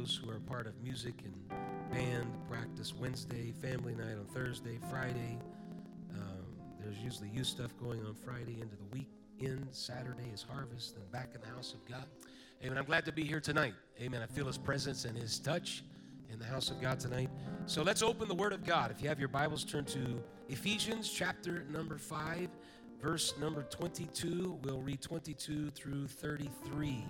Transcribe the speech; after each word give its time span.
those 0.00 0.18
who 0.22 0.30
are 0.30 0.40
part 0.40 0.66
of 0.66 0.72
music 0.82 1.14
and 1.24 1.34
band 1.92 2.26
practice 2.48 2.94
Wednesday, 2.94 3.52
family 3.60 3.94
night 3.94 4.16
on 4.18 4.24
Thursday, 4.32 4.78
Friday. 4.90 5.38
Um, 6.14 6.46
there's 6.80 6.96
usually 6.98 7.28
youth 7.28 7.48
stuff 7.48 7.76
going 7.78 8.00
on 8.06 8.14
Friday 8.14 8.62
into 8.62 8.76
the 8.76 8.84
weekend. 9.38 9.68
Saturday 9.72 10.30
is 10.32 10.42
harvest 10.42 10.96
and 10.96 11.10
back 11.12 11.30
in 11.34 11.40
the 11.42 11.48
house 11.48 11.74
of 11.74 11.86
God. 11.86 12.04
Amen. 12.64 12.78
I'm 12.78 12.84
glad 12.84 13.04
to 13.06 13.12
be 13.12 13.24
here 13.24 13.40
tonight. 13.40 13.74
Amen. 14.00 14.22
I 14.22 14.26
feel 14.26 14.46
His 14.46 14.56
presence 14.56 15.04
and 15.04 15.18
His 15.18 15.38
touch 15.38 15.84
in 16.32 16.38
the 16.38 16.46
house 16.46 16.70
of 16.70 16.80
God 16.80 16.98
tonight. 16.98 17.28
So 17.66 17.82
let's 17.82 18.02
open 18.02 18.26
the 18.26 18.34
Word 18.34 18.54
of 18.54 18.64
God. 18.64 18.90
If 18.90 19.02
you 19.02 19.08
have 19.08 19.18
your 19.18 19.28
Bibles, 19.28 19.64
turn 19.64 19.84
to 19.86 20.22
Ephesians 20.48 21.10
chapter 21.10 21.66
number 21.70 21.98
5, 21.98 22.48
verse 23.02 23.34
number 23.38 23.64
22. 23.64 24.58
We'll 24.62 24.80
read 24.80 25.02
22 25.02 25.70
through 25.70 26.06
33. 26.06 27.04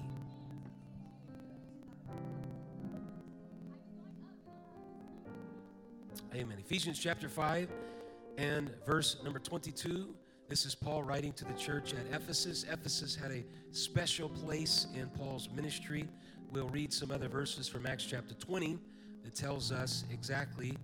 Amen. 6.33 6.59
Ephesians 6.61 6.97
chapter 6.97 7.29
5 7.29 7.69
and 8.39 8.71
verse 8.87 9.17
number 9.25 9.41
22. 9.41 10.15
This 10.49 10.65
is 10.65 10.77
Paul 10.77 11.03
writing 11.03 11.33
to 11.33 11.45
the 11.45 11.55
church 11.55 11.93
at 11.93 12.07
Ephesus. 12.15 12.65
Ephesus 12.71 13.17
had 13.17 13.33
a 13.33 13.45
special 13.73 14.29
place 14.29 14.87
in 14.95 15.09
Paul's 15.09 15.49
ministry. 15.51 16.09
We'll 16.53 16.69
read 16.69 16.93
some 16.93 17.11
other 17.11 17.27
verses 17.27 17.67
from 17.67 17.85
Acts 17.85 18.05
chapter 18.05 18.35
20 18.35 18.79
that 19.25 19.35
tells 19.35 19.73
us 19.73 20.05
exactly 20.13 20.79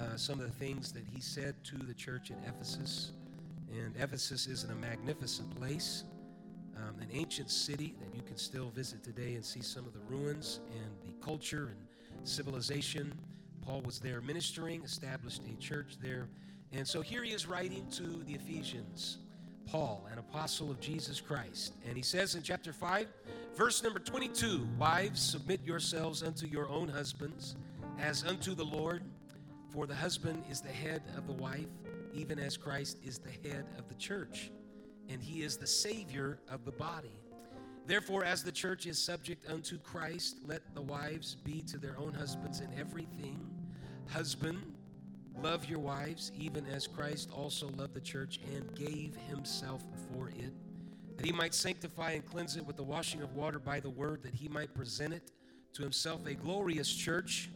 uh, 0.00 0.14
some 0.14 0.38
of 0.38 0.46
the 0.46 0.64
things 0.64 0.92
that 0.92 1.04
he 1.12 1.20
said 1.20 1.56
to 1.64 1.78
the 1.78 1.94
church 1.94 2.30
at 2.30 2.38
Ephesus. 2.46 3.10
And 3.72 3.96
Ephesus 3.98 4.46
is 4.46 4.62
in 4.62 4.70
a 4.70 4.76
magnificent 4.76 5.52
place, 5.58 6.04
um, 6.76 6.94
an 7.00 7.08
ancient 7.12 7.50
city 7.50 7.96
that 7.98 8.14
you 8.14 8.22
can 8.22 8.36
still 8.36 8.70
visit 8.70 9.02
today 9.02 9.34
and 9.34 9.44
see 9.44 9.62
some 9.62 9.84
of 9.84 9.94
the 9.94 10.00
ruins 10.08 10.60
and 10.76 10.92
the 11.04 11.24
culture 11.24 11.74
and 11.76 12.28
civilization 12.28 13.12
Paul 13.64 13.82
was 13.82 13.98
there 13.98 14.20
ministering, 14.20 14.82
established 14.82 15.42
a 15.50 15.56
church 15.60 15.96
there. 16.00 16.28
And 16.72 16.86
so 16.86 17.00
here 17.00 17.22
he 17.22 17.32
is 17.32 17.46
writing 17.46 17.86
to 17.92 18.24
the 18.24 18.34
Ephesians, 18.34 19.18
Paul, 19.66 20.06
an 20.10 20.18
apostle 20.18 20.70
of 20.70 20.80
Jesus 20.80 21.20
Christ. 21.20 21.74
And 21.86 21.96
he 21.96 22.02
says 22.02 22.34
in 22.34 22.42
chapter 22.42 22.72
5, 22.72 23.06
verse 23.54 23.82
number 23.82 23.98
22 23.98 24.66
Wives, 24.78 25.20
submit 25.20 25.60
yourselves 25.64 26.22
unto 26.22 26.46
your 26.46 26.68
own 26.68 26.88
husbands 26.88 27.56
as 27.98 28.24
unto 28.24 28.54
the 28.54 28.64
Lord. 28.64 29.02
For 29.70 29.86
the 29.86 29.94
husband 29.94 30.44
is 30.50 30.60
the 30.60 30.68
head 30.68 31.02
of 31.16 31.26
the 31.26 31.32
wife, 31.32 31.68
even 32.12 32.38
as 32.38 32.56
Christ 32.56 32.98
is 33.04 33.18
the 33.18 33.48
head 33.48 33.64
of 33.78 33.88
the 33.88 33.94
church, 33.94 34.50
and 35.08 35.22
he 35.22 35.42
is 35.42 35.56
the 35.56 35.66
Savior 35.66 36.40
of 36.50 36.64
the 36.64 36.72
body. 36.72 37.16
Therefore, 37.86 38.24
as 38.24 38.44
the 38.44 38.52
church 38.52 38.86
is 38.86 38.98
subject 39.02 39.50
unto 39.50 39.78
Christ, 39.78 40.38
let 40.46 40.74
the 40.74 40.82
wives 40.82 41.34
be 41.34 41.62
to 41.62 41.78
their 41.78 41.98
own 41.98 42.14
husbands 42.14 42.60
in 42.60 42.68
everything. 42.78 43.40
Husband, 44.08 44.58
love 45.42 45.64
your 45.64 45.78
wives, 45.78 46.32
even 46.38 46.66
as 46.66 46.86
Christ 46.86 47.30
also 47.32 47.68
loved 47.76 47.94
the 47.94 48.00
church 48.00 48.40
and 48.54 48.74
gave 48.74 49.16
himself 49.28 49.82
for 50.12 50.28
it, 50.28 50.52
that 51.16 51.26
he 51.26 51.32
might 51.32 51.54
sanctify 51.54 52.12
and 52.12 52.24
cleanse 52.24 52.56
it 52.56 52.66
with 52.66 52.76
the 52.76 52.82
washing 52.82 53.22
of 53.22 53.34
water 53.34 53.58
by 53.58 53.80
the 53.80 53.90
word, 53.90 54.22
that 54.22 54.34
he 54.34 54.48
might 54.48 54.74
present 54.74 55.14
it 55.14 55.30
to 55.72 55.82
himself 55.82 56.26
a 56.26 56.34
glorious 56.34 56.92
church, 56.92 57.50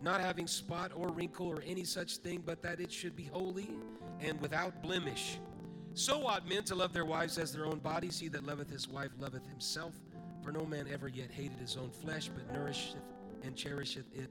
not 0.00 0.20
having 0.20 0.46
spot 0.46 0.92
or 0.94 1.08
wrinkle 1.08 1.46
or 1.46 1.62
any 1.66 1.84
such 1.84 2.18
thing, 2.18 2.42
but 2.44 2.62
that 2.62 2.80
it 2.80 2.92
should 2.92 3.16
be 3.16 3.24
holy 3.24 3.70
and 4.20 4.40
without 4.40 4.82
blemish. 4.82 5.38
So 5.94 6.26
ought 6.26 6.46
men 6.48 6.62
to 6.64 6.74
love 6.74 6.92
their 6.92 7.06
wives 7.06 7.38
as 7.38 7.52
their 7.52 7.64
own 7.64 7.78
bodies. 7.78 8.18
He 8.20 8.28
that 8.28 8.44
loveth 8.44 8.70
his 8.70 8.86
wife 8.88 9.10
loveth 9.18 9.46
himself. 9.46 9.94
For 10.42 10.52
no 10.52 10.64
man 10.64 10.86
ever 10.92 11.08
yet 11.08 11.30
hated 11.30 11.58
his 11.58 11.76
own 11.76 11.90
flesh, 11.90 12.28
but 12.28 12.52
nourisheth 12.52 13.02
and 13.42 13.56
cherisheth 13.56 14.06
it, 14.14 14.30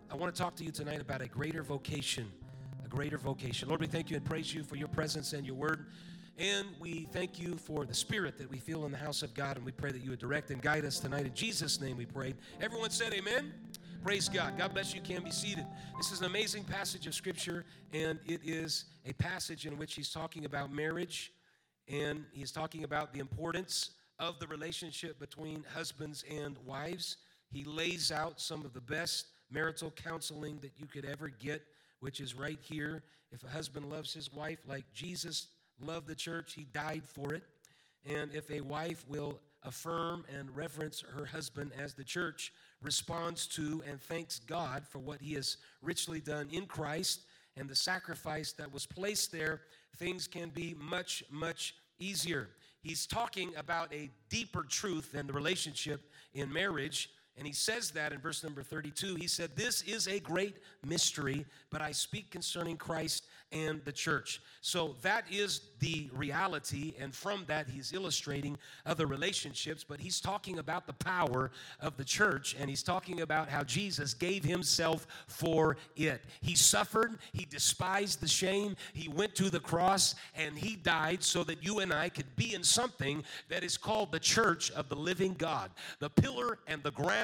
I 0.11 0.15
want 0.15 0.35
to 0.35 0.41
talk 0.41 0.57
to 0.57 0.65
you 0.65 0.71
tonight 0.71 0.99
about 0.99 1.21
a 1.21 1.27
greater 1.27 1.63
vocation. 1.63 2.29
A 2.83 2.87
greater 2.89 3.17
vocation. 3.17 3.69
Lord, 3.69 3.79
we 3.79 3.87
thank 3.87 4.09
you 4.09 4.17
and 4.17 4.25
praise 4.25 4.53
you 4.53 4.61
for 4.61 4.75
your 4.75 4.89
presence 4.89 5.31
and 5.31 5.45
your 5.47 5.55
word. 5.55 5.85
And 6.37 6.67
we 6.81 7.07
thank 7.13 7.39
you 7.39 7.55
for 7.55 7.85
the 7.85 7.93
spirit 7.93 8.37
that 8.37 8.51
we 8.51 8.57
feel 8.57 8.85
in 8.85 8.91
the 8.91 8.97
house 8.97 9.23
of 9.23 9.33
God. 9.33 9.55
And 9.55 9.65
we 9.65 9.71
pray 9.71 9.89
that 9.93 10.03
you 10.03 10.09
would 10.09 10.19
direct 10.19 10.51
and 10.51 10.61
guide 10.61 10.83
us 10.83 10.99
tonight. 10.99 11.25
In 11.25 11.33
Jesus' 11.33 11.79
name 11.79 11.95
we 11.95 12.05
pray. 12.05 12.33
Everyone 12.59 12.89
said, 12.89 13.13
Amen. 13.13 13.53
Praise 14.03 14.27
God. 14.27 14.57
God 14.57 14.73
bless 14.73 14.93
you. 14.93 14.99
Can 14.99 15.23
be 15.23 15.31
seated. 15.31 15.65
This 15.95 16.11
is 16.11 16.19
an 16.19 16.25
amazing 16.25 16.65
passage 16.65 17.07
of 17.07 17.13
Scripture, 17.13 17.63
and 17.93 18.19
it 18.25 18.41
is 18.43 18.85
a 19.05 19.13
passage 19.13 19.65
in 19.65 19.77
which 19.77 19.93
he's 19.93 20.09
talking 20.09 20.43
about 20.43 20.73
marriage, 20.73 21.31
and 21.87 22.25
he's 22.33 22.51
talking 22.51 22.83
about 22.83 23.13
the 23.13 23.19
importance 23.19 23.91
of 24.19 24.39
the 24.39 24.47
relationship 24.47 25.19
between 25.19 25.63
husbands 25.73 26.25
and 26.29 26.57
wives. 26.65 27.15
He 27.49 27.63
lays 27.63 28.11
out 28.11 28.41
some 28.41 28.65
of 28.65 28.73
the 28.73 28.81
best 28.81 29.27
marital 29.51 29.91
counseling 29.91 30.59
that 30.61 30.71
you 30.77 30.85
could 30.85 31.05
ever 31.05 31.29
get, 31.29 31.61
which 31.99 32.19
is 32.19 32.33
right 32.35 32.59
here. 32.61 33.03
If 33.31 33.43
a 33.43 33.49
husband 33.49 33.89
loves 33.89 34.13
his 34.13 34.31
wife 34.33 34.59
like 34.67 34.85
Jesus 34.93 35.47
loved 35.79 36.07
the 36.07 36.15
church, 36.15 36.53
he 36.53 36.65
died 36.73 37.03
for 37.03 37.33
it. 37.33 37.43
And 38.05 38.31
if 38.33 38.49
a 38.49 38.61
wife 38.61 39.05
will 39.07 39.39
affirm 39.63 40.25
and 40.35 40.55
reverence 40.55 41.03
her 41.15 41.25
husband 41.25 41.71
as 41.77 41.93
the 41.93 42.03
church 42.03 42.51
responds 42.81 43.45
to 43.45 43.83
and 43.87 44.01
thanks 44.01 44.39
God 44.39 44.87
for 44.87 44.99
what 44.99 45.21
he 45.21 45.33
has 45.35 45.57
richly 45.81 46.19
done 46.19 46.47
in 46.51 46.65
Christ 46.65 47.21
and 47.57 47.69
the 47.69 47.75
sacrifice 47.75 48.53
that 48.53 48.73
was 48.73 48.85
placed 48.85 49.31
there, 49.31 49.61
things 49.97 50.27
can 50.27 50.49
be 50.49 50.75
much, 50.79 51.23
much 51.29 51.75
easier. 51.99 52.49
He's 52.81 53.05
talking 53.05 53.51
about 53.55 53.93
a 53.93 54.09
deeper 54.29 54.63
truth 54.63 55.11
than 55.11 55.27
the 55.27 55.33
relationship 55.33 56.01
in 56.33 56.51
marriage. 56.51 57.09
And 57.37 57.47
he 57.47 57.53
says 57.53 57.91
that 57.91 58.11
in 58.11 58.19
verse 58.19 58.43
number 58.43 58.61
32. 58.61 59.15
He 59.15 59.27
said, 59.27 59.55
This 59.55 59.81
is 59.83 60.07
a 60.07 60.19
great 60.19 60.57
mystery, 60.85 61.45
but 61.69 61.81
I 61.81 61.91
speak 61.91 62.29
concerning 62.29 62.77
Christ 62.77 63.25
and 63.53 63.83
the 63.83 63.91
church. 63.91 64.41
So 64.61 64.95
that 65.01 65.25
is 65.29 65.61
the 65.79 66.09
reality, 66.13 66.93
and 66.99 67.13
from 67.13 67.43
that, 67.47 67.67
he's 67.69 67.91
illustrating 67.91 68.57
other 68.85 69.07
relationships, 69.07 69.83
but 69.83 69.99
he's 69.99 70.21
talking 70.21 70.59
about 70.59 70.87
the 70.87 70.93
power 70.93 71.51
of 71.81 71.97
the 71.97 72.05
church, 72.05 72.55
and 72.57 72.69
he's 72.69 72.83
talking 72.83 73.21
about 73.21 73.49
how 73.49 73.63
Jesus 73.63 74.13
gave 74.13 74.45
himself 74.45 75.05
for 75.27 75.75
it. 75.97 76.23
He 76.39 76.55
suffered, 76.55 77.19
he 77.33 77.45
despised 77.45 78.21
the 78.21 78.27
shame, 78.27 78.77
he 78.93 79.09
went 79.09 79.35
to 79.35 79.49
the 79.49 79.59
cross, 79.59 80.15
and 80.35 80.57
he 80.57 80.77
died 80.77 81.21
so 81.21 81.43
that 81.43 81.63
you 81.63 81.79
and 81.79 81.91
I 81.91 82.07
could 82.07 82.33
be 82.37 82.53
in 82.53 82.63
something 82.63 83.23
that 83.49 83.63
is 83.63 83.77
called 83.77 84.13
the 84.13 84.19
church 84.19 84.71
of 84.71 84.87
the 84.87 84.95
living 84.95 85.33
God, 85.37 85.71
the 85.99 86.09
pillar 86.09 86.59
and 86.67 86.81
the 86.83 86.91
ground 86.91 87.20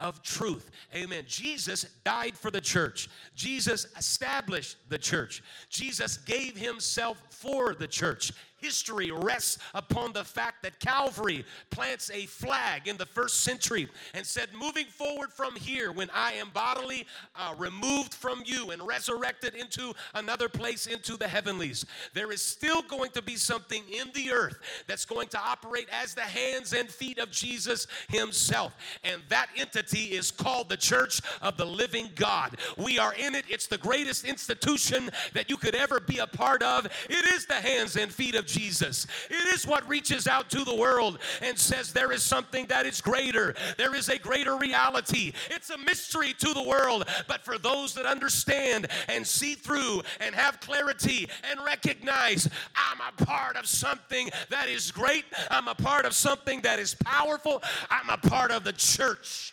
of 0.00 0.22
truth. 0.22 0.70
Amen. 0.94 1.24
Jesus 1.26 1.84
died 2.04 2.36
for 2.36 2.50
the 2.50 2.60
church, 2.60 3.08
Jesus 3.34 3.86
established 3.96 4.76
the 4.88 4.98
church. 4.98 5.42
Jesus 5.68 6.18
gave 6.18 6.56
himself 6.56 7.22
for 7.30 7.74
the 7.74 7.86
church 7.86 8.32
history 8.62 9.10
rests 9.10 9.58
upon 9.74 10.12
the 10.12 10.24
fact 10.24 10.62
that 10.62 10.78
Calvary 10.78 11.44
plants 11.70 12.10
a 12.14 12.26
flag 12.26 12.86
in 12.86 12.96
the 12.96 13.04
first 13.04 13.40
century 13.42 13.88
and 14.14 14.24
said, 14.24 14.48
Moving 14.58 14.86
forward 14.86 15.32
from 15.32 15.56
here, 15.56 15.92
when 15.92 16.08
I 16.14 16.32
am 16.34 16.50
bodily 16.54 17.06
uh, 17.36 17.54
removed 17.58 18.14
from 18.14 18.42
you 18.46 18.70
and 18.70 18.86
resurrected 18.86 19.54
into 19.54 19.92
another 20.14 20.48
place, 20.48 20.86
into 20.86 21.16
the 21.16 21.28
heavenlies, 21.28 21.84
there 22.14 22.30
is 22.32 22.40
still 22.40 22.82
going 22.82 23.10
to 23.10 23.22
be 23.22 23.36
something 23.36 23.82
in 23.90 24.10
the 24.14 24.30
earth 24.30 24.58
that's 24.86 25.04
going 25.04 25.28
to 25.28 25.38
operate 25.38 25.88
as 25.90 26.14
the 26.14 26.20
hands 26.20 26.72
and 26.72 26.88
feet 26.88 27.18
of 27.18 27.30
Jesus 27.30 27.86
Himself. 28.08 28.74
And 29.04 29.20
that 29.28 29.48
entity 29.56 30.12
is 30.12 30.30
called 30.30 30.68
the 30.68 30.76
Church 30.76 31.20
of 31.40 31.56
the 31.56 31.66
Living 31.66 32.10
God. 32.14 32.56
We 32.76 32.98
are 32.98 33.14
in 33.14 33.34
it, 33.34 33.44
it's 33.48 33.66
the 33.66 33.78
greatest 33.78 34.24
institution 34.24 35.10
that 35.32 35.50
you 35.50 35.56
could 35.56 35.74
ever 35.74 36.00
be 36.00 36.18
a 36.18 36.26
part 36.26 36.62
of. 36.62 36.86
It 36.86 37.34
is 37.34 37.46
the 37.46 37.54
hands 37.54 37.96
and 37.96 38.12
feet 38.12 38.34
of 38.34 38.46
Jesus. 38.52 39.06
It 39.30 39.54
is 39.54 39.66
what 39.66 39.88
reaches 39.88 40.28
out 40.28 40.50
to 40.50 40.64
the 40.64 40.74
world 40.74 41.18
and 41.40 41.58
says 41.58 41.92
there 41.92 42.12
is 42.12 42.22
something 42.22 42.66
that 42.66 42.86
is 42.86 43.00
greater. 43.00 43.54
There 43.78 43.94
is 43.94 44.08
a 44.08 44.18
greater 44.18 44.56
reality. 44.56 45.32
It's 45.50 45.70
a 45.70 45.78
mystery 45.78 46.34
to 46.34 46.52
the 46.52 46.62
world, 46.62 47.08
but 47.26 47.44
for 47.44 47.58
those 47.58 47.94
that 47.94 48.06
understand 48.06 48.88
and 49.08 49.26
see 49.26 49.54
through 49.54 50.02
and 50.20 50.34
have 50.34 50.60
clarity 50.60 51.28
and 51.50 51.60
recognize 51.64 52.48
I'm 52.76 53.00
a 53.00 53.24
part 53.24 53.56
of 53.56 53.66
something 53.66 54.30
that 54.50 54.68
is 54.68 54.90
great, 54.90 55.24
I'm 55.50 55.68
a 55.68 55.74
part 55.74 56.04
of 56.04 56.12
something 56.12 56.60
that 56.62 56.78
is 56.78 56.94
powerful, 56.94 57.62
I'm 57.90 58.10
a 58.10 58.18
part 58.18 58.50
of 58.50 58.64
the 58.64 58.72
church. 58.72 59.52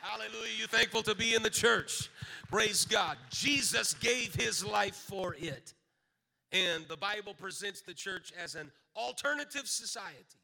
Hallelujah. 0.00 0.52
You 0.60 0.66
thankful 0.68 1.02
to 1.02 1.16
be 1.16 1.34
in 1.34 1.42
the 1.42 1.50
church? 1.50 2.10
Praise 2.48 2.84
God. 2.84 3.16
Jesus 3.30 3.94
gave 3.94 4.34
his 4.34 4.64
life 4.64 4.94
for 4.94 5.34
it. 5.34 5.74
And 6.52 6.86
the 6.88 6.96
Bible 6.96 7.34
presents 7.34 7.80
the 7.80 7.94
church 7.94 8.32
as 8.42 8.54
an 8.54 8.70
alternative 8.96 9.66
society 9.66 10.38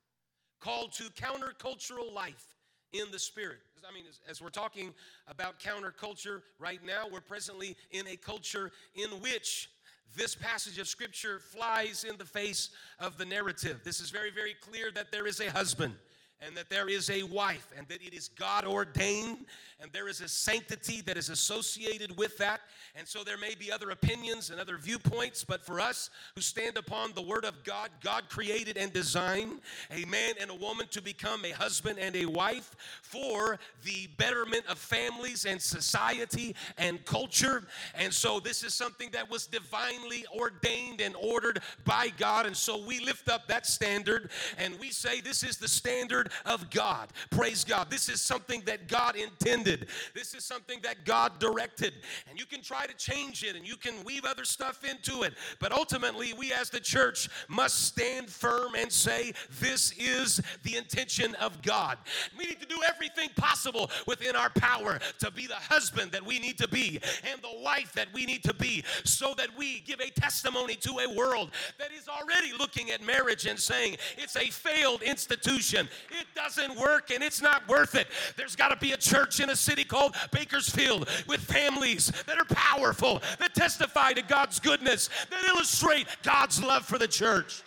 called 0.60 0.92
to 0.92 1.04
countercultural 1.04 2.12
life 2.12 2.56
in 2.92 3.10
the 3.10 3.18
spirit. 3.18 3.58
I 3.88 3.92
mean, 3.92 4.04
as, 4.08 4.20
as, 4.28 4.40
we're 4.40 4.50
talking 4.50 4.94
about 5.26 5.58
counterculture 5.58 6.42
right 6.58 6.80
now, 6.84 7.06
we're 7.10 7.20
presently 7.20 7.76
in 7.90 8.06
a 8.06 8.16
culture 8.16 8.70
in 8.94 9.10
which 9.20 9.70
this 10.16 10.34
passage 10.34 10.78
of 10.78 10.86
scripture 10.86 11.38
flies 11.38 12.04
in 12.08 12.16
the 12.16 12.24
face 12.24 12.70
of 13.00 13.18
the 13.18 13.24
narrative. 13.24 13.80
This 13.82 13.98
is 14.00 14.10
very, 14.10 14.30
very 14.30 14.54
clear 14.54 14.90
that 14.92 15.10
there 15.10 15.26
is 15.26 15.40
a 15.40 15.50
husband 15.50 15.94
and 16.44 16.56
that 16.56 16.68
there 16.68 16.88
is 16.88 17.08
a 17.10 17.22
wife 17.22 17.68
and 17.76 17.86
that 17.88 18.02
it 18.02 18.14
is 18.14 18.28
God 18.28 18.64
ordained 18.64 19.46
and 19.80 19.90
there 19.92 20.06
is 20.06 20.20
a 20.20 20.28
sanctity 20.28 21.00
that 21.02 21.16
is 21.16 21.28
associated 21.28 22.16
with 22.16 22.38
that. 22.38 22.60
And 22.94 23.06
so 23.06 23.24
there 23.24 23.36
may 23.36 23.56
be 23.56 23.72
other 23.72 23.90
opinions 23.90 24.50
and 24.50 24.60
other 24.60 24.76
viewpoints, 24.78 25.42
but 25.42 25.66
for 25.66 25.80
us 25.80 26.08
who 26.36 26.40
stand 26.40 26.76
upon 26.76 27.12
the 27.14 27.22
Word 27.22 27.44
of 27.44 27.64
God, 27.64 27.90
God 28.00 28.28
created 28.28 28.76
and 28.76 28.92
designed 28.92 29.60
a 29.90 30.04
man 30.04 30.34
and 30.40 30.50
a 30.50 30.54
woman 30.54 30.86
to 30.92 31.02
become 31.02 31.44
a 31.44 31.50
husband 31.50 31.98
and 31.98 32.14
a 32.14 32.26
wife 32.26 32.76
for 33.02 33.58
the 33.82 34.08
betterment 34.18 34.64
of 34.68 34.78
families 34.78 35.46
and 35.46 35.60
society 35.60 36.54
and 36.78 37.04
culture. 37.04 37.64
And 37.96 38.12
so 38.12 38.38
this 38.38 38.62
is 38.62 38.74
something 38.74 39.10
that 39.10 39.28
was 39.28 39.48
divinely 39.48 40.24
ordained 40.32 41.00
and 41.00 41.16
ordered 41.20 41.60
by 41.84 42.12
God. 42.18 42.46
And 42.46 42.56
so 42.56 42.80
we 42.80 43.00
lift 43.00 43.28
up 43.28 43.48
that 43.48 43.66
standard 43.66 44.30
and 44.58 44.78
we 44.78 44.90
say 44.90 45.20
this 45.20 45.42
is 45.42 45.56
the 45.56 45.66
standard 45.66 46.30
of 46.46 46.70
God. 46.70 47.08
Praise 47.30 47.64
God. 47.64 47.90
This 47.90 48.08
is 48.08 48.20
something 48.20 48.62
that 48.66 48.88
God 48.88 49.16
intended. 49.16 49.86
This 50.14 50.34
is 50.34 50.44
something 50.44 50.78
that 50.82 51.04
God 51.04 51.38
directed. 51.38 51.94
And 52.28 52.38
you 52.38 52.46
can 52.46 52.62
try 52.62 52.86
to 52.86 52.94
change 52.94 53.44
it 53.44 53.56
and 53.56 53.66
you 53.66 53.76
can 53.76 53.94
weave 54.04 54.24
other 54.24 54.44
stuff 54.44 54.84
into 54.84 55.22
it. 55.22 55.34
But 55.60 55.72
ultimately, 55.72 56.32
we 56.32 56.52
as 56.52 56.70
the 56.70 56.80
church 56.80 57.28
must 57.48 57.84
stand 57.84 58.28
firm 58.28 58.74
and 58.74 58.90
say, 58.90 59.32
This 59.60 59.92
is 59.98 60.40
the 60.62 60.76
intention 60.76 61.34
of 61.36 61.60
God. 61.62 61.98
We 62.38 62.46
need 62.46 62.60
to 62.60 62.66
do 62.66 62.80
everything 62.88 63.30
possible 63.36 63.90
within 64.06 64.36
our 64.36 64.50
power 64.50 64.98
to 65.18 65.30
be 65.30 65.46
the 65.46 65.54
husband 65.54 66.12
that 66.12 66.24
we 66.24 66.38
need 66.38 66.58
to 66.58 66.68
be 66.68 67.00
and 67.30 67.40
the 67.42 67.62
wife 67.62 67.92
that 67.92 68.08
we 68.12 68.26
need 68.26 68.42
to 68.44 68.54
be 68.54 68.84
so 69.04 69.34
that 69.36 69.48
we 69.56 69.80
give 69.80 70.00
a 70.00 70.10
testimony 70.10 70.74
to 70.76 70.98
a 70.98 71.14
world 71.14 71.50
that 71.78 71.90
is 71.92 72.08
already 72.08 72.52
looking 72.58 72.90
at 72.90 73.04
marriage 73.04 73.46
and 73.46 73.58
saying 73.58 73.96
it's 74.16 74.36
a 74.36 74.50
failed 74.50 75.02
institution. 75.02 75.88
It 76.22 76.28
doesn't 76.36 76.78
work 76.78 77.10
and 77.10 77.20
it's 77.20 77.42
not 77.42 77.66
worth 77.68 77.96
it. 77.96 78.06
There's 78.36 78.54
got 78.54 78.68
to 78.68 78.76
be 78.76 78.92
a 78.92 78.96
church 78.96 79.40
in 79.40 79.50
a 79.50 79.56
city 79.56 79.82
called 79.82 80.14
Bakersfield 80.30 81.08
with 81.26 81.40
families 81.40 82.12
that 82.26 82.38
are 82.38 82.44
powerful, 82.44 83.20
that 83.40 83.56
testify 83.56 84.12
to 84.12 84.22
God's 84.22 84.60
goodness, 84.60 85.10
that 85.30 85.44
illustrate 85.48 86.06
God's 86.22 86.62
love 86.62 86.84
for 86.84 86.96
the 86.96 87.08
church. 87.08 87.64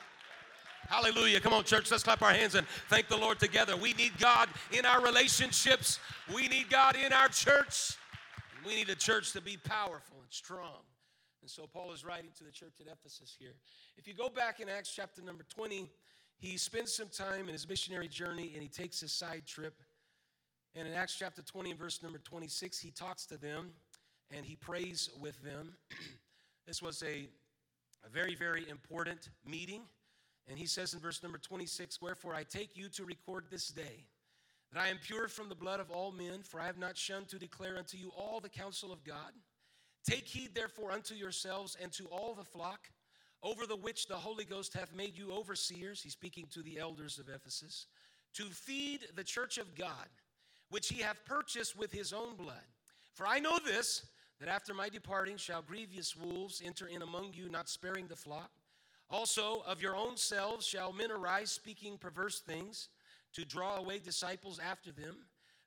Hallelujah. 0.88 1.42
Come 1.42 1.52
on, 1.52 1.66
church. 1.66 1.92
Let's 1.92 2.04
clap 2.04 2.22
our 2.22 2.32
hands 2.32 2.56
and 2.56 2.66
thank 2.90 3.10
the 3.10 3.18
Lord 3.18 3.40
together. 3.40 3.76
We 3.76 3.94
need 3.94 4.18
God 4.20 4.48
in 4.72 4.86
our 4.86 5.02
relationships, 5.02 6.00
we 6.34 6.48
need 6.48 6.70
God 6.70 6.96
in 6.96 7.12
our 7.12 7.28
church. 7.28 7.98
We 8.66 8.74
need 8.74 8.90
a 8.90 8.96
church 8.96 9.32
to 9.34 9.42
be 9.42 9.58
powerful 9.58 10.18
and 10.22 10.32
strong. 10.32 10.82
And 11.42 11.50
so 11.52 11.68
Paul 11.72 11.92
is 11.92 12.04
writing 12.04 12.32
to 12.38 12.44
the 12.44 12.52
church 12.52 12.74
at 12.80 12.88
Ephesus 12.88 13.36
here. 13.38 13.54
If 13.98 14.08
you 14.08 14.16
go 14.16 14.30
back 14.30 14.60
in 14.60 14.70
Acts 14.70 14.92
chapter 14.92 15.22
number 15.22 15.44
20, 15.56 15.88
he 16.38 16.58
spends 16.58 16.94
some 16.94 17.08
time 17.08 17.48
in 17.48 17.54
his 17.54 17.68
missionary 17.68 18.08
journey 18.08 18.52
and 18.54 18.62
he 18.62 18.70
takes 18.70 19.02
a 19.02 19.08
side 19.08 19.44
trip. 19.46 19.82
And 20.76 20.88
in 20.88 20.94
Acts 20.94 21.16
chapter 21.18 21.42
20 21.42 21.72
and 21.72 21.80
verse 21.80 22.04
number 22.04 22.18
26, 22.20 22.80
he 22.80 22.92
talks 22.92 23.26
to 23.28 23.38
them 23.38 23.72
and 24.36 24.46
he 24.46 24.56
prays 24.56 25.10
with 25.20 25.42
them. 25.44 25.74
this 26.68 26.82
was 26.82 27.02
a, 27.04 27.28
a 28.06 28.10
very, 28.12 28.36
very 28.36 28.68
important 28.70 29.30
meeting. 29.46 29.82
And 30.48 30.60
he 30.60 30.66
says 30.66 30.94
in 30.94 31.00
verse 31.00 31.24
number 31.24 31.38
26, 31.38 32.02
Wherefore 32.02 32.36
I 32.36 32.44
take 32.44 32.76
you 32.76 32.90
to 32.90 33.06
record 33.06 33.46
this 33.50 33.70
day 33.70 34.06
that 34.72 34.82
I 34.82 34.90
am 34.90 34.98
pure 34.98 35.28
from 35.28 35.50
the 35.50 35.56
blood 35.56 35.80
of 35.80 35.90
all 35.90 36.12
men, 36.12 36.44
for 36.44 36.60
I 36.60 36.66
have 36.66 36.78
not 36.78 36.98
shunned 36.98 37.30
to 37.30 37.40
declare 37.40 37.78
unto 37.78 37.98
you 37.98 38.12
all 38.16 38.40
the 38.40 38.50
counsel 38.50 38.92
of 38.92 39.04
God. 39.04 39.32
Take 40.08 40.28
heed 40.28 40.54
therefore 40.54 40.92
unto 40.92 41.16
yourselves 41.16 41.78
and 41.82 41.92
to 41.94 42.06
all 42.06 42.36
the 42.36 42.44
flock 42.44 42.90
over 43.46 43.68
the 43.68 43.76
which 43.76 44.08
the 44.08 44.16
Holy 44.16 44.44
Ghost 44.44 44.74
hath 44.74 44.94
made 44.96 45.16
you 45.16 45.32
overseers, 45.32 46.02
he's 46.02 46.14
speaking 46.14 46.48
to 46.52 46.64
the 46.64 46.80
elders 46.80 47.20
of 47.20 47.30
Ephesus, 47.30 47.86
to 48.34 48.44
feed 48.46 49.02
the 49.16 49.24
church 49.24 49.60
of 49.60 49.76
God, 49.76 50.10
which 50.72 50.90
he 50.90 51.02
hath 51.02 51.24
purchased 51.26 51.78
with 51.78 51.92
his 51.92 52.12
own 52.12 52.36
blood. 52.36 52.66
For 53.14 53.28
I 53.28 53.38
know 53.38 53.60
this, 53.64 54.08
that 54.40 54.50
after 54.50 54.74
my 54.74 54.90
departing 54.90 55.38
shall 55.38 55.62
grievous 55.62 56.16
wolves 56.18 56.62
enter 56.66 56.88
in 56.88 57.04
among 57.04 57.34
you, 57.34 57.48
not 57.48 57.70
sparing 57.70 58.08
the 58.08 58.16
flock. 58.16 58.50
Also, 59.12 59.64
of 59.68 59.80
your 59.80 59.96
own 59.96 60.18
selves 60.18 60.66
shall 60.66 60.92
men 60.92 61.12
arise, 61.12 61.52
speaking 61.52 62.00
perverse 62.00 62.40
things, 62.40 62.90
to 63.34 63.46
draw 63.46 63.76
away 63.76 64.00
disciples 64.00 64.60
after 64.60 64.92
them. 64.92 65.18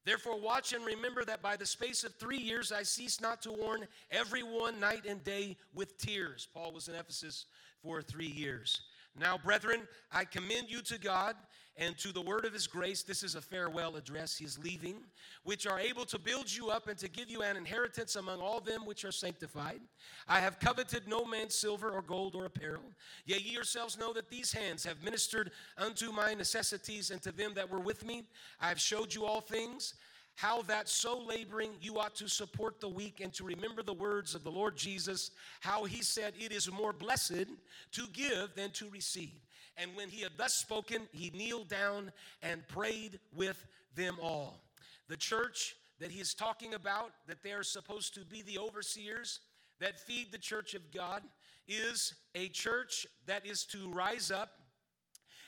Therefore, 0.04 0.40
watch 0.40 0.72
and 0.72 0.84
remember 0.84 1.24
that 1.26 1.42
by 1.42 1.56
the 1.56 1.66
space 1.66 2.02
of 2.02 2.14
three 2.14 2.38
years 2.38 2.72
I 2.72 2.82
ceased 2.82 3.20
not 3.20 3.42
to 3.42 3.52
warn 3.52 3.86
everyone 4.10 4.81
night 4.81 5.04
and 5.06 5.22
day 5.22 5.56
with 5.74 5.98
tears. 5.98 6.48
Paul 6.52 6.72
was 6.72 6.88
in 6.88 6.94
Ephesus 6.94 7.46
for 7.82 8.02
three 8.02 8.26
years. 8.26 8.80
Now, 9.19 9.38
brethren, 9.38 9.80
I 10.12 10.25
commend 10.25 10.70
you 10.70 10.80
to 10.82 10.98
God 10.98 11.34
and 11.78 11.96
to 11.98 12.12
the 12.12 12.20
word 12.20 12.44
of 12.44 12.52
his 12.52 12.66
grace. 12.66 13.02
This 13.02 13.22
is 13.22 13.36
a 13.36 13.40
farewell 13.40 13.96
address. 13.96 14.36
He 14.36 14.44
is 14.44 14.58
leaving, 14.58 14.96
which 15.44 15.66
are 15.66 15.78
able 15.78 16.04
to 16.06 16.19
build 16.19 16.52
you 16.52 16.70
up 16.70 16.88
and 16.88 16.98
to 16.98 17.08
give 17.08 17.30
you 17.30 17.42
an 17.42 17.56
inheritance 17.56 18.16
among 18.16 18.40
all 18.40 18.60
them 18.60 18.84
which 18.84 19.04
are 19.04 19.12
sanctified. 19.12 19.80
I 20.26 20.40
have 20.40 20.58
coveted 20.58 21.06
no 21.06 21.25
man's 21.25 21.54
silver 21.54 21.90
or 21.90 22.02
gold 22.02 22.34
or 22.34 22.46
apparel. 22.46 22.82
Yea, 23.26 23.38
ye 23.38 23.52
yourselves 23.52 23.96
know 23.96 24.12
that 24.12 24.28
these 24.28 24.52
hands 24.52 24.84
have 24.84 25.04
ministered 25.04 25.52
unto 25.76 26.10
my 26.10 26.34
necessities 26.34 27.10
and 27.10 27.22
to 27.22 27.32
them 27.32 27.52
that 27.54 27.70
were 27.70 27.81
with 27.81 28.04
me. 28.04 28.24
I 28.60 28.69
have 28.69 28.81
showed 28.81 29.14
you 29.14 29.24
all 29.24 29.40
things 29.40 29.94
how 30.38 30.62
that 30.62 30.88
so 30.88 31.19
laboring 31.19 31.70
you 31.81 31.99
ought 31.99 32.14
to 32.14 32.29
support 32.29 32.81
the 32.81 32.88
weak 32.88 33.19
and 33.20 33.35
to 33.35 33.43
remember 33.43 33.82
the 33.82 33.93
words 33.93 34.37
of 34.37 34.44
the 34.44 34.50
Lord 34.50 34.76
Jesus, 34.76 35.32
how 35.58 35.82
he 35.82 36.00
said, 36.00 36.32
It 36.38 36.52
is 36.52 36.70
more 36.70 36.93
blessed 36.93 37.46
to 37.90 38.06
give 38.12 38.55
than 38.55 38.70
to 38.70 38.88
receive. 38.90 39.40
And 39.76 39.90
when 39.96 40.08
he 40.08 40.23
had 40.23 40.31
thus 40.37 40.55
spoken, 40.55 41.08
he 41.11 41.31
kneeled 41.31 41.69
down 41.69 42.12
and 42.40 42.67
prayed 42.69 43.19
with 43.35 43.67
them 43.96 44.17
all. 44.23 44.61
The 45.08 45.17
church 45.17 45.75
that 45.99 46.12
he 46.12 46.20
is 46.20 46.35
talking 46.35 46.75
about, 46.75 47.11
that 47.26 47.43
they 47.43 47.50
are 47.50 47.64
supposed 47.64 48.14
to 48.14 48.20
be 48.20 48.43
the 48.43 48.58
overseers 48.58 49.41
that 49.81 49.98
feed 49.98 50.31
the 50.31 50.39
church 50.39 50.74
of 50.74 50.93
God, 50.94 51.24
is 51.67 52.15
a 52.36 52.46
church 52.51 53.08
that 53.27 53.44
is 53.44 53.65
to 53.65 53.91
rise 53.91 54.31
up 54.31 54.51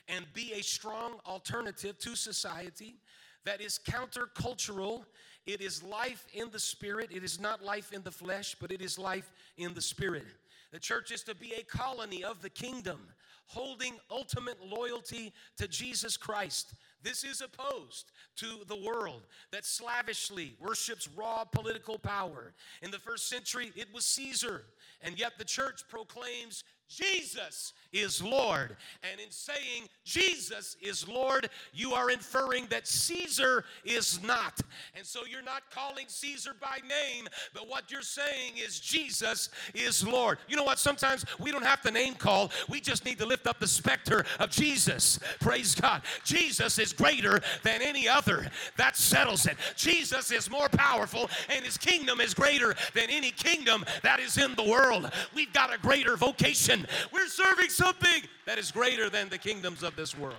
and 0.09 0.25
be 0.33 0.51
a 0.51 0.61
strong 0.61 1.13
alternative 1.25 1.97
to 1.99 2.13
society 2.13 2.95
that 3.45 3.61
is 3.61 3.79
countercultural. 3.85 5.05
It 5.45 5.61
is 5.61 5.81
life 5.83 6.25
in 6.33 6.49
the 6.51 6.59
spirit. 6.59 7.09
It 7.11 7.23
is 7.23 7.39
not 7.39 7.63
life 7.63 7.91
in 7.91 8.03
the 8.03 8.11
flesh, 8.11 8.55
but 8.59 8.71
it 8.71 8.81
is 8.81 8.99
life 8.99 9.31
in 9.57 9.73
the 9.73 9.81
spirit. 9.81 10.25
The 10.71 10.79
church 10.79 11.11
is 11.11 11.23
to 11.23 11.35
be 11.35 11.53
a 11.53 11.63
colony 11.63 12.23
of 12.23 12.41
the 12.41 12.49
kingdom, 12.49 12.99
holding 13.47 13.95
ultimate 14.09 14.65
loyalty 14.65 15.33
to 15.57 15.67
Jesus 15.67 16.15
Christ. 16.15 16.73
This 17.03 17.23
is 17.23 17.41
opposed 17.41 18.11
to 18.37 18.63
the 18.67 18.75
world 18.75 19.23
that 19.51 19.65
slavishly 19.65 20.55
worships 20.61 21.09
raw 21.15 21.43
political 21.43 21.97
power. 21.97 22.53
In 22.81 22.91
the 22.91 22.99
first 22.99 23.27
century, 23.27 23.71
it 23.75 23.87
was 23.93 24.05
Caesar, 24.05 24.63
and 25.01 25.19
yet 25.19 25.33
the 25.37 25.43
church 25.43 25.81
proclaims 25.89 26.63
Jesus 26.95 27.73
is 27.93 28.21
Lord. 28.21 28.75
And 29.03 29.19
in 29.19 29.31
saying 29.31 29.89
Jesus 30.03 30.77
is 30.81 31.07
Lord, 31.07 31.49
you 31.73 31.93
are 31.93 32.09
inferring 32.09 32.65
that 32.67 32.87
Caesar 32.87 33.65
is 33.83 34.21
not. 34.23 34.59
And 34.95 35.05
so 35.05 35.21
you're 35.25 35.41
not 35.41 35.63
calling 35.71 36.05
Caesar 36.07 36.53
by 36.59 36.77
name, 36.87 37.27
but 37.53 37.67
what 37.67 37.91
you're 37.91 38.01
saying 38.01 38.53
is 38.57 38.79
Jesus 38.79 39.49
is 39.73 40.05
Lord. 40.05 40.37
You 40.47 40.55
know 40.55 40.63
what? 40.63 40.79
Sometimes 40.79 41.25
we 41.39 41.51
don't 41.51 41.65
have 41.65 41.81
to 41.81 41.91
name 41.91 42.15
call, 42.15 42.51
we 42.69 42.79
just 42.79 43.05
need 43.05 43.19
to 43.19 43.25
lift 43.25 43.47
up 43.47 43.59
the 43.59 43.67
specter 43.67 44.25
of 44.39 44.49
Jesus. 44.49 45.19
Praise 45.39 45.75
God. 45.75 46.01
Jesus 46.23 46.79
is 46.79 46.93
greater 46.93 47.41
than 47.63 47.81
any 47.81 48.07
other. 48.07 48.49
That 48.77 48.95
settles 48.95 49.45
it. 49.45 49.57
Jesus 49.75 50.31
is 50.31 50.49
more 50.49 50.69
powerful, 50.69 51.29
and 51.49 51.63
his 51.65 51.77
kingdom 51.77 52.19
is 52.19 52.33
greater 52.33 52.75
than 52.93 53.09
any 53.09 53.31
kingdom 53.31 53.85
that 54.03 54.19
is 54.19 54.37
in 54.37 54.55
the 54.55 54.63
world. 54.63 55.11
We've 55.35 55.51
got 55.53 55.73
a 55.73 55.77
greater 55.77 56.15
vocation. 56.15 56.80
We're 57.11 57.27
serving 57.27 57.69
something 57.69 58.23
that 58.45 58.57
is 58.57 58.71
greater 58.71 59.09
than 59.09 59.29
the 59.29 59.37
kingdoms 59.37 59.83
of 59.83 59.95
this 59.95 60.17
world. 60.17 60.35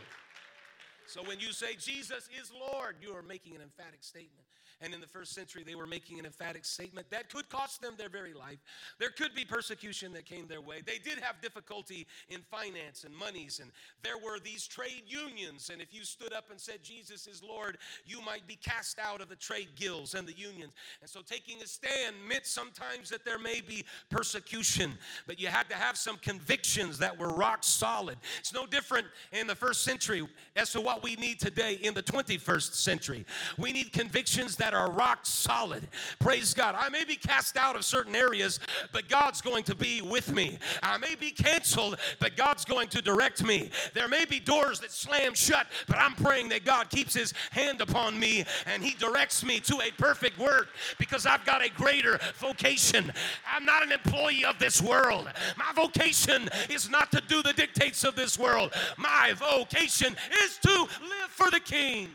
So 1.07 1.23
when 1.23 1.41
you 1.41 1.53
say 1.53 1.75
Jesus 1.75 2.29
is 2.41 2.53
Lord, 2.59 2.97
you 3.01 3.15
are 3.15 3.23
making 3.23 3.55
an 3.55 3.63
emphatic 3.63 4.03
statement. 4.03 4.47
And 4.83 4.93
in 4.93 5.01
the 5.01 5.07
first 5.07 5.33
century, 5.33 5.62
they 5.65 5.77
were 5.77 5.87
making 5.87 6.19
an 6.19 6.27
emphatic 6.27 6.65
statement 6.65 7.09
that 7.11 7.33
could 7.33 7.49
cost 7.49 7.81
them 7.81 7.95
their 7.97 8.09
very 8.09 8.35
life. 8.35 8.59
There 8.99 9.11
could 9.11 9.35
be 9.35 9.45
persecution 9.45 10.12
that 10.15 10.27
came 10.27 10.49
their 10.49 10.61
way. 10.61 10.83
They 10.85 10.99
did 10.99 11.19
have 11.21 11.41
difficulty 11.41 12.07
in 12.29 12.41
finance 12.51 13.05
and 13.05 13.15
monies, 13.15 13.61
and 13.62 13.71
there 14.03 14.19
were 14.19 14.41
these 14.41 14.67
trade 14.67 15.05
unions. 15.07 15.71
And 15.73 15.81
if 15.81 15.95
you 15.95 16.05
stood 16.05 16.33
up 16.33 16.51
and 16.51 16.61
said 16.61 16.83
Jesus 16.83 17.29
is 17.29 17.43
Lord, 17.43 17.79
you 18.05 18.21
might 18.21 18.47
be 18.47 18.57
cast 18.57 18.99
out 18.99 19.21
of 19.21 19.29
the 19.29 19.37
trade 19.37 19.69
guilds 19.77 20.15
and 20.15 20.27
the 20.27 20.37
unions. 20.37 20.73
And 21.01 21.09
so 21.09 21.21
taking 21.21 21.62
a 21.62 21.67
stand 21.67 22.17
meant 22.29 22.47
sometimes 22.47 23.09
that 23.11 23.25
there 23.25 23.39
may 23.39 23.61
be 23.61 23.85
persecution, 24.11 24.99
but 25.27 25.41
you 25.41 25.47
had 25.47 25.69
to 25.71 25.77
have 25.77 25.97
some 25.97 26.17
convictions 26.17 26.99
that 26.99 27.17
were 27.17 27.29
rock 27.29 27.62
solid. 27.62 28.19
It's 28.41 28.53
no 28.53 28.67
different 28.67 29.07
in 29.33 29.47
the 29.47 29.55
first 29.55 29.85
century 29.85 30.27
as 30.57 30.73
to 30.73 30.81
what 30.81 31.05
we 31.05 31.15
need 31.17 31.39
today 31.39 31.79
in 31.83 31.95
the 31.95 32.03
21st 32.03 32.75
century. 32.75 33.25
We 33.59 33.73
need 33.73 33.93
convictions 33.93 34.57
that 34.57 34.72
are 34.75 34.91
rock 34.91 35.21
solid. 35.23 35.88
Praise 36.19 36.55
God. 36.55 36.75
I 36.79 36.88
may 36.88 37.05
be 37.05 37.17
cast 37.17 37.57
out 37.57 37.76
of 37.76 37.85
certain 37.85 38.14
areas, 38.14 38.61
but 38.93 39.09
God's 39.09 39.41
going 39.41 39.64
to 39.64 39.75
be 39.75 40.02
with 40.02 40.33
me. 40.33 40.59
I 40.83 40.99
may 40.99 41.14
be 41.14 41.31
canceled, 41.31 41.99
but 42.21 42.37
God's 42.37 42.64
going 42.64 42.88
to 42.88 43.02
direct 43.02 43.45
me. 43.45 43.71
There 43.95 44.09
may 44.09 44.25
be 44.25 44.41
doors 44.41 44.81
that 44.81 44.91
slam 44.91 45.35
shut, 45.35 45.67
but 45.87 45.99
I'm 45.99 46.14
praying 46.14 46.49
that 46.50 46.64
God 46.64 46.91
keeps 46.91 47.14
his 47.14 47.35
hand 47.50 47.81
upon 47.81 48.19
me 48.19 48.45
and 48.67 48.83
he 48.83 48.95
directs 48.95 49.45
me 49.45 49.61
to 49.61 49.81
a 49.81 49.91
perfect 49.93 50.38
work 50.38 50.69
because 50.99 51.26
I've 51.26 51.45
got 51.45 51.64
a 51.64 51.71
greater 51.71 52.19
vocation. 52.37 53.12
I'm 53.52 53.64
not 53.64 53.83
an 53.83 53.93
employee 53.93 54.45
of 54.45 54.59
this 54.59 54.81
world. 54.81 55.29
My 55.57 55.73
vocation 55.75 56.49
is 56.71 56.88
not 56.91 57.11
to 57.12 57.21
do 57.21 57.43
the 57.43 57.52
dictates 57.52 58.05
of 58.05 58.14
this 58.14 58.38
world. 58.38 58.73
My 58.97 59.33
vocation 59.37 60.17
is 60.45 60.59
to 60.59 60.71
live 60.71 61.29
for 61.29 61.50
the 61.50 61.61
King. 61.61 62.09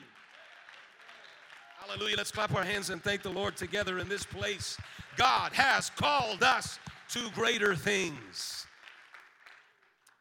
Hallelujah. 1.87 2.17
Let's 2.17 2.31
clap 2.31 2.53
our 2.53 2.65
hands 2.65 2.89
and 2.89 3.01
thank 3.01 3.21
the 3.21 3.29
Lord 3.29 3.55
together 3.55 3.97
in 3.99 4.09
this 4.09 4.25
place. 4.25 4.77
God 5.15 5.53
has 5.53 5.89
called 5.91 6.43
us 6.43 6.79
to 7.09 7.29
greater 7.33 7.75
things 7.75 8.65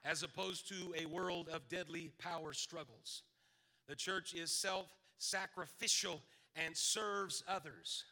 as 0.04 0.22
opposed 0.22 0.68
to 0.68 0.94
a 0.96 1.06
world 1.06 1.48
of 1.52 1.68
deadly 1.68 2.12
power 2.18 2.52
struggles. 2.52 3.22
The 3.88 3.96
church 3.96 4.32
is 4.32 4.52
self 4.52 4.86
sacrificial 5.18 6.22
and 6.54 6.76
serves 6.76 7.42
others. 7.48 8.04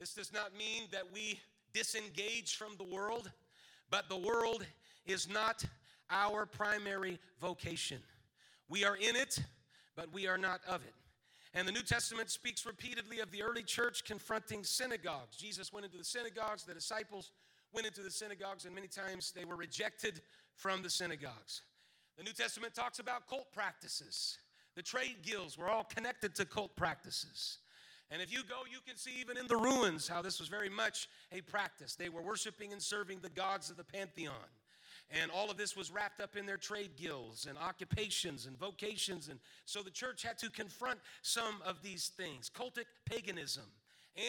This 0.00 0.12
does 0.12 0.32
not 0.32 0.56
mean 0.58 0.88
that 0.90 1.04
we 1.12 1.38
disengage 1.72 2.56
from 2.56 2.72
the 2.78 2.84
world, 2.84 3.30
but 3.90 4.08
the 4.08 4.16
world 4.16 4.66
is 5.06 5.28
not 5.28 5.64
our 6.10 6.46
primary 6.46 7.20
vocation. 7.40 7.98
We 8.68 8.84
are 8.84 8.96
in 8.96 9.14
it, 9.14 9.38
but 9.94 10.12
we 10.12 10.26
are 10.26 10.38
not 10.38 10.62
of 10.66 10.82
it. 10.84 10.94
And 11.54 11.66
the 11.66 11.72
New 11.72 11.82
Testament 11.82 12.30
speaks 12.30 12.66
repeatedly 12.66 13.20
of 13.20 13.30
the 13.30 13.42
early 13.42 13.62
church 13.62 14.04
confronting 14.04 14.64
synagogues. 14.64 15.36
Jesus 15.36 15.72
went 15.72 15.86
into 15.86 15.98
the 15.98 16.04
synagogues, 16.04 16.64
the 16.64 16.74
disciples 16.74 17.32
went 17.72 17.86
into 17.86 18.02
the 18.02 18.10
synagogues, 18.10 18.64
and 18.64 18.74
many 18.74 18.88
times 18.88 19.32
they 19.34 19.44
were 19.44 19.56
rejected 19.56 20.20
from 20.54 20.82
the 20.82 20.90
synagogues. 20.90 21.62
The 22.16 22.24
New 22.24 22.32
Testament 22.32 22.74
talks 22.74 22.98
about 22.98 23.28
cult 23.28 23.52
practices. 23.52 24.38
The 24.74 24.82
trade 24.82 25.22
guilds 25.22 25.56
were 25.56 25.68
all 25.68 25.84
connected 25.84 26.34
to 26.36 26.44
cult 26.44 26.76
practices. 26.76 27.58
And 28.10 28.22
if 28.22 28.32
you 28.32 28.40
go, 28.48 28.62
you 28.70 28.78
can 28.86 28.96
see 28.96 29.12
even 29.20 29.36
in 29.36 29.46
the 29.46 29.56
ruins 29.56 30.08
how 30.08 30.22
this 30.22 30.40
was 30.40 30.48
very 30.48 30.70
much 30.70 31.08
a 31.30 31.40
practice. 31.42 31.94
They 31.94 32.08
were 32.08 32.22
worshiping 32.22 32.72
and 32.72 32.82
serving 32.82 33.20
the 33.20 33.28
gods 33.28 33.70
of 33.70 33.76
the 33.76 33.84
pantheon. 33.84 34.34
And 35.10 35.30
all 35.30 35.50
of 35.50 35.56
this 35.56 35.74
was 35.74 35.90
wrapped 35.90 36.20
up 36.20 36.36
in 36.36 36.44
their 36.44 36.58
trade 36.58 36.90
guilds 36.96 37.46
and 37.46 37.56
occupations 37.56 38.46
and 38.46 38.58
vocations. 38.58 39.28
And 39.28 39.40
so 39.64 39.82
the 39.82 39.90
church 39.90 40.22
had 40.22 40.36
to 40.38 40.50
confront 40.50 40.98
some 41.22 41.62
of 41.64 41.82
these 41.82 42.08
things 42.08 42.50
cultic 42.50 42.84
paganism 43.06 43.64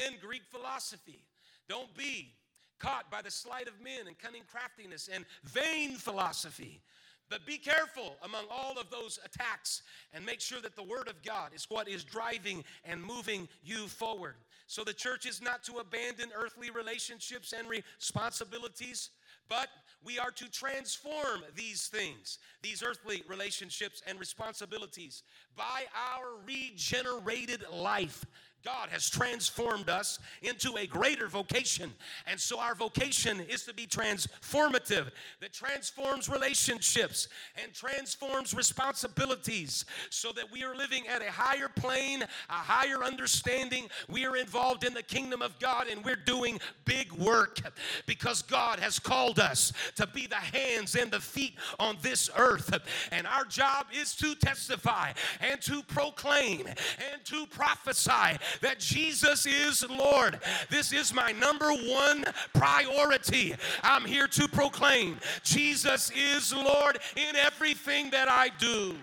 and 0.06 0.20
Greek 0.22 0.44
philosophy. 0.50 1.26
Don't 1.68 1.94
be 1.98 2.32
caught 2.80 3.12
by 3.12 3.22
the 3.22 3.32
sleight 3.32 3.68
of 3.68 3.74
men 3.82 4.08
and 4.08 4.18
cunning 4.18 4.44
craftiness 4.50 5.10
and 5.14 5.26
vain 5.44 5.96
philosophy. 5.96 6.82
But 7.30 7.46
be 7.46 7.58
careful 7.58 8.16
among 8.24 8.46
all 8.50 8.80
of 8.80 8.90
those 8.90 9.20
attacks 9.24 9.84
and 10.14 10.26
make 10.26 10.42
sure 10.42 10.62
that 10.62 10.76
the 10.76 10.84
Word 10.84 11.08
of 11.08 11.22
God 11.22 11.52
is 11.54 11.66
what 11.70 11.88
is 11.88 12.04
driving 12.04 12.64
and 12.84 13.04
moving 13.04 13.48
you 13.64 13.88
forward. 13.88 14.36
So 14.66 14.84
the 14.84 14.94
church 14.94 15.26
is 15.26 15.42
not 15.42 15.64
to 15.66 15.78
abandon 15.78 16.30
earthly 16.36 16.72
relationships 16.72 17.54
and 17.54 17.68
responsibilities, 17.70 19.12
but 19.50 19.68
we 20.04 20.18
are 20.18 20.32
to 20.32 20.50
transform 20.50 21.44
these 21.56 21.88
things, 21.88 22.40
these 22.62 22.82
earthly 22.84 23.24
relationships 23.28 24.02
and 24.08 24.20
responsibilities, 24.20 25.24
by 25.58 25.84
our 26.14 26.38
regenerated 26.46 27.66
life 27.72 28.26
God 28.64 28.90
has 28.90 29.10
transformed 29.10 29.90
us 29.90 30.20
into 30.42 30.76
a 30.78 30.86
greater 30.86 31.28
vocation. 31.28 31.94
And 32.28 32.40
so 32.40 32.60
our 32.60 32.76
vocation 32.76 33.40
is 33.40 33.64
to 33.64 33.74
be 33.74 33.88
transformative, 33.88 35.12
that 35.40 35.54
transforms 35.54 36.28
relationships 36.28 37.28
and 37.62 37.74
transforms 37.74 38.54
responsibilities 38.54 39.86
so 40.10 40.32
that 40.34 40.52
we 40.52 40.64
are 40.64 40.76
living 40.76 41.08
at 41.08 41.22
a 41.22 41.32
higher 41.32 41.70
plane, 41.70 42.24
a 42.24 42.54
higher 42.54 43.04
understanding. 43.04 43.88
We 44.10 44.26
are 44.26 44.36
involved 44.36 44.84
in 44.84 44.94
the 44.94 45.04
kingdom 45.04 45.42
of 45.42 45.58
God 45.60 45.88
and 45.90 46.04
we're 46.04 46.16
doing 46.16 46.60
big 46.86 47.12
work 47.14 47.60
because 48.06 48.42
God 48.42 48.80
has 48.80 49.00
called 49.00 49.40
us 49.40 49.72
to 49.96 50.08
be 50.08 50.28
the 50.28 50.36
hands 50.36 50.96
and 50.96 51.12
the 51.12 51.20
feet 51.20 51.56
on 51.80 51.98
this 52.02 52.30
earth. 52.38 52.78
And 53.12 53.26
our 53.26 53.46
job 53.46 53.88
is 53.94 54.16
to 54.16 54.36
testify 54.36 55.14
and 55.40 55.62
to 55.62 55.82
proclaim 55.84 56.68
and 56.68 57.24
to 57.26 57.46
prophesy 57.48 58.38
that 58.62 58.80
Jesus 58.80 59.46
is 59.46 59.88
Lord. 59.90 60.40
This 60.70 60.94
is 60.94 61.14
my 61.14 61.32
number 61.32 61.72
one 61.72 62.24
priority. 62.54 63.56
I'm 63.84 64.06
here 64.06 64.28
to 64.28 64.48
proclaim 64.48 65.20
Jesus 65.44 66.12
is 66.12 66.54
Lord 66.54 67.00
in 67.16 67.36
everything 67.36 68.10
that 68.12 68.30
I 68.30 68.50
do. 68.60 68.96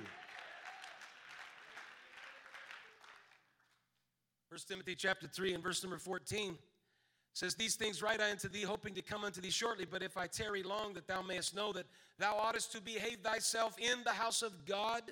First 4.51 4.69
Timothy 4.69 4.95
chapter 4.95 5.27
3 5.27 5.55
and 5.55 5.63
verse 5.63 5.83
number 5.83 5.99
14 5.99 6.57
says, 7.35 7.55
These 7.55 7.77
things 7.77 8.01
write 8.01 8.23
I 8.23 8.31
unto 8.31 8.49
thee, 8.49 8.63
hoping 8.63 8.95
to 8.95 9.03
come 9.03 9.23
unto 9.23 9.43
thee 9.43 9.51
shortly. 9.51 9.85
But 9.85 10.03
if 10.03 10.17
I 10.17 10.27
tarry 10.27 10.63
long, 10.63 10.95
that 10.95 11.07
thou 11.07 11.21
mayest 11.21 11.55
know 11.55 11.73
that 11.75 11.85
thou 12.19 12.37
oughtest 12.37 12.73
to 12.73 12.81
behave 12.81 13.19
thyself 13.23 13.77
in 13.79 14.03
the 14.05 14.13
house 14.13 14.41
of 14.41 14.65
God 14.65 15.03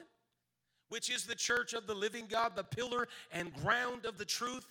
which 0.94 1.10
is 1.10 1.24
the 1.24 1.34
church 1.34 1.72
of 1.72 1.88
the 1.88 1.94
living 1.94 2.24
God, 2.30 2.52
the 2.54 2.62
pillar 2.62 3.08
and 3.32 3.52
ground 3.64 4.04
of 4.04 4.16
the 4.16 4.24
truth. 4.24 4.64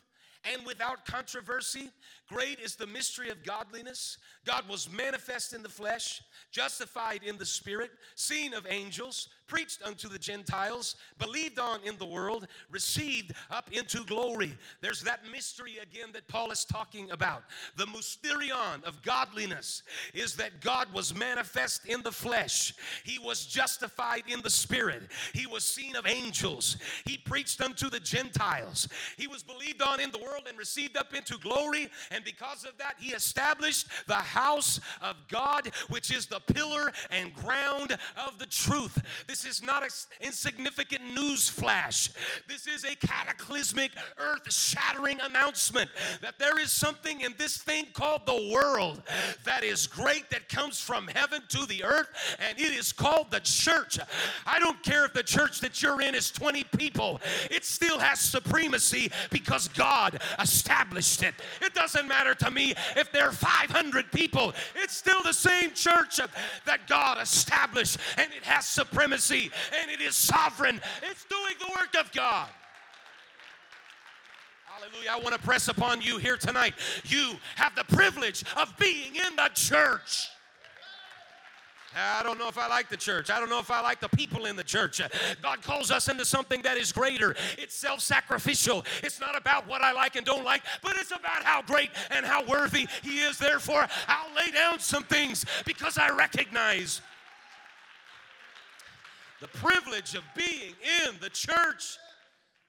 And 0.54 0.66
without 0.66 1.06
controversy, 1.06 1.90
great 2.30 2.60
is 2.60 2.76
the 2.76 2.88
mystery 2.88 3.30
of 3.30 3.44
godliness. 3.44 4.18
God 4.46 4.64
was 4.70 4.90
manifest 4.90 5.52
in 5.52 5.62
the 5.62 5.68
flesh, 5.68 6.22
justified 6.50 7.24
in 7.26 7.38
the 7.38 7.46
spirit, 7.46 7.92
seen 8.16 8.54
of 8.54 8.66
angels, 8.70 9.28
preached 9.48 9.82
unto 9.84 10.08
the 10.10 10.20
Gentiles, 10.20 10.96
believed 11.20 11.60
on 11.60 11.80
in 11.84 11.98
the 11.98 12.06
world, 12.06 12.48
received 12.70 13.34
up 13.52 13.70
into 13.72 14.04
glory. 14.06 14.58
There's 14.82 15.02
that 15.02 15.22
mystery 15.32 15.78
again 15.82 16.10
that 16.14 16.28
Paul 16.28 16.52
is 16.52 16.66
talking 16.66 17.12
about. 17.12 17.44
The 17.78 17.86
mysterion 17.86 18.84
of 18.84 19.02
godliness 19.02 19.84
is 20.14 20.36
that 20.36 20.62
God 20.62 20.92
was 20.94 21.16
manifest 21.16 21.86
in 21.86 22.02
the 22.02 22.12
flesh, 22.12 22.74
He 23.04 23.20
was 23.20 23.46
justified 23.46 24.24
in 24.28 24.42
the 24.42 24.50
spirit, 24.50 25.04
He 25.34 25.48
was 25.48 25.64
seen 25.64 25.96
of 25.96 26.08
angels, 26.08 26.78
He 27.06 27.18
preached 27.18 27.62
unto 27.62 27.90
the 27.90 28.00
Gentiles, 28.00 28.88
He 29.18 29.28
was 29.28 29.44
believed 29.44 29.82
on 29.82 30.00
in 30.00 30.12
the 30.12 30.20
world 30.20 30.44
and 30.48 30.58
received 30.58 30.98
up 30.98 31.14
into 31.14 31.38
glory. 31.38 31.90
And 32.12 32.24
because 32.24 32.66
of 32.66 32.78
that, 32.78 32.96
He 32.98 33.14
established 33.14 33.88
the 34.08 34.16
house 34.16 34.80
of 35.02 35.16
God, 35.30 35.70
which 35.90 36.12
is 36.12 36.26
the 36.26 36.40
pillar 36.40 36.92
and 37.12 37.34
ground 37.34 37.98
of 38.26 38.40
the 38.40 38.46
truth. 38.46 39.02
This 39.34 39.46
is 39.46 39.64
not 39.64 39.82
an 39.82 39.90
insignificant 40.22 41.16
news 41.16 41.50
flash. 41.50 42.12
This 42.48 42.68
is 42.68 42.86
a 42.86 42.96
cataclysmic, 42.96 43.90
earth 44.20 44.54
shattering 44.54 45.20
announcement 45.22 45.90
that 46.22 46.38
there 46.38 46.60
is 46.60 46.72
something 46.72 47.22
in 47.22 47.34
this 47.40 47.58
thing 47.58 47.88
called 47.94 48.28
the 48.28 48.52
world 48.54 49.02
that 49.44 49.64
is 49.64 49.88
great, 49.88 50.30
that 50.30 50.50
comes 50.50 50.80
from 50.80 51.08
heaven 51.08 51.42
to 51.48 51.66
the 51.66 51.84
earth, 51.84 52.10
and 52.48 52.60
it 52.60 52.78
is 52.78 52.94
called 52.94 53.32
the 53.32 53.40
church. 53.40 53.98
I 54.46 54.60
don't 54.60 54.84
care 54.84 55.04
if 55.06 55.14
the 55.14 55.24
church 55.24 55.62
that 55.62 55.82
you're 55.82 56.02
in 56.02 56.14
is 56.14 56.30
20 56.30 56.66
people, 56.78 57.20
it 57.50 57.66
still 57.66 57.98
has 57.98 58.20
supremacy 58.20 59.12
because 59.32 59.68
God 59.70 60.22
established 60.40 61.24
it. 61.24 61.34
It 61.60 61.74
doesn't 61.74 62.08
matter 62.08 62.36
to 62.36 62.52
me 62.52 62.76
if 62.96 63.12
there 63.12 63.30
are 63.30 63.32
500 63.32 64.12
people, 64.12 64.54
it's 64.76 64.96
still 64.96 65.24
the 65.24 65.34
same 65.34 65.72
church 65.72 66.20
that 66.68 66.88
God 66.88 67.20
established, 67.20 67.98
and 68.20 68.32
it 68.32 68.44
has 68.44 68.68
supremacy 68.68 69.23
and 69.32 69.92
it 69.92 70.02
is 70.02 70.16
sovereign. 70.16 70.82
It's 71.04 71.26
doing 71.26 71.54
the 71.60 71.68
work 71.68 71.96
of 72.00 72.12
God. 72.12 72.50
Hallelujah. 74.66 75.12
I 75.12 75.20
want 75.20 75.34
to 75.36 75.42
press 75.42 75.68
upon 75.68 76.02
you 76.02 76.18
here 76.18 76.36
tonight. 76.38 76.74
You 77.06 77.34
have 77.56 77.76
the 77.76 77.84
privilege 77.96 78.44
of 78.58 78.76
being 78.78 79.16
in 79.16 79.36
the 79.36 79.50
church. 79.54 80.30
I 81.96 82.24
don't 82.24 82.40
know 82.40 82.48
if 82.48 82.58
I 82.58 82.68
like 82.68 82.90
the 82.90 82.98
church. 82.98 83.30
I 83.30 83.40
don't 83.40 83.50
know 83.50 83.60
if 83.60 83.70
I 83.70 83.82
like 83.82 84.00
the 84.00 84.10
people 84.10 84.46
in 84.46 84.56
the 84.56 84.64
church. 84.64 85.00
God 85.42 85.62
calls 85.62 85.92
us 85.92 86.10
into 86.10 86.26
something 86.26 86.62
that 86.64 86.78
is 86.78 86.92
greater. 86.92 87.36
It's 87.58 87.76
self 87.76 88.00
sacrificial. 88.00 88.84
It's 89.04 89.20
not 89.20 89.38
about 89.38 89.68
what 89.68 89.82
I 89.82 89.92
like 89.92 90.16
and 90.16 90.26
don't 90.26 90.44
like, 90.44 90.64
but 90.82 90.96
it's 90.98 91.12
about 91.12 91.44
how 91.44 91.62
great 91.62 91.92
and 92.10 92.26
how 92.26 92.44
worthy 92.46 92.88
He 93.04 93.20
is. 93.20 93.38
Therefore, 93.38 93.88
I'll 94.08 94.34
lay 94.36 94.52
down 94.52 94.80
some 94.80 95.04
things 95.04 95.46
because 95.66 95.98
I 95.98 96.10
recognize 96.10 97.02
the 99.44 99.58
privilege 99.58 100.16
of 100.16 100.24
being 100.38 100.74
in 101.06 101.16
the 101.20 101.30
church. 101.30 101.98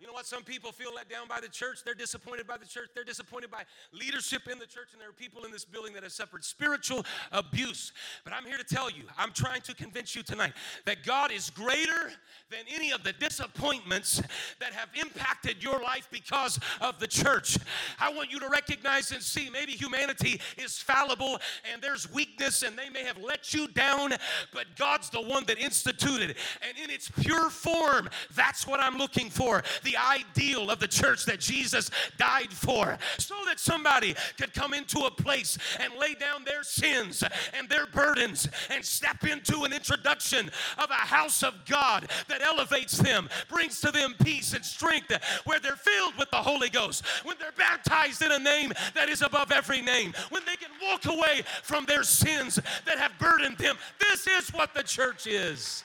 You 0.04 0.08
know 0.08 0.14
what? 0.16 0.26
Some 0.26 0.42
people 0.42 0.70
feel 0.70 0.94
let 0.94 1.08
down 1.08 1.28
by 1.28 1.40
the 1.40 1.48
church. 1.48 1.82
They're 1.82 1.94
disappointed 1.94 2.46
by 2.46 2.58
the 2.58 2.66
church. 2.66 2.90
They're 2.94 3.04
disappointed 3.04 3.50
by 3.50 3.62
leadership 3.90 4.42
in 4.52 4.58
the 4.58 4.66
church. 4.66 4.88
And 4.92 5.00
there 5.00 5.08
are 5.08 5.14
people 5.14 5.46
in 5.46 5.50
this 5.50 5.64
building 5.64 5.94
that 5.94 6.02
have 6.02 6.12
suffered 6.12 6.44
spiritual 6.44 7.06
abuse. 7.32 7.90
But 8.22 8.34
I'm 8.34 8.44
here 8.44 8.58
to 8.58 8.64
tell 8.64 8.90
you, 8.90 9.04
I'm 9.16 9.32
trying 9.32 9.62
to 9.62 9.74
convince 9.74 10.14
you 10.14 10.22
tonight 10.22 10.52
that 10.84 11.04
God 11.04 11.32
is 11.32 11.48
greater 11.48 12.12
than 12.50 12.66
any 12.70 12.92
of 12.92 13.02
the 13.02 13.14
disappointments 13.14 14.20
that 14.60 14.74
have 14.74 14.90
impacted 14.94 15.62
your 15.62 15.80
life 15.80 16.06
because 16.12 16.60
of 16.82 17.00
the 17.00 17.06
church. 17.06 17.56
I 17.98 18.12
want 18.12 18.30
you 18.30 18.38
to 18.40 18.48
recognize 18.50 19.10
and 19.10 19.22
see 19.22 19.48
maybe 19.50 19.72
humanity 19.72 20.38
is 20.58 20.76
fallible 20.76 21.38
and 21.72 21.80
there's 21.80 22.12
weakness 22.12 22.62
and 22.62 22.76
they 22.76 22.90
may 22.90 23.04
have 23.04 23.16
let 23.16 23.54
you 23.54 23.68
down, 23.68 24.10
but 24.52 24.66
God's 24.76 25.08
the 25.08 25.22
one 25.22 25.44
that 25.46 25.58
instituted. 25.58 26.36
And 26.60 26.76
in 26.76 26.90
its 26.90 27.08
pure 27.08 27.48
form, 27.48 28.10
that's 28.34 28.66
what 28.66 28.80
I'm 28.80 28.98
looking 28.98 29.30
for 29.30 29.62
the 29.82 29.93
ideal 29.96 30.70
of 30.70 30.78
the 30.78 30.88
church 30.88 31.24
that 31.26 31.40
Jesus 31.40 31.90
died 32.16 32.52
for, 32.52 32.98
so 33.18 33.34
that 33.46 33.60
somebody 33.60 34.14
could 34.38 34.52
come 34.52 34.74
into 34.74 35.00
a 35.00 35.10
place 35.10 35.58
and 35.80 35.92
lay 35.98 36.14
down 36.14 36.44
their 36.44 36.62
sins 36.62 37.22
and 37.56 37.68
their 37.68 37.86
burdens 37.86 38.48
and 38.70 38.84
step 38.84 39.24
into 39.24 39.64
an 39.64 39.72
introduction 39.72 40.50
of 40.78 40.90
a 40.90 40.94
house 40.94 41.42
of 41.42 41.54
God 41.66 42.08
that 42.28 42.42
elevates 42.42 42.98
them, 42.98 43.28
brings 43.48 43.80
to 43.80 43.90
them 43.90 44.14
peace 44.22 44.54
and 44.54 44.64
strength, 44.64 45.12
where 45.44 45.58
they're 45.60 45.76
filled 45.76 46.16
with 46.18 46.30
the 46.30 46.36
Holy 46.36 46.68
Ghost, 46.68 47.04
when 47.24 47.36
they're 47.38 47.52
baptized 47.52 48.22
in 48.22 48.32
a 48.32 48.38
name 48.38 48.72
that 48.94 49.08
is 49.08 49.22
above 49.22 49.52
every 49.52 49.80
name, 49.80 50.12
when 50.30 50.42
they 50.44 50.56
can 50.56 50.70
walk 50.82 51.04
away 51.06 51.42
from 51.62 51.84
their 51.84 52.02
sins 52.02 52.58
that 52.86 52.98
have 52.98 53.12
burdened 53.18 53.58
them. 53.58 53.76
This 53.98 54.26
is 54.26 54.50
what 54.50 54.74
the 54.74 54.82
church 54.82 55.26
is. 55.26 55.84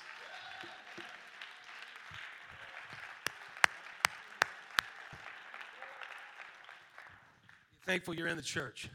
Thankful 7.89 8.13
you're 8.13 8.27
in 8.27 8.38
the 8.38 8.43
church. 8.43 8.88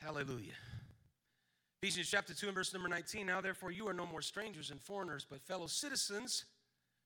Hallelujah. 0.00 0.52
Ephesians 1.82 2.08
chapter 2.08 2.32
2 2.32 2.46
and 2.46 2.54
verse 2.54 2.72
number 2.72 2.88
19. 2.88 3.26
Now, 3.26 3.40
therefore, 3.40 3.72
you 3.72 3.88
are 3.88 3.92
no 3.92 4.06
more 4.06 4.22
strangers 4.22 4.70
and 4.70 4.80
foreigners, 4.80 5.26
but 5.28 5.42
fellow 5.42 5.66
citizens, 5.66 6.44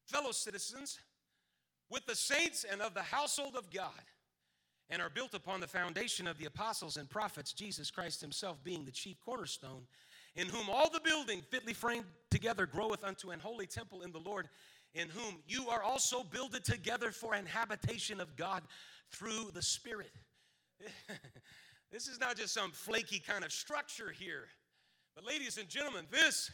fellow 0.04 0.32
citizens 0.32 0.98
with 1.88 2.04
the 2.04 2.14
saints 2.14 2.66
and 2.70 2.82
of 2.82 2.92
the 2.92 3.00
household 3.00 3.56
of 3.56 3.72
God, 3.72 4.02
and 4.90 5.00
are 5.00 5.08
built 5.08 5.32
upon 5.32 5.60
the 5.60 5.66
foundation 5.66 6.26
of 6.26 6.36
the 6.36 6.44
apostles 6.44 6.98
and 6.98 7.08
prophets, 7.08 7.54
Jesus 7.54 7.90
Christ 7.90 8.20
himself 8.20 8.62
being 8.62 8.84
the 8.84 8.92
chief 8.92 9.18
cornerstone, 9.24 9.86
in 10.34 10.46
whom 10.46 10.68
all 10.68 10.90
the 10.90 11.00
building 11.00 11.40
fitly 11.50 11.72
framed 11.72 12.04
together 12.30 12.66
groweth 12.66 13.02
unto 13.02 13.30
an 13.30 13.40
holy 13.40 13.66
temple 13.66 14.02
in 14.02 14.12
the 14.12 14.20
Lord, 14.20 14.46
in 14.92 15.08
whom 15.08 15.38
you 15.48 15.70
are 15.70 15.82
also 15.82 16.22
builded 16.22 16.64
together 16.64 17.12
for 17.12 17.32
an 17.32 17.46
habitation 17.46 18.20
of 18.20 18.36
God 18.36 18.62
through 19.10 19.52
the 19.54 19.62
Spirit. 19.62 20.12
this 21.92 22.08
is 22.08 22.20
not 22.20 22.36
just 22.36 22.54
some 22.54 22.70
flaky 22.70 23.18
kind 23.18 23.44
of 23.44 23.52
structure 23.52 24.10
here. 24.10 24.44
But, 25.14 25.24
ladies 25.24 25.58
and 25.58 25.68
gentlemen, 25.68 26.06
this 26.10 26.50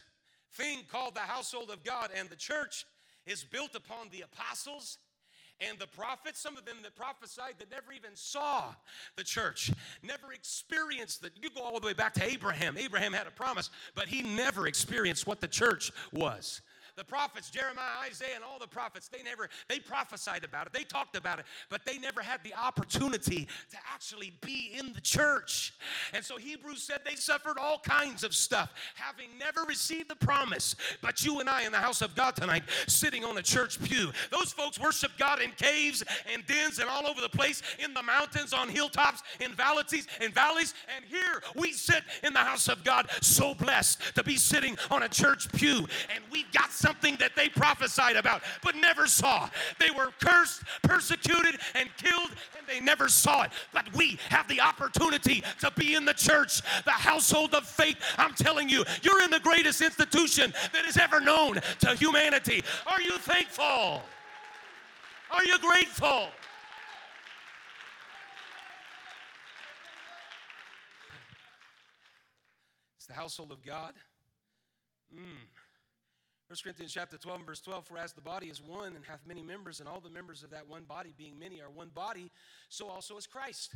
thing 0.53 0.79
called 0.91 1.15
the 1.15 1.21
household 1.21 1.69
of 1.69 1.83
God 1.83 2.09
and 2.15 2.29
the 2.29 2.35
church 2.35 2.85
is 3.25 3.43
built 3.43 3.75
upon 3.75 4.09
the 4.11 4.21
apostles 4.21 4.97
and 5.59 5.77
the 5.79 5.87
prophets, 5.87 6.39
some 6.39 6.57
of 6.57 6.65
them 6.65 6.77
that 6.83 6.95
prophesied 6.95 7.55
that 7.59 7.69
never 7.71 7.93
even 7.93 8.15
saw 8.15 8.73
the 9.15 9.23
church, 9.23 9.71
never 10.01 10.33
experienced 10.33 11.21
that. 11.21 11.31
You 11.41 11.49
go 11.49 11.61
all 11.61 11.79
the 11.79 11.87
way 11.87 11.93
back 11.93 12.13
to 12.15 12.23
Abraham. 12.23 12.77
Abraham 12.77 13.13
had 13.13 13.27
a 13.27 13.31
promise, 13.31 13.69
but 13.95 14.07
he 14.07 14.21
never 14.21 14.67
experienced 14.67 15.27
what 15.27 15.41
the 15.41 15.47
church 15.47 15.91
was 16.11 16.61
the 16.95 17.03
prophets, 17.03 17.49
Jeremiah, 17.49 18.07
Isaiah, 18.07 18.35
and 18.35 18.43
all 18.43 18.59
the 18.59 18.67
prophets, 18.67 19.07
they 19.07 19.23
never, 19.23 19.49
they 19.67 19.79
prophesied 19.79 20.43
about 20.43 20.67
it, 20.67 20.73
they 20.73 20.83
talked 20.83 21.15
about 21.15 21.39
it, 21.39 21.45
but 21.69 21.85
they 21.85 21.97
never 21.97 22.21
had 22.21 22.43
the 22.43 22.53
opportunity 22.53 23.47
to 23.71 23.77
actually 23.93 24.33
be 24.41 24.75
in 24.77 24.93
the 24.93 25.01
church. 25.01 25.73
And 26.13 26.23
so 26.23 26.37
Hebrews 26.37 26.83
said 26.83 27.01
they 27.05 27.15
suffered 27.15 27.57
all 27.57 27.79
kinds 27.79 28.23
of 28.23 28.33
stuff, 28.35 28.71
having 28.95 29.29
never 29.39 29.63
received 29.63 30.09
the 30.09 30.15
promise. 30.15 30.75
But 31.01 31.25
you 31.25 31.39
and 31.39 31.49
I 31.49 31.63
in 31.63 31.71
the 31.71 31.77
house 31.77 32.01
of 32.01 32.15
God 32.15 32.35
tonight, 32.35 32.63
sitting 32.87 33.23
on 33.23 33.37
a 33.37 33.43
church 33.43 33.81
pew, 33.83 34.11
those 34.31 34.53
folks 34.53 34.79
worship 34.79 35.11
God 35.17 35.41
in 35.41 35.51
caves 35.51 36.03
and 36.31 36.45
dens 36.45 36.79
and 36.79 36.89
all 36.89 37.07
over 37.07 37.21
the 37.21 37.29
place, 37.29 37.61
in 37.83 37.93
the 37.93 38.03
mountains, 38.03 38.53
on 38.53 38.69
hilltops, 38.69 39.23
in 39.39 39.51
valleys, 39.51 40.07
in 40.21 40.31
valleys. 40.31 40.73
And 40.95 41.05
here 41.05 41.41
we 41.55 41.71
sit 41.71 42.03
in 42.23 42.33
the 42.33 42.39
house 42.39 42.67
of 42.67 42.83
God, 42.83 43.09
so 43.21 43.53
blessed 43.53 43.99
to 44.15 44.23
be 44.23 44.35
sitting 44.35 44.77
on 44.91 45.03
a 45.03 45.09
church 45.09 45.51
pew, 45.53 45.87
and 46.13 46.23
we've 46.31 46.51
got 46.51 46.71
something 46.83 47.15
that 47.15 47.33
they 47.33 47.47
prophesied 47.47 48.17
about 48.17 48.43
but 48.61 48.75
never 48.75 49.07
saw. 49.07 49.49
They 49.79 49.89
were 49.89 50.09
cursed, 50.19 50.63
persecuted, 50.81 51.59
and 51.75 51.89
killed, 51.95 52.31
and 52.57 52.67
they 52.67 52.81
never 52.81 53.07
saw 53.07 53.43
it. 53.43 53.51
But 53.71 53.85
we 53.95 54.19
have 54.29 54.49
the 54.49 54.59
opportunity 54.59 55.43
to 55.61 55.71
be 55.77 55.95
in 55.95 56.03
the 56.03 56.13
church, 56.13 56.61
the 56.83 56.91
household 56.91 57.53
of 57.53 57.65
faith. 57.65 57.95
I'm 58.17 58.33
telling 58.33 58.67
you, 58.67 58.83
you're 59.01 59.23
in 59.23 59.31
the 59.31 59.39
greatest 59.39 59.81
institution 59.81 60.53
that 60.73 60.85
is 60.85 60.97
ever 60.97 61.21
known 61.21 61.61
to 61.79 61.95
humanity. 61.95 62.61
Are 62.85 63.01
you 63.01 63.17
thankful? 63.19 64.01
Are 65.31 65.45
you 65.45 65.57
grateful? 65.59 66.27
It's 72.97 73.07
the 73.07 73.13
household 73.13 73.51
of 73.51 73.63
God. 73.65 73.93
Mm. 76.53 76.57
1 76.57 76.57
Corinthians 76.63 76.93
chapter 76.93 77.17
12 77.17 77.41
verse 77.45 77.61
12, 77.61 77.85
for 77.85 77.97
as 77.97 78.13
the 78.13 78.21
body 78.21 78.47
is 78.47 78.61
one 78.61 78.95
and 78.95 79.05
hath 79.05 79.21
many 79.27 79.41
members, 79.41 79.79
and 79.79 79.89
all 79.89 79.99
the 79.99 80.09
members 80.09 80.43
of 80.43 80.51
that 80.51 80.67
one 80.67 80.83
body, 80.83 81.13
being 81.17 81.37
many, 81.39 81.61
are 81.61 81.69
one 81.69 81.89
body, 81.89 82.31
so 82.69 82.87
also 82.87 83.17
is 83.17 83.25
Christ. 83.25 83.75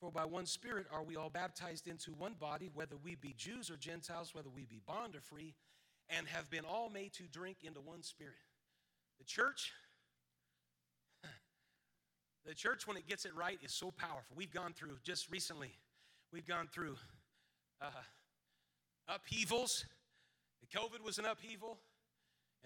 For 0.00 0.10
by 0.10 0.24
one 0.24 0.46
Spirit 0.46 0.86
are 0.92 1.02
we 1.02 1.16
all 1.16 1.30
baptized 1.30 1.88
into 1.88 2.12
one 2.12 2.34
body, 2.38 2.70
whether 2.74 2.96
we 2.96 3.16
be 3.16 3.34
Jews 3.36 3.70
or 3.70 3.76
Gentiles, 3.76 4.34
whether 4.34 4.48
we 4.48 4.64
be 4.64 4.80
bond 4.86 5.14
or 5.14 5.20
free, 5.20 5.54
and 6.08 6.26
have 6.28 6.50
been 6.50 6.64
all 6.64 6.88
made 6.88 7.12
to 7.14 7.24
drink 7.24 7.58
into 7.62 7.80
one 7.80 8.02
Spirit. 8.02 8.34
The 9.18 9.24
church, 9.24 9.72
the 12.46 12.54
church, 12.54 12.86
when 12.86 12.96
it 12.96 13.06
gets 13.06 13.24
it 13.24 13.34
right, 13.34 13.58
is 13.62 13.72
so 13.72 13.90
powerful. 13.90 14.36
We've 14.36 14.52
gone 14.52 14.72
through, 14.74 14.98
just 15.02 15.30
recently, 15.30 15.72
we've 16.32 16.46
gone 16.46 16.68
through 16.72 16.96
uh, 17.80 17.90
upheavals. 19.08 19.84
COVID 20.74 21.04
was 21.04 21.18
an 21.18 21.26
upheaval. 21.26 21.78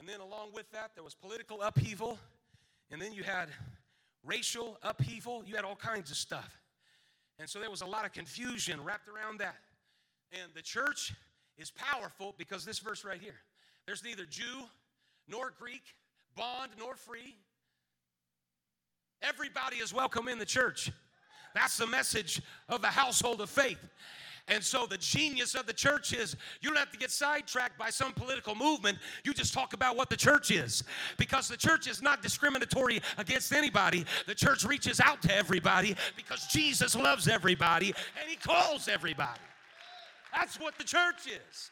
And 0.01 0.09
then 0.09 0.21
along 0.21 0.53
with 0.55 0.71
that, 0.73 0.93
there 0.95 1.05
was 1.05 1.15
political 1.15 1.61
upheaval. 1.61 2.19
And 2.91 3.01
then 3.01 3.13
you 3.13 3.23
had 3.23 3.51
racial 4.25 4.79
upheaval. 4.83 5.45
You 5.47 5.57
had 5.57 5.65
all 5.67 5.77
kinds 5.77 6.11
of 6.11 6.17
stuff. 6.17 6.59
And 7.39 7.49
so 7.49 7.61
there 7.61 7.71
was 7.71 7.83
a 7.83 7.87
lot 7.87 8.07
of 8.07 8.13
confusion 8.13 8.83
wrapped 8.83 9.09
around 9.09 9.41
that. 9.41 9.57
And 10.33 10.53
the 10.55 10.63
church 10.63 11.13
is 11.59 11.71
powerful 11.71 12.35
because 12.39 12.65
this 12.65 12.79
verse 12.79 13.05
right 13.05 13.21
here 13.21 13.37
there's 13.87 14.03
neither 14.03 14.25
Jew 14.25 14.65
nor 15.29 15.53
Greek, 15.59 15.83
bond 16.35 16.71
nor 16.79 16.97
free. 16.97 17.37
Everybody 19.21 19.77
is 19.77 19.93
welcome 19.93 20.29
in 20.29 20.39
the 20.39 20.47
church. 20.47 20.91
That's 21.55 21.77
the 21.77 21.87
message 21.87 22.41
of 22.69 22.81
the 22.81 22.89
household 22.89 23.43
of 23.43 23.51
faith. 23.51 23.85
And 24.51 24.63
so 24.63 24.85
the 24.85 24.99
genius 24.99 25.55
of 25.55 25.67
the 25.67 25.73
church 25.73 26.13
is 26.13 26.37
you 26.61 26.69
don't 26.69 26.79
have 26.79 26.91
to 26.91 26.99
get 26.99 27.13
sidetracked 27.13 27.79
by 27.79 27.89
some 27.89 28.13
political 28.13 28.57
movement. 28.57 28.99
You 29.25 29.33
just 29.33 29.55
talk 29.55 29.73
about 29.75 29.97
what 29.97 30.11
the 30.11 30.17
church 30.17 30.51
is. 30.51 30.83
Because 31.19 31.49
the 31.49 31.57
church 31.57 31.87
is 31.87 32.03
not 32.03 32.21
discriminatory 32.21 33.01
against 33.17 33.53
anybody. 33.53 34.05
The 34.27 34.35
church 34.35 34.65
reaches 34.65 35.01
out 35.01 35.23
to 35.23 35.35
everybody 35.35 35.95
because 36.17 36.47
Jesus 36.49 36.97
loves 36.97 37.29
everybody 37.29 37.95
and 38.21 38.29
he 38.29 38.37
calls 38.37 38.89
everybody. 38.89 39.41
That's 40.35 40.59
what 40.59 40.77
the 40.79 40.85
church 40.85 41.27
is. 41.27 41.71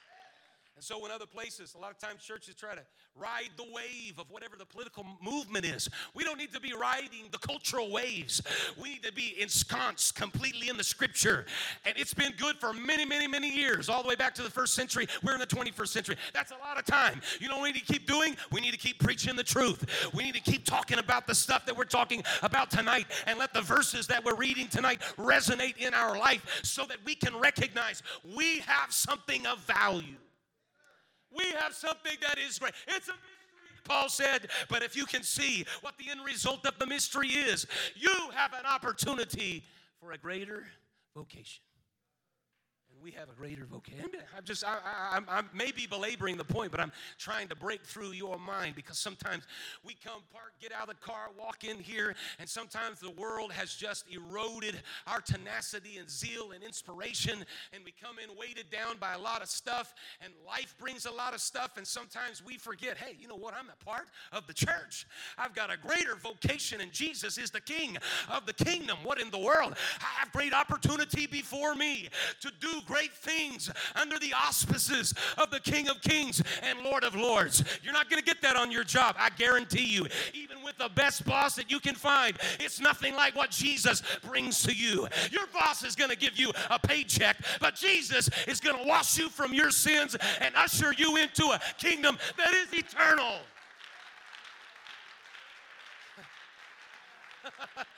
And 0.79 0.85
so, 0.85 1.05
in 1.05 1.11
other 1.11 1.27
places, 1.27 1.75
a 1.77 1.81
lot 1.81 1.91
of 1.91 1.99
times 1.99 2.23
churches 2.23 2.55
try 2.55 2.77
to 2.77 2.83
ride 3.17 3.49
the 3.57 3.64
wave 3.64 4.17
of 4.17 4.31
whatever 4.31 4.55
the 4.57 4.64
political 4.64 5.05
movement 5.21 5.64
is. 5.64 5.88
We 6.14 6.23
don't 6.23 6.38
need 6.38 6.53
to 6.53 6.61
be 6.61 6.73
riding 6.73 7.25
the 7.33 7.38
cultural 7.38 7.91
waves. 7.91 8.41
We 8.81 8.91
need 8.91 9.03
to 9.03 9.12
be 9.12 9.35
ensconced 9.41 10.14
completely 10.14 10.69
in 10.69 10.77
the 10.77 10.85
scripture. 10.85 11.47
And 11.85 11.97
it's 11.97 12.14
been 12.14 12.33
good 12.38 12.59
for 12.61 12.73
many, 12.73 13.05
many, 13.05 13.27
many 13.27 13.53
years, 13.53 13.88
all 13.88 14.05
the 14.05 14.09
way 14.09 14.14
back 14.14 14.37
to 14.37 14.43
the 14.45 14.51
first 14.51 14.75
century. 14.75 15.09
We're 15.25 15.33
in 15.33 15.41
the 15.41 15.49
21st 15.49 15.88
century. 15.88 16.17
That's 16.33 16.53
a 16.53 16.59
lot 16.59 16.79
of 16.79 16.85
time. 16.85 17.23
You 17.41 17.49
know 17.49 17.57
what 17.57 17.64
we 17.64 17.73
need 17.73 17.85
to 17.85 17.93
keep 17.93 18.07
doing? 18.07 18.37
We 18.53 18.61
need 18.61 18.71
to 18.71 18.79
keep 18.79 19.01
preaching 19.01 19.35
the 19.35 19.43
truth. 19.43 19.85
We 20.14 20.23
need 20.23 20.37
to 20.37 20.41
keep 20.41 20.64
talking 20.64 21.01
about 21.01 21.27
the 21.27 21.35
stuff 21.35 21.67
that 21.67 21.77
we're 21.77 21.87
talking 21.87 22.23
about 22.45 22.71
tonight 22.71 23.07
and 23.27 23.37
let 23.37 23.53
the 23.53 23.62
verses 23.62 24.07
that 24.07 24.25
we're 24.25 24.37
reading 24.37 24.69
tonight 24.69 25.01
resonate 25.19 25.79
in 25.79 25.93
our 25.93 26.17
life 26.17 26.61
so 26.62 26.85
that 26.85 26.99
we 27.05 27.17
can 27.17 27.37
recognize 27.37 28.01
we 28.37 28.61
have 28.61 28.93
something 28.93 29.45
of 29.45 29.59
value. 29.62 30.14
We 31.37 31.45
have 31.59 31.75
something 31.75 32.17
that 32.23 32.38
is 32.38 32.59
great. 32.59 32.73
It's 32.87 33.09
a 33.09 33.12
mystery, 33.12 33.81
Paul 33.85 34.09
said, 34.09 34.49
but 34.69 34.83
if 34.83 34.97
you 34.97 35.05
can 35.05 35.23
see 35.23 35.64
what 35.81 35.97
the 35.99 36.11
end 36.11 36.25
result 36.25 36.67
of 36.67 36.79
the 36.79 36.87
mystery 36.87 37.29
is, 37.29 37.67
you 37.95 38.14
have 38.35 38.53
an 38.53 38.67
opportunity 38.67 39.64
for 40.01 40.12
a 40.12 40.19
greater 40.19 40.67
vocation 41.14 41.62
we 43.03 43.11
have 43.13 43.29
a 43.29 43.33
greater 43.33 43.65
vocation. 43.65 44.11
I'm 44.37 44.45
just, 44.45 44.65
I, 44.65 44.79
I, 44.85 45.21
I, 45.29 45.43
may 45.55 45.73
be 45.73 45.87
belaboring 45.87 46.37
the 46.37 46.45
point, 46.45 46.71
but 46.71 46.81
I'm 46.81 46.93
trying 47.19 47.49
to 47.49 47.57
break 47.57 47.83
through 47.83 48.13
your 48.13 48.39
mind 48.39 48.75
because 48.75 48.99
sometimes 48.99 49.45
we 49.85 49.97
come, 50.05 50.23
park, 50.33 50.53
get 50.61 50.73
out 50.73 50.89
of 50.89 50.89
the 50.89 51.07
car, 51.07 51.29
walk 51.39 51.65
in 51.65 51.79
here, 51.79 52.15
and 52.39 52.49
sometimes 52.49 53.01
the 53.01 53.11
world 53.11 53.53
has 53.53 53.75
just 53.75 54.05
eroded 54.11 54.81
our 55.07 55.21
tenacity 55.21 55.99
and 55.99 56.11
zeal 56.11 56.53
and 56.53 56.63
inspiration, 56.63 57.45
and 57.73 57.85
we 57.85 57.93
come 58.03 58.17
in 58.19 58.37
weighted 58.39 58.71
down 58.71 58.97
by 58.99 59.15
a 59.15 59.19
lot 59.19 59.43
of 59.43 59.49
stuff, 59.49 59.95
and 60.23 60.33
life 60.47 60.75
brings 60.79 61.07
a 61.07 61.13
lot 61.13 61.35
of 61.35 61.41
stuff, 61.41 61.77
and 61.77 61.87
sometimes 61.87 62.45
we 62.45 62.57
forget, 62.57 62.97
hey, 62.97 63.17
you 63.21 63.29
know 63.29 63.37
what? 63.37 63.55
I'm 63.55 63.69
a 63.69 63.85
part 63.85 64.09
of 64.33 64.47
the 64.47 64.55
church. 64.55 65.07
I've 65.37 65.55
got 65.55 65.73
a 65.73 65.77
greater 65.77 66.17
vocation, 66.17 66.81
and 66.81 66.93
Jesus 66.93 67.39
is 67.39 67.51
the 67.51 67.61
King 67.61 67.97
of 68.31 68.47
the 68.47 68.53
kingdom. 68.53 68.99
What 69.03 69.21
in 69.21 69.31
the 69.31 69.39
world? 69.39 69.75
I 70.01 70.21
have 70.21 70.33
great 70.33 70.53
opportunity 70.53 71.27
before 71.27 71.75
me 71.75 72.09
to 72.41 72.53
do 72.61 72.81
great 72.88 73.12
things 73.12 73.70
under 73.94 74.18
the 74.18 74.33
auspices 74.33 75.14
of 75.37 75.51
the 75.51 75.61
King 75.61 75.88
of 75.88 76.01
Kings 76.01 76.42
and 76.62 76.81
Lord 76.81 77.05
of 77.05 77.14
Lords. 77.14 77.62
You're 77.83 77.92
not 77.92 78.09
going 78.11 78.20
to 78.20 78.27
get 78.27 78.40
that 78.42 78.57
on 78.57 78.72
your 78.72 78.83
job. 78.85 79.14
I 79.18 79.29
guarantee 79.31 79.85
you. 79.85 80.07
Even 80.33 80.62
with 80.64 80.79
the 80.79 80.88
best 80.94 81.24
boss 81.27 81.55
that 81.57 81.70
you 81.70 81.81
can 81.81 81.94
find, 81.94 82.37
it's 82.59 82.81
nothing 82.81 83.14
like 83.14 83.37
what 83.37 83.51
Jesus 83.51 84.03
brings 84.27 84.62
to 84.62 84.72
you. 84.72 85.07
Your 85.31 85.46
boss 85.53 85.85
is 85.85 85.94
going 85.94 86.11
to 86.11 86.16
give 86.16 86.38
you 86.38 86.51
a 86.70 86.79
paycheck, 86.79 87.37
but 87.61 87.74
Jesus 87.74 88.31
is 88.46 88.59
going 88.61 88.77
to 88.77 88.88
wash 88.88 89.18
you 89.18 89.29
from 89.29 89.53
your 89.53 89.70
sins 89.70 90.16
and 90.40 90.55
usher 90.57 90.94
you 90.96 91.16
into 91.16 91.44
a 91.46 91.61
kingdom 91.79 92.16
that 92.38 92.55
is 92.55 92.72
eternal. 92.72 93.40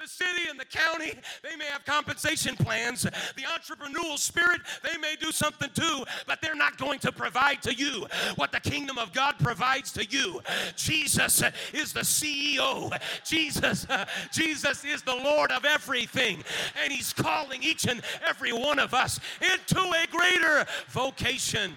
the 0.00 0.08
city 0.08 0.48
and 0.50 0.58
the 0.58 0.64
county, 0.64 1.12
they 1.42 1.56
may 1.56 1.66
have 1.66 1.84
compensation 1.84 2.56
plans. 2.56 3.02
The 3.02 3.42
entrepreneurial 3.42 4.18
spirit, 4.18 4.60
they 4.82 4.98
may 4.98 5.16
do 5.20 5.30
something 5.32 5.70
too, 5.74 6.04
but 6.26 6.40
they're 6.42 6.54
not 6.54 6.76
going 6.78 6.98
to 7.00 7.12
provide 7.12 7.62
to 7.62 7.74
you 7.74 8.06
what 8.36 8.52
the 8.52 8.60
kingdom 8.60 8.98
of 8.98 9.12
God 9.12 9.36
provides 9.38 9.92
to 9.92 10.04
you. 10.04 10.40
Jesus 10.76 11.42
is 11.72 11.92
the 11.92 12.00
CEO. 12.00 12.96
Jesus, 13.24 13.86
Jesus 14.32 14.84
is 14.84 15.02
the 15.02 15.14
Lord 15.14 15.52
of 15.52 15.64
everything, 15.64 16.42
and 16.82 16.92
He's 16.92 17.12
calling 17.12 17.62
each 17.62 17.86
and 17.86 18.02
every 18.26 18.52
one 18.52 18.78
of 18.78 18.94
us 18.94 19.20
into 19.40 19.80
a 19.80 20.06
greater 20.10 20.66
vocation. 20.88 21.72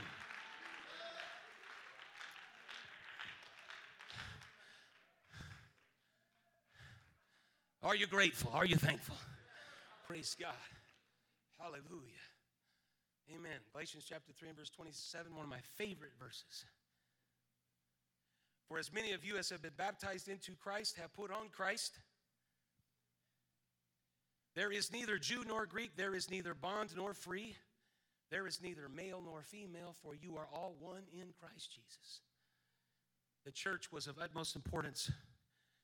Are 7.83 7.95
you 7.95 8.07
grateful? 8.07 8.51
Are 8.53 8.65
you 8.65 8.75
thankful? 8.75 9.15
Praise 10.07 10.35
God. 10.39 10.53
Hallelujah. 11.59 12.25
Amen. 13.35 13.59
Galatians 13.73 14.05
chapter 14.07 14.31
3 14.31 14.49
and 14.49 14.57
verse 14.57 14.69
27, 14.69 15.35
one 15.35 15.43
of 15.43 15.49
my 15.49 15.59
favorite 15.75 16.13
verses. 16.19 16.65
For 18.67 18.79
as 18.79 18.91
many 18.91 19.13
of 19.13 19.23
you 19.23 19.37
as 19.37 19.49
have 19.49 19.61
been 19.61 19.71
baptized 19.77 20.27
into 20.27 20.53
Christ 20.53 20.97
have 20.97 21.13
put 21.13 21.31
on 21.31 21.49
Christ. 21.51 21.99
There 24.55 24.71
is 24.71 24.91
neither 24.91 25.17
Jew 25.17 25.43
nor 25.47 25.65
Greek, 25.65 25.95
there 25.95 26.15
is 26.15 26.31
neither 26.31 26.53
bond 26.53 26.89
nor 26.95 27.13
free, 27.13 27.55
there 28.31 28.47
is 28.47 28.59
neither 28.61 28.89
male 28.89 29.21
nor 29.23 29.43
female, 29.43 29.95
for 30.01 30.15
you 30.15 30.35
are 30.35 30.47
all 30.51 30.75
one 30.79 31.03
in 31.13 31.27
Christ 31.39 31.75
Jesus. 31.75 32.21
The 33.45 33.51
church 33.51 33.91
was 33.91 34.07
of 34.07 34.17
utmost 34.19 34.55
importance 34.55 35.11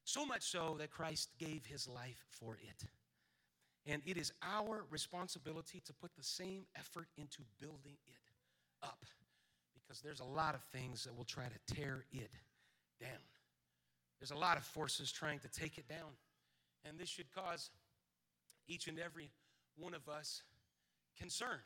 so 0.04 0.26
much 0.26 0.44
so 0.44 0.76
that 0.80 0.92
Christ 0.92 1.30
gave 1.40 1.66
his 1.66 1.88
life 1.88 2.26
for 2.30 2.58
it. 2.62 2.88
And 3.86 4.02
it 4.06 4.18
is 4.18 4.32
our 4.42 4.86
responsibility 4.90 5.82
to 5.86 5.94
put 5.94 6.12
the 6.16 6.24
same 6.24 6.66
effort 6.78 7.08
into 7.18 7.42
building 7.60 7.98
it 8.08 8.32
up 8.82 9.06
because 9.74 10.02
there's 10.02 10.22
a 10.22 10.26
lot 10.26 10.56
of 10.56 10.62
things 10.72 11.04
that 11.04 11.16
will 11.16 11.26
try 11.26 11.46
to 11.46 11.76
tear 11.76 12.06
it 12.12 12.32
down. 13.00 13.10
There's 14.20 14.32
a 14.32 14.38
lot 14.38 14.58
of 14.58 14.64
forces 14.64 15.12
trying 15.12 15.40
to 15.40 15.50
take 15.50 15.78
it 15.78 15.88
down. 15.90 16.16
And 16.86 16.98
this 16.98 17.10
should 17.10 17.32
cause 17.34 17.72
each 18.68 18.88
and 18.88 19.00
every 19.00 19.32
one 19.78 19.94
of 19.94 20.08
us 20.08 20.44
concern. 21.18 21.60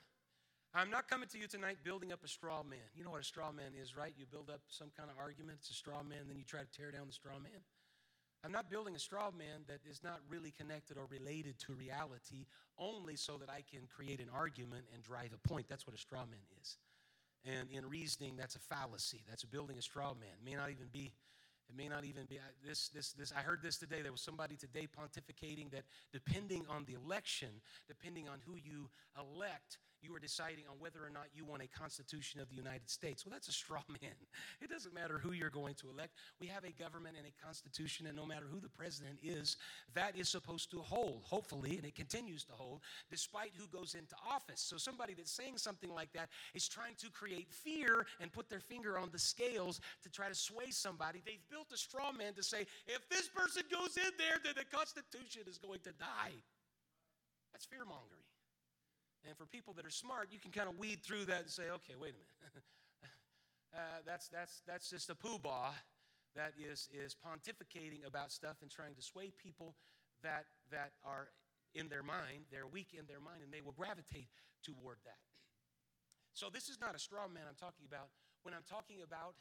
I'm 0.73 0.89
not 0.89 1.07
coming 1.07 1.29
to 1.29 1.37
you 1.37 1.47
tonight 1.47 1.77
building 1.83 2.11
up 2.11 2.23
a 2.23 2.27
straw 2.27 2.63
man. 2.63 2.79
You 2.95 3.03
know 3.03 3.11
what 3.11 3.21
a 3.21 3.25
straw 3.25 3.51
man 3.51 3.71
is, 3.79 3.95
right? 3.95 4.13
You 4.17 4.25
build 4.29 4.49
up 4.49 4.61
some 4.69 4.89
kind 4.97 5.09
of 5.09 5.17
argument, 5.17 5.59
it's 5.61 5.69
a 5.69 5.73
straw 5.73 6.03
man, 6.03 6.27
then 6.27 6.37
you 6.37 6.43
try 6.43 6.61
to 6.61 6.71
tear 6.75 6.91
down 6.91 7.07
the 7.07 7.13
straw 7.13 7.33
man. 7.33 7.61
I'm 8.47 8.53
not 8.53 8.69
building 8.69 8.95
a 8.95 8.99
straw 8.99 9.29
man 9.37 9.67
that 9.67 9.79
is 9.91 10.01
not 10.05 10.21
really 10.29 10.51
connected 10.57 10.95
or 10.95 11.05
related 11.11 11.59
to 11.67 11.73
reality 11.73 12.45
only 12.79 13.17
so 13.17 13.35
that 13.39 13.49
I 13.49 13.61
can 13.69 13.81
create 13.93 14.21
an 14.21 14.29
argument 14.33 14.85
and 14.93 15.03
drive 15.03 15.31
a 15.35 15.47
point. 15.49 15.65
That's 15.67 15.85
what 15.85 15.93
a 15.93 15.99
straw 15.99 16.21
man 16.21 16.39
is. 16.61 16.77
And 17.43 17.67
in 17.69 17.89
reasoning, 17.89 18.37
that's 18.37 18.55
a 18.55 18.59
fallacy. 18.59 19.25
That's 19.27 19.43
building 19.43 19.77
a 19.77 19.81
straw 19.81 20.13
man. 20.13 20.29
It 20.41 20.45
may 20.49 20.55
not 20.55 20.69
even 20.69 20.87
be. 20.93 21.11
It 21.67 21.75
may 21.75 21.89
not 21.89 22.05
even 22.05 22.23
be 22.23 22.39
this. 22.65 22.87
This. 22.87 23.11
This. 23.11 23.33
I 23.37 23.41
heard 23.41 23.61
this 23.61 23.77
today. 23.77 24.01
There 24.01 24.13
was 24.13 24.21
somebody 24.21 24.55
today 24.55 24.87
pontificating 24.87 25.69
that 25.71 25.83
depending 26.13 26.63
on 26.69 26.85
the 26.85 26.93
election, 26.93 27.49
depending 27.89 28.29
on 28.29 28.39
who 28.47 28.55
you 28.55 28.89
elect, 29.19 29.77
you 30.07 30.15
are 30.15 30.19
deciding 30.19 30.63
on 30.69 30.77
whether 30.79 30.99
or 31.03 31.09
not 31.09 31.25
you 31.33 31.43
want 31.43 31.61
a 31.61 31.67
Constitution 31.67 32.39
of 32.39 32.49
the 32.49 32.55
United 32.55 32.89
States. 32.89 33.25
Well, 33.25 33.33
that's 33.33 33.47
a 33.47 33.51
straw 33.51 33.81
man. 34.01 34.15
It 34.61 34.69
doesn't 34.69 34.93
matter 34.93 35.19
who 35.19 35.33
you're 35.33 35.49
going 35.49 35.75
to 35.75 35.89
elect. 35.89 36.13
We 36.39 36.47
have 36.47 36.63
a 36.63 36.71
government 36.71 37.15
and 37.17 37.27
a 37.27 37.45
Constitution, 37.45 38.07
and 38.07 38.15
no 38.15 38.25
matter 38.25 38.45
who 38.49 38.59
the 38.59 38.69
president 38.69 39.19
is, 39.21 39.57
that 39.93 40.17
is 40.17 40.29
supposed 40.29 40.71
to 40.71 40.79
hold, 40.79 41.23
hopefully, 41.25 41.77
and 41.77 41.85
it 41.85 41.95
continues 41.95 42.43
to 42.45 42.53
hold, 42.53 42.81
despite 43.09 43.51
who 43.57 43.67
goes 43.67 43.95
into 43.95 44.15
office. 44.29 44.61
So 44.61 44.77
somebody 44.77 45.13
that's 45.13 45.31
saying 45.31 45.57
something 45.57 45.93
like 45.93 46.13
that 46.13 46.29
is 46.53 46.67
trying 46.67 46.95
to 46.99 47.09
create 47.09 47.51
fear 47.51 48.05
and 48.21 48.31
put 48.31 48.49
their 48.49 48.59
finger 48.59 48.97
on 48.97 49.09
the 49.11 49.19
scales 49.19 49.81
to 50.03 50.09
try 50.09 50.29
to 50.29 50.35
sway 50.35 50.71
somebody. 50.71 51.21
They've 51.25 51.47
built 51.49 51.67
a 51.73 51.77
straw 51.77 52.11
man 52.11 52.33
to 52.33 52.43
say, 52.43 52.65
if 52.85 53.07
this 53.09 53.27
person 53.27 53.63
goes 53.71 53.97
in 53.97 54.11
there, 54.17 54.37
then 54.43 54.53
the 54.55 54.65
Constitution 54.65 55.43
is 55.47 55.57
going 55.57 55.79
to 55.83 55.91
die. 55.91 56.35
That's 57.51 57.65
fear 57.65 57.85
mongering. 57.85 58.26
And 59.27 59.35
for 59.35 59.45
people 59.45 59.73
that 59.73 59.85
are 59.85 59.91
smart, 59.91 60.29
you 60.31 60.39
can 60.39 60.51
kind 60.51 60.69
of 60.69 60.79
weed 60.79 61.03
through 61.03 61.25
that 61.25 61.41
and 61.41 61.51
say, 61.51 61.63
okay, 61.83 61.99
wait 61.99 62.15
a 62.15 62.19
minute. 62.23 62.31
uh, 63.75 63.99
that's, 64.05 64.29
that's, 64.29 64.61
that's 64.65 64.89
just 64.89 65.09
a 65.09 65.15
poobah 65.15 65.75
that 66.35 66.53
is, 66.55 66.87
is 66.95 67.13
pontificating 67.13 68.07
about 68.07 68.31
stuff 68.31 68.55
and 68.61 68.71
trying 68.71 68.95
to 68.95 69.01
sway 69.01 69.33
people 69.35 69.75
that, 70.23 70.45
that 70.71 70.91
are 71.03 71.27
in 71.75 71.89
their 71.89 72.03
mind, 72.03 72.47
they're 72.51 72.67
weak 72.67 72.95
in 72.97 73.05
their 73.05 73.19
mind, 73.19 73.43
and 73.43 73.51
they 73.51 73.61
will 73.61 73.75
gravitate 73.75 74.29
toward 74.63 74.97
that. 75.03 75.19
So, 76.33 76.47
this 76.53 76.69
is 76.69 76.79
not 76.79 76.95
a 76.95 76.99
straw 76.99 77.27
man 77.27 77.43
I'm 77.49 77.59
talking 77.59 77.85
about 77.85 78.09
when 78.43 78.53
I'm 78.53 78.65
talking 78.69 79.01
about 79.03 79.35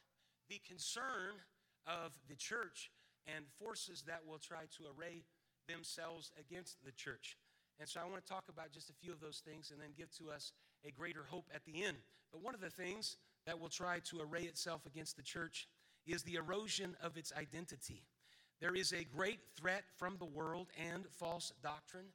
the 0.49 0.61
concern 0.67 1.39
of 1.87 2.13
the 2.29 2.35
church 2.35 2.91
and 3.27 3.45
forces 3.59 4.03
that 4.07 4.27
will 4.27 4.39
try 4.39 4.65
to 4.77 4.85
array 4.91 5.25
themselves 5.69 6.33
against 6.39 6.85
the 6.85 6.93
church. 6.93 7.37
And 7.79 7.89
so 7.89 8.01
I 8.01 8.09
want 8.09 8.25
to 8.25 8.33
talk 8.33 8.45
about 8.49 8.73
just 8.73 8.91
a 8.91 8.95
few 8.95 9.13
of 9.13 9.21
those 9.21 9.43
things 9.45 9.71
and 9.71 9.81
then 9.81 9.91
give 9.97 10.11
to 10.19 10.31
us 10.31 10.53
a 10.85 10.91
greater 10.91 11.25
hope 11.29 11.47
at 11.55 11.65
the 11.65 11.85
end. 11.85 11.97
But 12.33 12.43
one 12.43 12.55
of 12.55 12.61
the 12.61 12.71
things 12.71 13.17
that 13.47 13.61
will 13.61 13.69
try 13.69 14.01
to 14.11 14.21
array 14.21 14.43
itself 14.43 14.87
against 14.87 15.17
the 15.17 15.23
church 15.23 15.69
is 16.07 16.23
the 16.23 16.37
erosion 16.37 16.97
of 17.03 17.17
its 17.17 17.33
identity. 17.39 18.03
There 18.61 18.75
is 18.75 18.93
a 18.93 19.05
great 19.05 19.41
threat 19.55 19.85
from 19.97 20.17
the 20.19 20.25
world 20.25 20.69
and 20.93 21.05
false 21.11 21.53
doctrine. 21.63 22.07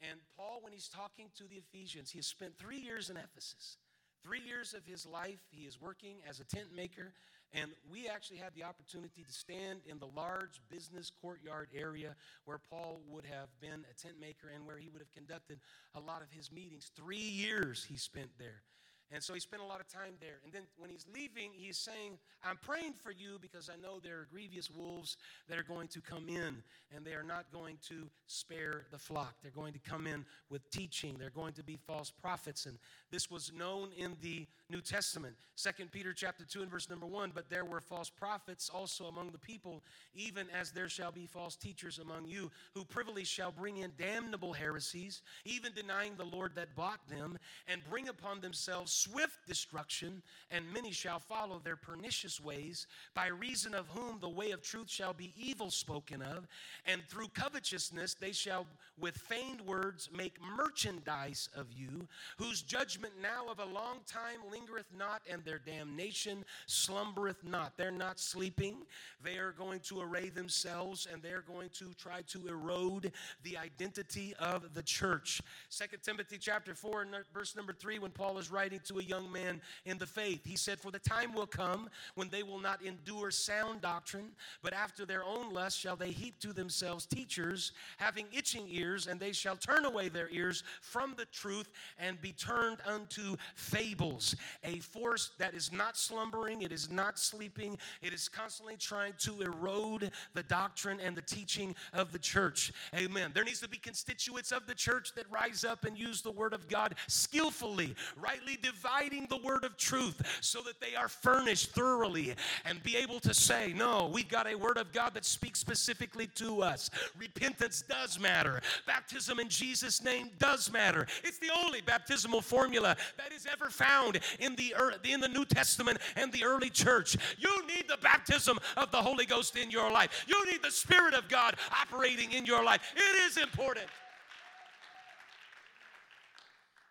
And 0.00 0.20
Paul, 0.36 0.60
when 0.62 0.72
he's 0.72 0.88
talking 0.88 1.26
to 1.36 1.48
the 1.48 1.56
Ephesians, 1.56 2.10
he 2.10 2.18
has 2.18 2.26
spent 2.26 2.56
three 2.56 2.78
years 2.78 3.10
in 3.10 3.16
Ephesus. 3.16 3.78
Three 4.22 4.40
years 4.40 4.74
of 4.74 4.84
his 4.84 5.06
life, 5.06 5.40
he 5.50 5.62
is 5.62 5.80
working 5.80 6.16
as 6.28 6.40
a 6.40 6.44
tent 6.44 6.68
maker 6.74 7.12
and 7.54 7.70
we 7.90 8.08
actually 8.08 8.36
had 8.36 8.54
the 8.54 8.64
opportunity 8.64 9.24
to 9.24 9.32
stand 9.32 9.80
in 9.86 9.98
the 9.98 10.06
large 10.06 10.60
business 10.70 11.10
courtyard 11.22 11.68
area 11.74 12.14
where 12.44 12.58
Paul 12.70 13.00
would 13.08 13.24
have 13.24 13.48
been 13.60 13.84
a 13.90 13.94
tent 14.00 14.20
maker 14.20 14.48
and 14.54 14.66
where 14.66 14.76
he 14.76 14.88
would 14.88 15.00
have 15.00 15.12
conducted 15.12 15.58
a 15.94 16.00
lot 16.00 16.20
of 16.20 16.30
his 16.30 16.52
meetings. 16.52 16.90
Three 16.94 17.16
years 17.16 17.86
he 17.88 17.96
spent 17.96 18.30
there. 18.38 18.62
And 19.10 19.22
so 19.22 19.32
he 19.32 19.40
spent 19.40 19.62
a 19.62 19.64
lot 19.64 19.80
of 19.80 19.88
time 19.88 20.12
there. 20.20 20.40
And 20.44 20.52
then 20.52 20.62
when 20.76 20.90
he's 20.90 21.06
leaving, 21.14 21.50
he's 21.54 21.78
saying, 21.78 22.18
I'm 22.44 22.58
praying 22.58 22.92
for 23.02 23.10
you 23.10 23.38
because 23.40 23.70
I 23.70 23.80
know 23.80 24.00
there 24.00 24.18
are 24.18 24.28
grievous 24.30 24.70
wolves 24.70 25.16
that 25.48 25.58
are 25.58 25.62
going 25.62 25.88
to 25.88 26.02
come 26.02 26.28
in 26.28 26.62
and 26.94 27.06
they 27.06 27.14
are 27.14 27.22
not 27.22 27.50
going 27.50 27.78
to 27.88 28.10
spare 28.26 28.84
the 28.90 28.98
flock. 28.98 29.36
They're 29.40 29.50
going 29.50 29.72
to 29.72 29.78
come 29.78 30.06
in 30.06 30.26
with 30.50 30.70
teaching. 30.70 31.16
They're 31.18 31.30
going 31.30 31.54
to 31.54 31.64
be 31.64 31.78
false 31.86 32.10
prophets. 32.10 32.66
And 32.66 32.76
this 33.10 33.30
was 33.30 33.50
known 33.56 33.88
in 33.96 34.14
the 34.20 34.46
New 34.70 34.80
Testament. 34.82 35.34
Second 35.54 35.90
Peter 35.90 36.12
chapter 36.12 36.44
2 36.44 36.60
and 36.60 36.70
verse 36.70 36.90
number 36.90 37.06
1, 37.06 37.32
but 37.34 37.48
there 37.48 37.64
were 37.64 37.80
false 37.80 38.10
prophets 38.10 38.70
also 38.72 39.06
among 39.06 39.30
the 39.30 39.38
people, 39.38 39.82
even 40.14 40.46
as 40.56 40.70
there 40.70 40.90
shall 40.90 41.10
be 41.10 41.26
false 41.26 41.56
teachers 41.56 41.98
among 41.98 42.26
you, 42.26 42.50
who 42.74 42.84
privily 42.84 43.24
shall 43.24 43.50
bring 43.50 43.78
in 43.78 43.90
damnable 43.98 44.52
heresies, 44.52 45.22
even 45.46 45.72
denying 45.72 46.12
the 46.16 46.24
Lord 46.24 46.52
that 46.54 46.76
bought 46.76 47.00
them, 47.08 47.38
and 47.66 47.80
bring 47.88 48.08
upon 48.08 48.40
themselves 48.40 48.92
swift 48.92 49.38
destruction, 49.46 50.22
and 50.50 50.70
many 50.72 50.92
shall 50.92 51.18
follow 51.18 51.60
their 51.64 51.74
pernicious 51.74 52.38
ways, 52.38 52.86
by 53.14 53.28
reason 53.28 53.74
of 53.74 53.88
whom 53.88 54.18
the 54.20 54.28
way 54.28 54.50
of 54.50 54.62
truth 54.62 54.90
shall 54.90 55.14
be 55.14 55.32
evil 55.36 55.70
spoken 55.70 56.20
of, 56.20 56.46
and 56.84 57.02
through 57.08 57.28
covetousness 57.28 58.14
they 58.14 58.32
shall 58.32 58.66
with 59.00 59.16
feigned 59.16 59.62
words 59.62 60.10
make 60.14 60.34
merchandise 60.56 61.48
of 61.56 61.72
you, 61.72 62.06
whose 62.36 62.62
judgment 62.62 63.14
now 63.20 63.50
of 63.50 63.58
a 63.60 63.74
long 63.74 63.98
time 64.06 64.38
lingereth 64.58 64.88
not, 64.96 65.22
and 65.30 65.44
their 65.44 65.58
damnation 65.58 66.44
slumbereth 66.66 67.44
not. 67.44 67.76
They're 67.76 67.90
not 67.90 68.18
sleeping. 68.18 68.76
They 69.22 69.38
are 69.38 69.52
going 69.52 69.80
to 69.80 70.00
array 70.00 70.28
themselves, 70.28 71.06
and 71.10 71.22
they're 71.22 71.42
going 71.42 71.70
to 71.74 71.92
try 71.94 72.22
to 72.28 72.46
erode 72.48 73.12
the 73.42 73.56
identity 73.56 74.34
of 74.38 74.74
the 74.74 74.82
church. 74.82 75.40
Second 75.68 76.02
Timothy 76.02 76.38
chapter 76.38 76.74
4 76.74 77.06
verse 77.32 77.56
number 77.56 77.72
3 77.72 77.98
when 77.98 78.10
Paul 78.10 78.38
is 78.38 78.50
writing 78.50 78.80
to 78.84 78.98
a 78.98 79.02
young 79.02 79.30
man 79.30 79.60
in 79.84 79.98
the 79.98 80.06
faith, 80.06 80.44
he 80.44 80.56
said, 80.56 80.80
"For 80.80 80.90
the 80.90 80.98
time 80.98 81.32
will 81.32 81.46
come 81.46 81.88
when 82.14 82.28
they 82.28 82.42
will 82.42 82.60
not 82.60 82.82
endure 82.82 83.30
sound 83.30 83.80
doctrine, 83.80 84.34
but 84.62 84.72
after 84.72 85.04
their 85.04 85.24
own 85.24 85.52
lust 85.52 85.78
shall 85.78 85.96
they 85.96 86.10
heap 86.10 86.38
to 86.40 86.52
themselves 86.52 87.06
teachers 87.06 87.72
having 87.98 88.26
itching 88.32 88.66
ears, 88.68 89.06
and 89.06 89.20
they 89.20 89.32
shall 89.32 89.56
turn 89.56 89.84
away 89.84 90.08
their 90.08 90.28
ears 90.30 90.64
from 90.80 91.14
the 91.16 91.26
truth 91.26 91.70
and 91.98 92.20
be 92.20 92.32
turned 92.32 92.78
unto 92.86 93.36
fables." 93.54 94.34
A 94.64 94.78
force 94.78 95.30
that 95.38 95.54
is 95.54 95.72
not 95.72 95.96
slumbering, 95.96 96.62
it 96.62 96.72
is 96.72 96.90
not 96.90 97.18
sleeping, 97.18 97.78
it 98.02 98.12
is 98.12 98.28
constantly 98.28 98.76
trying 98.76 99.14
to 99.18 99.40
erode 99.42 100.10
the 100.34 100.42
doctrine 100.42 101.00
and 101.00 101.16
the 101.16 101.22
teaching 101.22 101.74
of 101.92 102.12
the 102.12 102.18
church. 102.18 102.72
Amen. 102.94 103.30
There 103.34 103.44
needs 103.44 103.60
to 103.60 103.68
be 103.68 103.78
constituents 103.78 104.52
of 104.52 104.66
the 104.66 104.74
church 104.74 105.14
that 105.14 105.24
rise 105.30 105.64
up 105.64 105.84
and 105.84 105.98
use 105.98 106.22
the 106.22 106.30
word 106.30 106.52
of 106.52 106.68
God 106.68 106.94
skillfully, 107.06 107.94
rightly 108.16 108.58
dividing 108.60 109.26
the 109.28 109.38
word 109.38 109.64
of 109.64 109.76
truth 109.76 110.22
so 110.40 110.60
that 110.62 110.80
they 110.80 110.94
are 110.94 111.08
furnished 111.08 111.70
thoroughly 111.72 112.34
and 112.64 112.82
be 112.82 112.96
able 112.96 113.20
to 113.20 113.34
say, 113.34 113.72
No, 113.76 114.10
we've 114.12 114.28
got 114.28 114.46
a 114.46 114.54
word 114.54 114.78
of 114.78 114.92
God 114.92 115.14
that 115.14 115.24
speaks 115.24 115.58
specifically 115.58 116.26
to 116.36 116.62
us. 116.62 116.90
Repentance 117.18 117.82
does 117.88 118.18
matter, 118.18 118.60
baptism 118.86 119.38
in 119.38 119.48
Jesus' 119.48 120.02
name 120.02 120.30
does 120.38 120.70
matter. 120.72 121.06
It's 121.24 121.38
the 121.38 121.50
only 121.64 121.80
baptismal 121.80 122.40
formula 122.40 122.96
that 123.16 123.32
is 123.32 123.46
ever 123.50 123.70
found 123.70 124.20
in 124.38 124.56
the, 124.56 124.74
in 125.04 125.20
the 125.20 125.28
New 125.28 125.44
Testament 125.44 125.98
and 126.16 126.32
the 126.32 126.44
early 126.44 126.70
church. 126.70 127.16
You 127.38 127.66
need 127.66 127.88
the 127.88 127.98
baptism 127.98 128.58
of 128.76 128.90
the 128.90 128.98
Holy 128.98 129.26
Ghost 129.26 129.56
in 129.56 129.70
your 129.70 129.90
life, 129.90 130.24
you 130.26 130.44
need 130.46 130.62
the 130.62 130.70
Spirit 130.70 131.14
of 131.14 131.28
God 131.28 131.56
operating 131.82 132.32
in 132.32 132.46
your 132.46 132.64
life. 132.64 132.80
It 132.96 133.30
is 133.30 133.36
important 133.36 133.86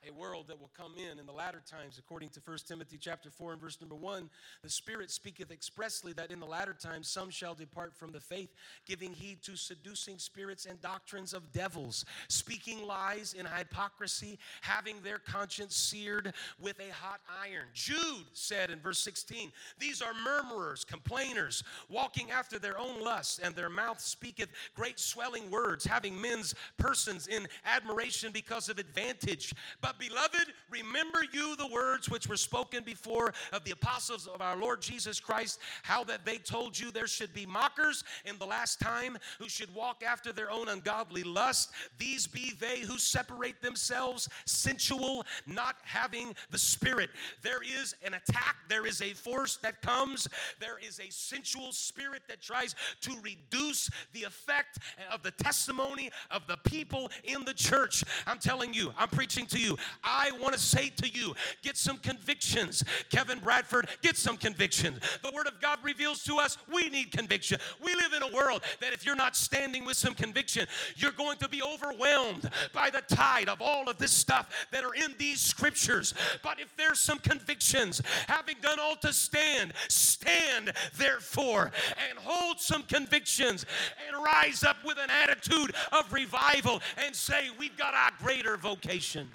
a 0.08 0.12
world 0.14 0.46
that 0.48 0.60
will 0.60 0.72
come 0.78 0.94
in 0.98 1.20
in 1.20 1.26
the 1.26 1.32
latter 1.32 1.62
times 1.70 1.98
according 1.98 2.30
to 2.30 2.42
1 2.44 2.58
timothy 2.68 2.98
chapter 3.00 3.30
4 3.30 3.54
and 3.54 3.62
verse 3.62 3.78
number 3.80 3.96
1 3.96 4.30
the 4.64 4.70
spirit 4.70 5.10
speaketh 5.10 5.52
expressly 5.52 6.14
that 6.14 6.32
in 6.32 6.40
the 6.40 6.46
latter 6.46 6.74
times 6.74 7.08
some 7.08 7.30
shall 7.30 7.54
depart 7.54 7.96
from 7.96 8.12
the 8.12 8.20
faith 8.20 8.54
giving 8.86 9.14
heed 9.14 9.42
to 9.42 9.56
seducing 9.56 10.18
spirits 10.18 10.66
and 10.66 10.82
doctrines 10.82 11.34
of 11.34 11.52
devils 11.52 12.06
speaking 12.28 12.86
lies 12.86 13.34
in 13.34 13.46
hypocrisy 13.46 14.38
having 14.62 14.96
their 15.02 15.20
conscience 15.20 15.76
seared 15.76 16.34
with 16.60 16.80
a 16.80 16.94
hot 16.94 17.20
iron. 17.44 17.66
Jude 17.74 18.26
said 18.34 18.70
in 18.70 18.80
verse 18.80 19.00
16 19.00 19.52
these 19.80 20.02
are 20.02 20.14
murmurers 20.24 20.84
complainers 20.84 21.64
walking 21.90 22.32
after 22.32 22.60
their 22.60 22.80
own 22.80 23.02
lusts 23.02 23.40
and 23.40 23.56
their 23.56 23.70
mouth 23.70 24.00
speaketh 24.00 24.50
great 24.76 25.00
swelling 25.00 25.50
words 25.50 25.86
having 25.86 26.20
men's 26.20 26.56
persons 26.78 27.28
in 27.28 27.48
admiration 27.66 28.32
because 28.32 28.70
of 28.70 28.80
advantage. 28.80 29.54
But 29.82 29.97
beloved, 30.00 30.54
remember 30.70 31.20
you 31.32 31.56
the 31.56 31.68
words 31.68 32.10
which 32.10 32.28
were 32.28 32.38
spoken 32.38 32.84
before 32.84 33.34
of 33.54 33.64
the 33.64 33.72
apostles 33.72 34.28
of 34.28 34.42
our 34.42 34.58
Lord 34.58 34.82
Jesus 34.82 35.20
Christ, 35.20 35.60
how 35.84 36.04
that 36.06 36.26
they 36.26 36.38
told 36.38 36.78
you 36.78 36.92
there 36.92 37.08
should 37.08 37.34
be 37.34 37.46
mockers 37.46 38.04
in 38.26 38.38
the 38.38 38.46
last 38.46 38.80
time 38.80 39.18
who 39.40 39.50
should 39.50 39.74
walk 39.74 40.04
after 40.04 40.32
their 40.32 40.52
own 40.52 40.70
ungodly 40.70 41.24
lust. 41.24 41.72
These 41.98 42.28
be 42.28 42.54
they 42.60 42.80
who 42.80 42.98
separate 42.98 43.62
themselves, 43.62 44.30
sensual, 44.46 45.26
not 45.46 45.78
having 45.84 46.36
the 46.52 46.58
Spirit. 46.58 47.10
There 47.42 47.62
is 47.64 47.96
an 48.04 48.14
attack, 48.14 48.58
there 48.70 48.86
is 48.86 49.02
a 49.02 49.14
force 49.14 49.58
that 49.58 49.82
comes, 49.82 50.28
there 50.60 50.78
is 50.86 51.00
a 51.00 51.10
sensual 51.12 51.72
spirit 51.72 52.24
that 52.28 52.42
tries 52.42 52.76
to 53.02 53.12
reduce 53.22 53.90
the 54.14 54.24
effect 54.24 54.80
of 55.12 55.24
the 55.24 55.32
testimony 55.32 56.10
of 56.32 56.46
the 56.48 56.58
people 56.64 57.10
in 57.24 57.46
the 57.46 57.54
church. 57.54 58.04
I'm 58.26 58.40
telling 58.40 58.74
you, 58.74 58.94
I'm 58.98 59.10
preaching 59.10 59.46
to 59.48 59.60
you. 59.60 59.77
I 60.04 60.32
want 60.42 60.54
to 60.54 60.60
say 60.60 60.90
to 60.90 61.10
you 61.10 61.36
get 61.62 61.78
some 61.78 61.98
convictions. 61.98 62.84
Kevin 63.10 63.40
Bradford, 63.40 63.90
get 64.02 64.18
some 64.18 64.38
convictions. 64.38 65.00
The 65.24 65.32
Word 65.32 65.48
of 65.48 65.60
God 65.62 65.80
reveals 65.84 66.24
to 66.26 66.38
us 66.38 66.58
we 66.72 66.90
need 66.90 67.12
conviction. 67.12 67.60
We 67.84 67.96
live 67.96 68.14
in 68.14 68.24
a 68.24 68.36
world 68.36 68.62
that 68.82 68.94
if 68.94 69.06
you're 69.06 69.16
not 69.16 69.36
standing 69.36 69.86
with 69.86 69.98
some 69.98 70.14
conviction, 70.14 70.68
you're 70.96 71.12
going 71.12 71.38
to 71.38 71.50
be 71.50 71.62
overwhelmed 71.62 72.50
by 72.74 72.90
the 72.90 73.02
tide 73.14 73.50
of 73.50 73.62
all 73.62 73.90
of 73.90 73.98
this 73.98 74.12
stuff 74.12 74.68
that 74.72 74.84
are 74.84 74.94
in 74.94 75.16
these 75.18 75.40
scriptures. 75.40 76.14
But 76.44 76.60
if 76.60 76.76
there's 76.78 77.00
some 77.00 77.20
convictions, 77.20 78.02
having 78.28 78.56
done 78.62 78.80
all 78.80 78.96
to 78.98 79.14
stand, 79.14 79.74
stand 79.88 80.74
therefore 80.98 81.72
and 82.10 82.18
hold 82.20 82.60
some 82.60 82.84
convictions 82.84 83.66
and 84.08 84.24
rise 84.24 84.64
up 84.64 84.78
with 84.86 84.98
an 84.98 85.10
attitude 85.10 85.74
of 85.92 86.12
revival 86.12 86.82
and 87.06 87.16
say, 87.16 87.50
We've 87.58 87.78
got 87.78 87.94
a 87.94 88.24
greater 88.24 88.58
vocation 88.58 89.30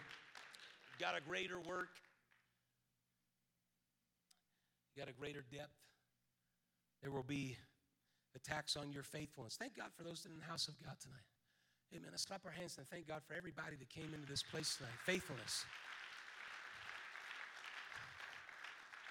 got 1.03 1.19
a 1.19 1.21
greater 1.21 1.59
work, 1.59 1.99
you 4.95 5.03
got 5.03 5.11
a 5.11 5.13
greater 5.13 5.43
depth. 5.51 5.75
There 7.03 7.11
will 7.11 7.25
be 7.25 7.57
attacks 8.37 8.77
on 8.77 8.93
your 8.93 9.03
faithfulness. 9.03 9.57
Thank 9.59 9.77
God 9.77 9.89
for 9.97 10.05
those 10.05 10.25
in 10.25 10.39
the 10.39 10.45
house 10.45 10.69
of 10.69 10.79
God 10.79 10.95
tonight. 11.03 11.27
Amen. 11.93 12.11
Let's 12.13 12.25
clap 12.25 12.47
our 12.47 12.53
hands 12.53 12.77
and 12.79 12.89
thank 12.89 13.09
God 13.09 13.23
for 13.27 13.35
everybody 13.35 13.75
that 13.81 13.91
came 13.91 14.15
into 14.15 14.31
this 14.31 14.45
place 14.45 14.77
tonight. 14.77 14.95
Faithfulness. 15.05 15.65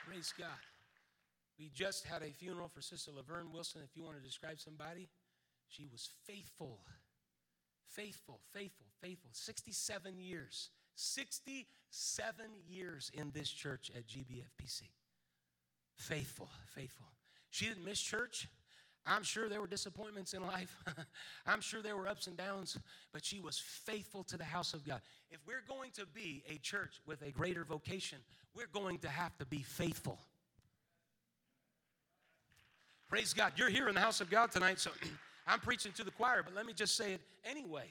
Praise 0.07 0.33
God. 0.39 0.63
We 1.59 1.69
just 1.75 2.05
had 2.05 2.23
a 2.23 2.31
funeral 2.31 2.69
for 2.73 2.81
Sister 2.81 3.11
Laverne 3.13 3.51
Wilson. 3.51 3.81
If 3.83 3.97
you 3.97 4.05
want 4.05 4.15
to 4.15 4.23
describe 4.23 4.61
somebody, 4.61 5.09
she 5.67 5.87
was 5.91 6.09
faithful, 6.25 6.79
faithful, 7.85 8.39
faithful, 8.53 8.87
faithful. 9.01 9.31
67 9.33 10.17
years 10.17 10.69
67 10.95 12.45
years 12.67 13.11
in 13.13 13.31
this 13.31 13.49
church 13.49 13.91
at 13.95 14.07
GBFPC. 14.07 14.83
Faithful, 15.95 16.49
faithful. 16.75 17.07
She 17.49 17.65
didn't 17.65 17.85
miss 17.85 17.99
church. 17.99 18.47
I'm 19.05 19.23
sure 19.23 19.49
there 19.49 19.59
were 19.61 19.67
disappointments 19.67 20.33
in 20.33 20.45
life. 20.45 20.75
I'm 21.47 21.61
sure 21.61 21.81
there 21.81 21.97
were 21.97 22.07
ups 22.07 22.27
and 22.27 22.37
downs, 22.37 22.77
but 23.11 23.25
she 23.25 23.39
was 23.39 23.57
faithful 23.57 24.23
to 24.25 24.37
the 24.37 24.43
house 24.43 24.73
of 24.73 24.85
God. 24.85 25.01
If 25.31 25.39
we're 25.47 25.63
going 25.67 25.91
to 25.91 26.05
be 26.13 26.43
a 26.49 26.57
church 26.59 27.01
with 27.07 27.21
a 27.23 27.31
greater 27.31 27.63
vocation, 27.63 28.19
we're 28.55 28.67
going 28.71 28.99
to 28.99 29.09
have 29.09 29.35
to 29.39 29.45
be 29.45 29.63
faithful. 29.63 30.19
Praise 33.09 33.33
God. 33.33 33.53
You're 33.55 33.69
here 33.69 33.89
in 33.89 33.95
the 33.95 34.01
house 34.01 34.21
of 34.21 34.29
God 34.29 34.51
tonight, 34.51 34.79
so 34.79 34.91
I'm 35.47 35.59
preaching 35.59 35.91
to 35.93 36.03
the 36.03 36.11
choir, 36.11 36.43
but 36.43 36.55
let 36.55 36.65
me 36.65 36.73
just 36.73 36.95
say 36.95 37.13
it 37.13 37.21
anyway. 37.43 37.87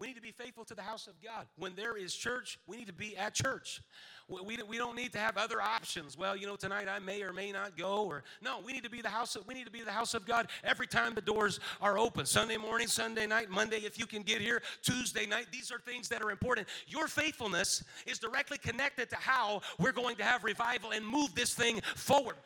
We 0.00 0.08
need 0.08 0.16
to 0.16 0.22
be 0.22 0.32
faithful 0.32 0.64
to 0.64 0.74
the 0.74 0.82
house 0.82 1.06
of 1.06 1.14
God. 1.22 1.46
When 1.56 1.74
there 1.76 1.96
is 1.96 2.14
church, 2.14 2.58
we 2.66 2.76
need 2.76 2.88
to 2.88 2.92
be 2.92 3.16
at 3.16 3.32
church. 3.32 3.80
We, 4.28 4.58
we 4.68 4.76
don't 4.76 4.96
need 4.96 5.12
to 5.12 5.18
have 5.18 5.36
other 5.36 5.60
options. 5.60 6.18
Well, 6.18 6.36
you 6.36 6.46
know, 6.46 6.56
tonight 6.56 6.88
I 6.88 6.98
may 6.98 7.22
or 7.22 7.32
may 7.32 7.52
not 7.52 7.76
go. 7.76 8.04
Or 8.04 8.24
no, 8.42 8.58
we 8.64 8.72
need 8.72 8.82
to 8.84 8.90
be 8.90 9.02
the 9.02 9.08
house. 9.08 9.36
Of, 9.36 9.46
we 9.46 9.54
need 9.54 9.66
to 9.66 9.70
be 9.70 9.82
the 9.82 9.92
house 9.92 10.14
of 10.14 10.26
God 10.26 10.48
every 10.64 10.88
time 10.88 11.14
the 11.14 11.20
doors 11.20 11.60
are 11.80 11.96
open. 11.96 12.26
Sunday 12.26 12.56
morning, 12.56 12.88
Sunday 12.88 13.26
night, 13.26 13.50
Monday 13.50 13.78
if 13.78 13.98
you 13.98 14.06
can 14.06 14.22
get 14.22 14.40
here, 14.40 14.62
Tuesday 14.82 15.26
night. 15.26 15.46
These 15.52 15.70
are 15.70 15.78
things 15.78 16.08
that 16.08 16.22
are 16.22 16.30
important. 16.30 16.66
Your 16.88 17.06
faithfulness 17.06 17.84
is 18.06 18.18
directly 18.18 18.58
connected 18.58 19.10
to 19.10 19.16
how 19.16 19.60
we're 19.78 19.92
going 19.92 20.16
to 20.16 20.24
have 20.24 20.42
revival 20.42 20.90
and 20.90 21.06
move 21.06 21.34
this 21.34 21.54
thing 21.54 21.80
forward. 21.94 22.36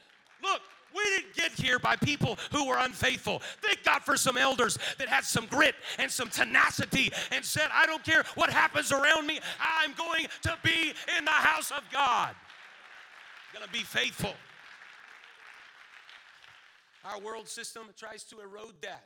Look, 0.43 0.61
we 0.94 1.05
didn't 1.05 1.35
get 1.35 1.53
here 1.53 1.79
by 1.79 1.96
people 1.96 2.38
who 2.53 2.66
were 2.66 2.79
unfaithful. 2.79 3.40
Thank 3.62 3.85
God 3.85 4.03
for 4.03 4.16
some 4.16 4.37
elders 4.37 4.79
that 4.98 5.09
had 5.09 5.24
some 5.24 5.46
grit 5.46 5.74
and 5.98 6.11
some 6.11 6.29
tenacity 6.29 7.12
and 7.33 7.44
said, 7.44 7.68
I 7.72 7.87
don't 7.87 8.05
care 8.05 8.24
what 8.35 8.51
happens 8.51 8.92
around 8.92 9.27
me, 9.27 9.40
I'm 9.61 9.92
going 9.94 10.27
to 10.42 10.57
be 10.62 10.92
in 11.18 11.24
the 11.24 11.31
house 11.31 11.70
of 11.70 11.83
God. 11.92 12.31
I'm 12.31 13.59
going 13.61 13.66
to 13.66 13.72
be 13.72 13.85
faithful. 13.85 14.35
Our 17.05 17.20
world 17.20 17.48
system 17.48 17.85
tries 17.96 18.24
to 18.24 18.40
erode 18.40 18.74
that. 18.83 19.05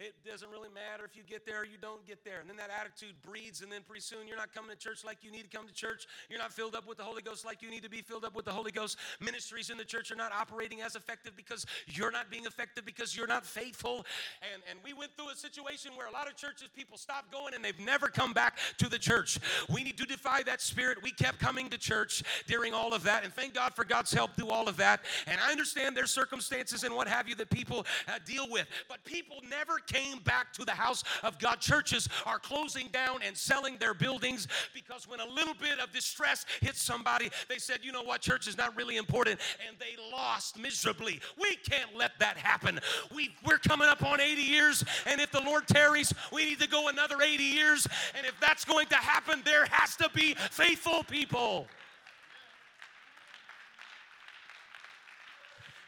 It 0.00 0.14
doesn't 0.26 0.50
really 0.50 0.70
matter 0.74 1.04
if 1.04 1.16
you 1.16 1.22
get 1.22 1.46
there 1.46 1.62
or 1.62 1.64
you 1.64 1.78
don't 1.80 2.04
get 2.04 2.24
there. 2.24 2.40
And 2.40 2.50
then 2.50 2.56
that 2.56 2.70
attitude 2.70 3.14
breeds, 3.22 3.62
and 3.62 3.70
then 3.70 3.82
pretty 3.86 4.00
soon 4.00 4.26
you're 4.26 4.36
not 4.36 4.52
coming 4.52 4.70
to 4.70 4.76
church 4.76 5.04
like 5.04 5.18
you 5.22 5.30
need 5.30 5.48
to 5.48 5.56
come 5.56 5.68
to 5.68 5.72
church. 5.72 6.06
You're 6.28 6.40
not 6.40 6.52
filled 6.52 6.74
up 6.74 6.88
with 6.88 6.98
the 6.98 7.04
Holy 7.04 7.22
Ghost 7.22 7.44
like 7.44 7.62
you 7.62 7.70
need 7.70 7.84
to 7.84 7.88
be 7.88 8.02
filled 8.02 8.24
up 8.24 8.34
with 8.34 8.44
the 8.44 8.50
Holy 8.50 8.72
Ghost. 8.72 8.98
Ministries 9.20 9.70
in 9.70 9.78
the 9.78 9.84
church 9.84 10.10
are 10.10 10.16
not 10.16 10.32
operating 10.32 10.82
as 10.82 10.96
effective 10.96 11.36
because 11.36 11.64
you're 11.86 12.10
not 12.10 12.28
being 12.28 12.44
effective 12.44 12.84
because 12.84 13.16
you're 13.16 13.28
not 13.28 13.46
faithful. 13.46 14.04
And, 14.52 14.62
and 14.68 14.80
we 14.84 14.92
went 14.92 15.12
through 15.16 15.30
a 15.30 15.36
situation 15.36 15.92
where 15.96 16.08
a 16.08 16.12
lot 16.12 16.26
of 16.26 16.34
churches, 16.36 16.68
people 16.74 16.98
stopped 16.98 17.30
going 17.30 17.54
and 17.54 17.64
they've 17.64 17.78
never 17.78 18.08
come 18.08 18.32
back 18.32 18.58
to 18.78 18.88
the 18.88 18.98
church. 18.98 19.38
We 19.72 19.84
need 19.84 19.96
to 19.98 20.06
defy 20.06 20.42
that 20.42 20.60
spirit. 20.60 20.98
We 21.04 21.12
kept 21.12 21.38
coming 21.38 21.70
to 21.70 21.78
church 21.78 22.24
during 22.48 22.74
all 22.74 22.94
of 22.94 23.04
that. 23.04 23.22
And 23.22 23.32
thank 23.32 23.54
God 23.54 23.74
for 23.74 23.84
God's 23.84 24.12
help 24.12 24.34
through 24.34 24.48
all 24.50 24.68
of 24.68 24.76
that. 24.78 25.02
And 25.28 25.38
I 25.40 25.52
understand 25.52 25.96
there's 25.96 26.10
circumstances 26.10 26.82
and 26.82 26.96
what 26.96 27.06
have 27.06 27.28
you 27.28 27.36
that 27.36 27.50
people 27.50 27.86
uh, 28.08 28.18
deal 28.26 28.46
with. 28.50 28.66
But 28.88 29.04
people 29.04 29.36
never 29.48 29.78
came 29.86 30.18
back 30.20 30.52
to 30.54 30.64
the 30.64 30.72
house 30.72 31.04
of 31.22 31.38
God. 31.38 31.60
Churches 31.60 32.08
are 32.26 32.38
closing 32.38 32.88
down 32.88 33.20
and 33.26 33.36
selling 33.36 33.76
their 33.78 33.94
buildings 33.94 34.48
because 34.72 35.08
when 35.08 35.20
a 35.20 35.26
little 35.26 35.54
bit 35.54 35.78
of 35.78 35.92
distress 35.92 36.46
hits 36.60 36.82
somebody, 36.82 37.30
they 37.48 37.58
said, 37.58 37.78
you 37.82 37.92
know 37.92 38.02
what, 38.02 38.20
church 38.20 38.46
is 38.46 38.56
not 38.56 38.76
really 38.76 38.96
important, 38.96 39.40
and 39.66 39.76
they 39.78 40.00
lost 40.12 40.58
miserably. 40.58 41.20
We 41.40 41.56
can't 41.56 41.96
let 41.96 42.18
that 42.18 42.36
happen. 42.36 42.80
We, 43.14 43.34
we're 43.46 43.58
coming 43.58 43.88
up 43.88 44.02
on 44.02 44.20
80 44.20 44.42
years, 44.42 44.84
and 45.06 45.20
if 45.20 45.30
the 45.30 45.40
Lord 45.40 45.66
tarries, 45.66 46.12
we 46.32 46.44
need 46.44 46.60
to 46.60 46.68
go 46.68 46.88
another 46.88 47.22
80 47.22 47.42
years. 47.42 47.86
And 48.16 48.26
if 48.26 48.38
that's 48.40 48.64
going 48.64 48.86
to 48.88 48.96
happen, 48.96 49.42
there 49.44 49.66
has 49.70 49.96
to 49.96 50.08
be 50.14 50.34
faithful 50.34 51.02
people. 51.04 51.66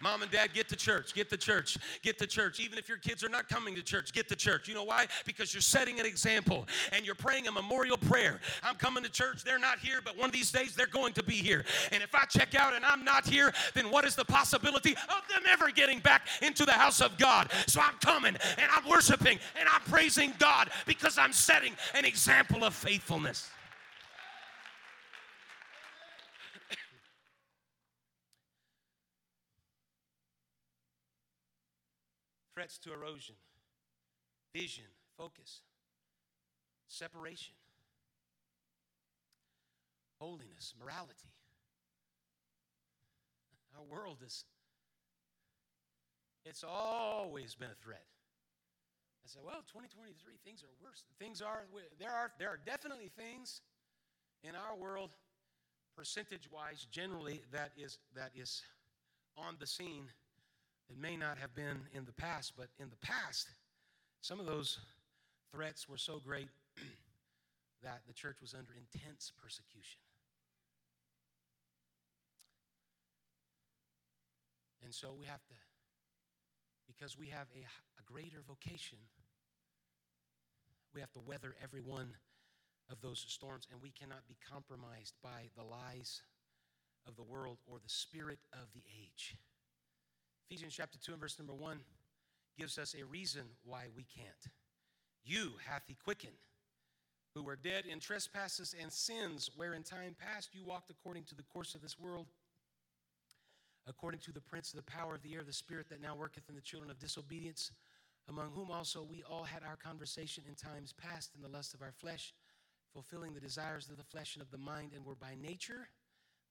Mom 0.00 0.22
and 0.22 0.30
dad, 0.30 0.52
get 0.52 0.68
to 0.68 0.76
church, 0.76 1.14
get 1.14 1.30
to 1.30 1.36
church, 1.36 1.78
get 2.02 2.18
to 2.18 2.26
church. 2.26 2.60
Even 2.60 2.78
if 2.78 2.88
your 2.88 2.98
kids 2.98 3.24
are 3.24 3.28
not 3.28 3.48
coming 3.48 3.74
to 3.74 3.82
church, 3.82 4.12
get 4.12 4.28
to 4.28 4.36
church. 4.36 4.68
You 4.68 4.74
know 4.74 4.84
why? 4.84 5.06
Because 5.24 5.54
you're 5.54 5.60
setting 5.60 5.98
an 6.00 6.06
example 6.06 6.66
and 6.92 7.06
you're 7.06 7.14
praying 7.14 7.46
a 7.48 7.52
memorial 7.52 7.96
prayer. 7.96 8.40
I'm 8.62 8.76
coming 8.76 9.02
to 9.04 9.10
church, 9.10 9.42
they're 9.44 9.58
not 9.58 9.78
here, 9.78 10.00
but 10.04 10.16
one 10.16 10.28
of 10.28 10.32
these 10.32 10.52
days 10.52 10.74
they're 10.74 10.86
going 10.86 11.12
to 11.14 11.22
be 11.22 11.34
here. 11.34 11.64
And 11.92 12.02
if 12.02 12.14
I 12.14 12.24
check 12.24 12.54
out 12.54 12.74
and 12.74 12.84
I'm 12.84 13.04
not 13.04 13.26
here, 13.26 13.52
then 13.74 13.90
what 13.90 14.04
is 14.04 14.14
the 14.14 14.24
possibility 14.24 14.92
of 14.92 15.28
them 15.28 15.42
ever 15.50 15.70
getting 15.70 16.00
back 16.00 16.28
into 16.42 16.64
the 16.64 16.72
house 16.72 17.00
of 17.00 17.16
God? 17.18 17.50
So 17.66 17.80
I'm 17.80 17.96
coming 18.00 18.36
and 18.58 18.70
I'm 18.74 18.88
worshiping 18.88 19.38
and 19.58 19.68
I'm 19.72 19.82
praising 19.82 20.34
God 20.38 20.70
because 20.86 21.18
I'm 21.18 21.32
setting 21.32 21.72
an 21.94 22.04
example 22.04 22.64
of 22.64 22.74
faithfulness. 22.74 23.50
Threats 32.56 32.78
to 32.78 32.90
erosion, 32.94 33.34
vision, 34.54 34.84
focus, 35.18 35.60
separation, 36.88 37.52
holiness, 40.18 40.72
morality. 40.80 41.34
Our 43.76 43.84
world 43.84 44.22
is, 44.24 44.46
it's 46.46 46.64
always 46.66 47.54
been 47.54 47.68
a 47.68 47.84
threat. 47.84 48.06
I 49.22 49.28
said, 49.28 49.42
well, 49.44 49.60
2023, 49.70 50.38
things 50.42 50.62
are 50.62 50.72
worse. 50.82 51.04
Things 51.18 51.42
are, 51.42 51.64
there 52.00 52.10
are, 52.10 52.32
there 52.38 52.48
are 52.48 52.60
definitely 52.64 53.10
things 53.18 53.60
in 54.42 54.52
our 54.54 54.74
world, 54.74 55.10
percentage 55.94 56.48
wise, 56.50 56.86
generally, 56.90 57.42
that 57.52 57.72
is, 57.76 57.98
that 58.14 58.30
is 58.34 58.62
on 59.36 59.56
the 59.60 59.66
scene 59.66 60.06
it 60.90 60.98
may 60.98 61.16
not 61.16 61.38
have 61.38 61.54
been 61.54 61.80
in 61.92 62.04
the 62.04 62.12
past, 62.12 62.52
but 62.56 62.68
in 62.78 62.88
the 62.90 63.06
past, 63.06 63.48
some 64.20 64.40
of 64.40 64.46
those 64.46 64.78
threats 65.52 65.88
were 65.88 65.98
so 65.98 66.20
great 66.24 66.48
that 67.82 68.02
the 68.06 68.12
church 68.12 68.36
was 68.40 68.54
under 68.54 68.72
intense 68.74 69.32
persecution. 69.42 70.00
And 74.84 74.94
so 74.94 75.14
we 75.18 75.24
have 75.26 75.44
to, 75.46 75.54
because 76.86 77.18
we 77.18 77.26
have 77.26 77.48
a, 77.56 77.66
a 77.98 78.02
greater 78.04 78.42
vocation, 78.46 78.98
we 80.94 81.00
have 81.00 81.10
to 81.12 81.20
weather 81.20 81.56
every 81.62 81.80
one 81.80 82.14
of 82.88 83.00
those 83.00 83.24
storms, 83.26 83.66
and 83.72 83.82
we 83.82 83.90
cannot 83.90 84.28
be 84.28 84.36
compromised 84.48 85.14
by 85.22 85.50
the 85.56 85.64
lies 85.64 86.22
of 87.06 87.16
the 87.16 87.24
world 87.24 87.58
or 87.66 87.78
the 87.78 87.88
spirit 87.88 88.38
of 88.52 88.68
the 88.74 88.82
age. 89.02 89.36
Ephesians 90.48 90.74
chapter 90.76 90.96
2 90.98 91.10
and 91.10 91.20
verse 91.20 91.38
number 91.40 91.54
1 91.54 91.80
gives 92.56 92.78
us 92.78 92.94
a 92.94 93.04
reason 93.04 93.42
why 93.64 93.86
we 93.96 94.04
can't. 94.04 94.52
You 95.24 95.54
hath 95.68 95.82
he 95.88 95.94
quickened, 95.94 96.36
who 97.34 97.42
were 97.42 97.56
dead 97.56 97.84
in 97.84 97.98
trespasses 97.98 98.72
and 98.80 98.92
sins, 98.92 99.50
where 99.56 99.74
in 99.74 99.82
time 99.82 100.14
past 100.16 100.54
you 100.54 100.62
walked 100.64 100.88
according 100.88 101.24
to 101.24 101.34
the 101.34 101.42
course 101.42 101.74
of 101.74 101.82
this 101.82 101.98
world, 101.98 102.28
according 103.88 104.20
to 104.20 104.32
the 104.32 104.40
prince 104.40 104.72
of 104.72 104.76
the 104.76 104.90
power 104.90 105.16
of 105.16 105.22
the 105.22 105.34
air, 105.34 105.42
the 105.42 105.52
spirit 105.52 105.88
that 105.88 106.00
now 106.00 106.14
worketh 106.14 106.48
in 106.48 106.54
the 106.54 106.60
children 106.60 106.92
of 106.92 107.00
disobedience, 107.00 107.72
among 108.28 108.50
whom 108.50 108.70
also 108.70 109.02
we 109.02 109.24
all 109.28 109.42
had 109.42 109.64
our 109.64 109.76
conversation 109.76 110.44
in 110.48 110.54
times 110.54 110.92
past 110.92 111.32
in 111.34 111.42
the 111.42 111.48
lust 111.48 111.74
of 111.74 111.82
our 111.82 111.92
flesh, 111.92 112.32
fulfilling 112.92 113.34
the 113.34 113.40
desires 113.40 113.88
of 113.90 113.96
the 113.96 114.04
flesh 114.04 114.36
and 114.36 114.42
of 114.42 114.52
the 114.52 114.58
mind, 114.58 114.92
and 114.94 115.04
were 115.04 115.16
by 115.16 115.34
nature 115.42 115.88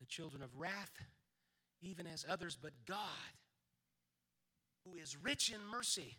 the 0.01 0.05
children 0.05 0.43
of 0.43 0.53
wrath, 0.57 0.91
even 1.81 2.05
as 2.05 2.25
others, 2.27 2.57
but 2.61 2.73
God 2.85 3.31
who 4.85 4.97
is 4.97 5.17
rich 5.21 5.51
in 5.51 5.59
mercy, 5.69 6.17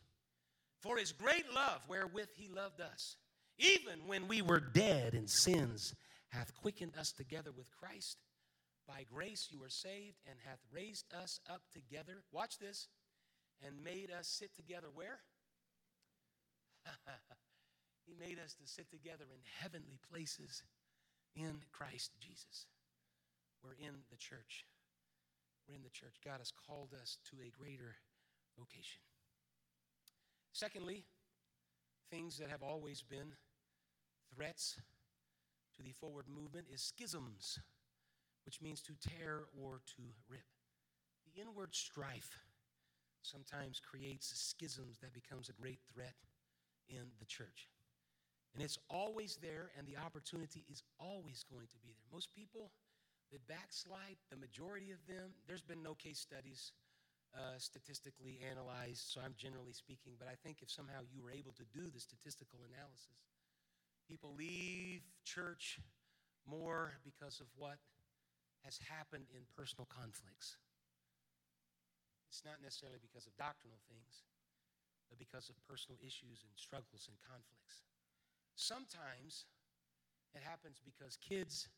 for 0.80 0.96
his 0.96 1.12
great 1.12 1.52
love 1.54 1.82
wherewith 1.88 2.30
he 2.34 2.48
loved 2.48 2.80
us, 2.80 3.16
even 3.58 4.06
when 4.06 4.28
we 4.28 4.42
were 4.42 4.60
dead 4.60 5.14
in 5.14 5.26
sins, 5.26 5.94
hath 6.28 6.54
quickened 6.54 6.92
us 6.98 7.12
together 7.12 7.50
with 7.56 7.70
Christ. 7.70 8.18
By 8.86 9.04
grace 9.12 9.48
you 9.50 9.62
are 9.62 9.70
saved, 9.70 10.16
and 10.28 10.38
hath 10.44 10.60
raised 10.72 11.06
us 11.14 11.40
up 11.50 11.62
together. 11.72 12.22
Watch 12.32 12.58
this. 12.58 12.88
And 13.66 13.82
made 13.82 14.10
us 14.10 14.28
sit 14.28 14.54
together 14.54 14.88
where? 14.92 15.20
he 18.06 18.14
made 18.14 18.38
us 18.38 18.54
to 18.54 18.66
sit 18.66 18.90
together 18.90 19.24
in 19.32 19.40
heavenly 19.60 19.98
places 20.10 20.62
in 21.34 21.62
Christ 21.72 22.12
Jesus. 22.20 22.66
We're 23.64 23.80
in 23.80 23.94
the 24.10 24.16
church. 24.16 24.66
We're 25.66 25.76
in 25.76 25.82
the 25.82 25.90
church. 25.90 26.20
God 26.24 26.38
has 26.38 26.52
called 26.52 26.94
us 27.00 27.16
to 27.30 27.36
a 27.40 27.50
greater 27.50 27.96
vocation. 28.58 29.00
Secondly, 30.52 31.04
things 32.10 32.38
that 32.38 32.48
have 32.48 32.62
always 32.62 33.02
been 33.02 33.32
threats 34.34 34.78
to 35.76 35.82
the 35.82 35.92
forward 35.92 36.26
movement 36.28 36.66
is 36.72 36.80
schisms, 36.80 37.58
which 38.44 38.62
means 38.62 38.80
to 38.82 38.92
tear 39.00 39.44
or 39.60 39.80
to 39.96 40.02
rip. 40.28 40.46
The 41.24 41.40
inward 41.40 41.74
strife 41.74 42.38
sometimes 43.22 43.80
creates 43.80 44.32
schisms 44.34 44.98
that 45.02 45.12
becomes 45.12 45.48
a 45.48 45.60
great 45.60 45.80
threat 45.92 46.14
in 46.88 47.10
the 47.18 47.26
church. 47.26 47.68
And 48.54 48.62
it's 48.62 48.78
always 48.88 49.36
there, 49.42 49.70
and 49.76 49.86
the 49.86 50.00
opportunity 50.00 50.64
is 50.70 50.82
always 50.98 51.44
going 51.52 51.66
to 51.66 51.78
be 51.82 51.92
there. 51.92 52.06
Most 52.10 52.32
people 52.34 52.70
that 53.32 53.46
backslide, 53.48 54.16
the 54.30 54.36
majority 54.36 54.92
of 54.92 55.04
them, 55.06 55.34
there's 55.46 55.60
been 55.60 55.82
no 55.82 55.94
case 55.94 56.18
studies 56.18 56.72
uh, 57.34 57.58
statistically 57.58 58.40
analyzed, 58.44 59.08
so 59.10 59.20
I'm 59.20 59.34
generally 59.36 59.72
speaking, 59.72 60.14
but 60.18 60.28
I 60.28 60.36
think 60.40 60.62
if 60.62 60.70
somehow 60.70 61.02
you 61.08 61.22
were 61.22 61.32
able 61.32 61.52
to 61.58 61.66
do 61.72 61.90
the 61.90 62.00
statistical 62.00 62.60
analysis, 62.62 63.26
people 64.08 64.34
leave 64.36 65.02
church 65.24 65.80
more 66.46 66.94
because 67.04 67.40
of 67.40 67.46
what 67.56 67.78
has 68.64 68.78
happened 68.86 69.26
in 69.34 69.42
personal 69.54 69.86
conflicts. 69.86 70.56
It's 72.30 72.44
not 72.44 72.62
necessarily 72.62 72.98
because 73.02 73.26
of 73.26 73.34
doctrinal 73.38 73.78
things, 73.86 74.26
but 75.08 75.18
because 75.18 75.48
of 75.48 75.56
personal 75.66 75.98
issues 76.02 76.42
and 76.42 76.52
struggles 76.54 77.06
and 77.06 77.16
conflicts. 77.22 77.86
Sometimes 78.54 79.46
it 80.34 80.42
happens 80.42 80.82
because 80.82 81.16
kids 81.16 81.68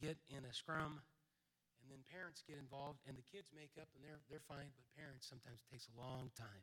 get 0.00 0.16
in 0.30 0.44
a 0.44 0.52
scrum 0.52 1.00
and 1.82 1.90
then 1.90 2.06
parents 2.06 2.46
get 2.46 2.62
involved, 2.62 3.02
and 3.04 3.18
the 3.18 3.26
kids 3.26 3.50
make 3.50 3.74
up, 3.74 3.90
and 3.98 4.06
they're, 4.06 4.22
they're 4.30 4.46
fine, 4.46 4.70
but 4.78 4.86
parents 4.94 5.26
sometimes 5.26 5.66
takes 5.66 5.90
a 5.90 5.98
long 5.98 6.30
time. 6.38 6.62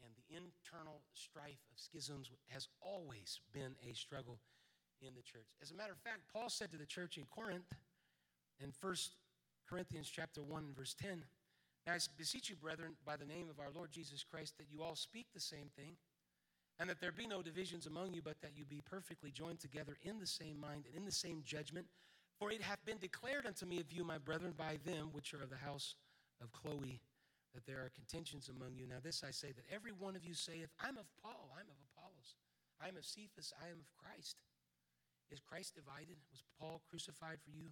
And 0.00 0.12
the 0.16 0.36
internal 0.36 1.04
strife 1.12 1.60
of 1.68 1.76
schisms 1.76 2.32
has 2.48 2.68
always 2.80 3.40
been 3.52 3.76
a 3.84 3.92
struggle 3.92 4.40
in 5.00 5.14
the 5.14 5.22
church. 5.22 5.48
As 5.60 5.70
a 5.70 5.76
matter 5.76 5.92
of 5.92 6.00
fact, 6.00 6.28
Paul 6.32 6.48
said 6.48 6.72
to 6.72 6.80
the 6.80 6.88
church 6.88 7.16
in 7.16 7.24
Corinth 7.28 7.72
in 8.60 8.72
1 8.80 8.94
Corinthians 9.68 10.08
chapter 10.08 10.42
1 10.42 10.72
verse 10.76 10.94
10, 11.00 11.24
Now 11.86 11.92
I 11.94 11.98
beseech 12.16 12.50
you, 12.50 12.56
brethren, 12.56 12.96
by 13.04 13.16
the 13.16 13.24
name 13.24 13.48
of 13.48 13.60
our 13.60 13.72
Lord 13.74 13.92
Jesus 13.92 14.24
Christ, 14.24 14.56
that 14.58 14.70
you 14.70 14.82
all 14.82 14.96
speak 14.96 15.26
the 15.32 15.40
same 15.40 15.70
thing, 15.76 15.96
and 16.78 16.88
that 16.88 17.00
there 17.00 17.12
be 17.12 17.26
no 17.26 17.42
divisions 17.42 17.86
among 17.86 18.14
you, 18.14 18.22
but 18.22 18.40
that 18.42 18.52
you 18.56 18.64
be 18.64 18.82
perfectly 18.84 19.30
joined 19.30 19.60
together 19.60 19.96
in 20.02 20.18
the 20.18 20.26
same 20.26 20.60
mind 20.60 20.84
and 20.86 20.96
in 20.96 21.04
the 21.04 21.12
same 21.12 21.42
judgment. 21.44 21.86
For 22.38 22.50
it 22.50 22.62
hath 22.62 22.84
been 22.84 22.98
declared 22.98 23.46
unto 23.46 23.64
me 23.64 23.80
of 23.80 23.92
you, 23.92 24.04
my 24.04 24.18
brethren, 24.18 24.54
by 24.56 24.78
them 24.84 25.10
which 25.12 25.32
are 25.34 25.42
of 25.42 25.50
the 25.50 25.56
house 25.56 25.94
of 26.42 26.52
Chloe, 26.52 27.00
that 27.54 27.64
there 27.66 27.78
are 27.78 27.90
contentions 27.94 28.50
among 28.50 28.74
you. 28.74 28.86
Now, 28.86 28.98
this 29.02 29.22
I 29.22 29.30
say 29.30 29.52
that 29.52 29.64
every 29.72 29.92
one 29.92 30.16
of 30.16 30.24
you 30.24 30.34
saith, 30.34 30.68
I'm 30.80 30.98
of 30.98 31.06
Paul, 31.22 31.54
I'm 31.54 31.70
of 31.70 31.78
Apollos, 31.94 32.34
I 32.82 32.88
am 32.88 32.96
of 32.96 33.04
Cephas, 33.04 33.52
I 33.62 33.70
am 33.70 33.78
of 33.78 33.86
Christ. 33.94 34.36
Is 35.30 35.40
Christ 35.40 35.74
divided? 35.74 36.18
Was 36.30 36.42
Paul 36.58 36.82
crucified 36.90 37.38
for 37.42 37.50
you? 37.50 37.70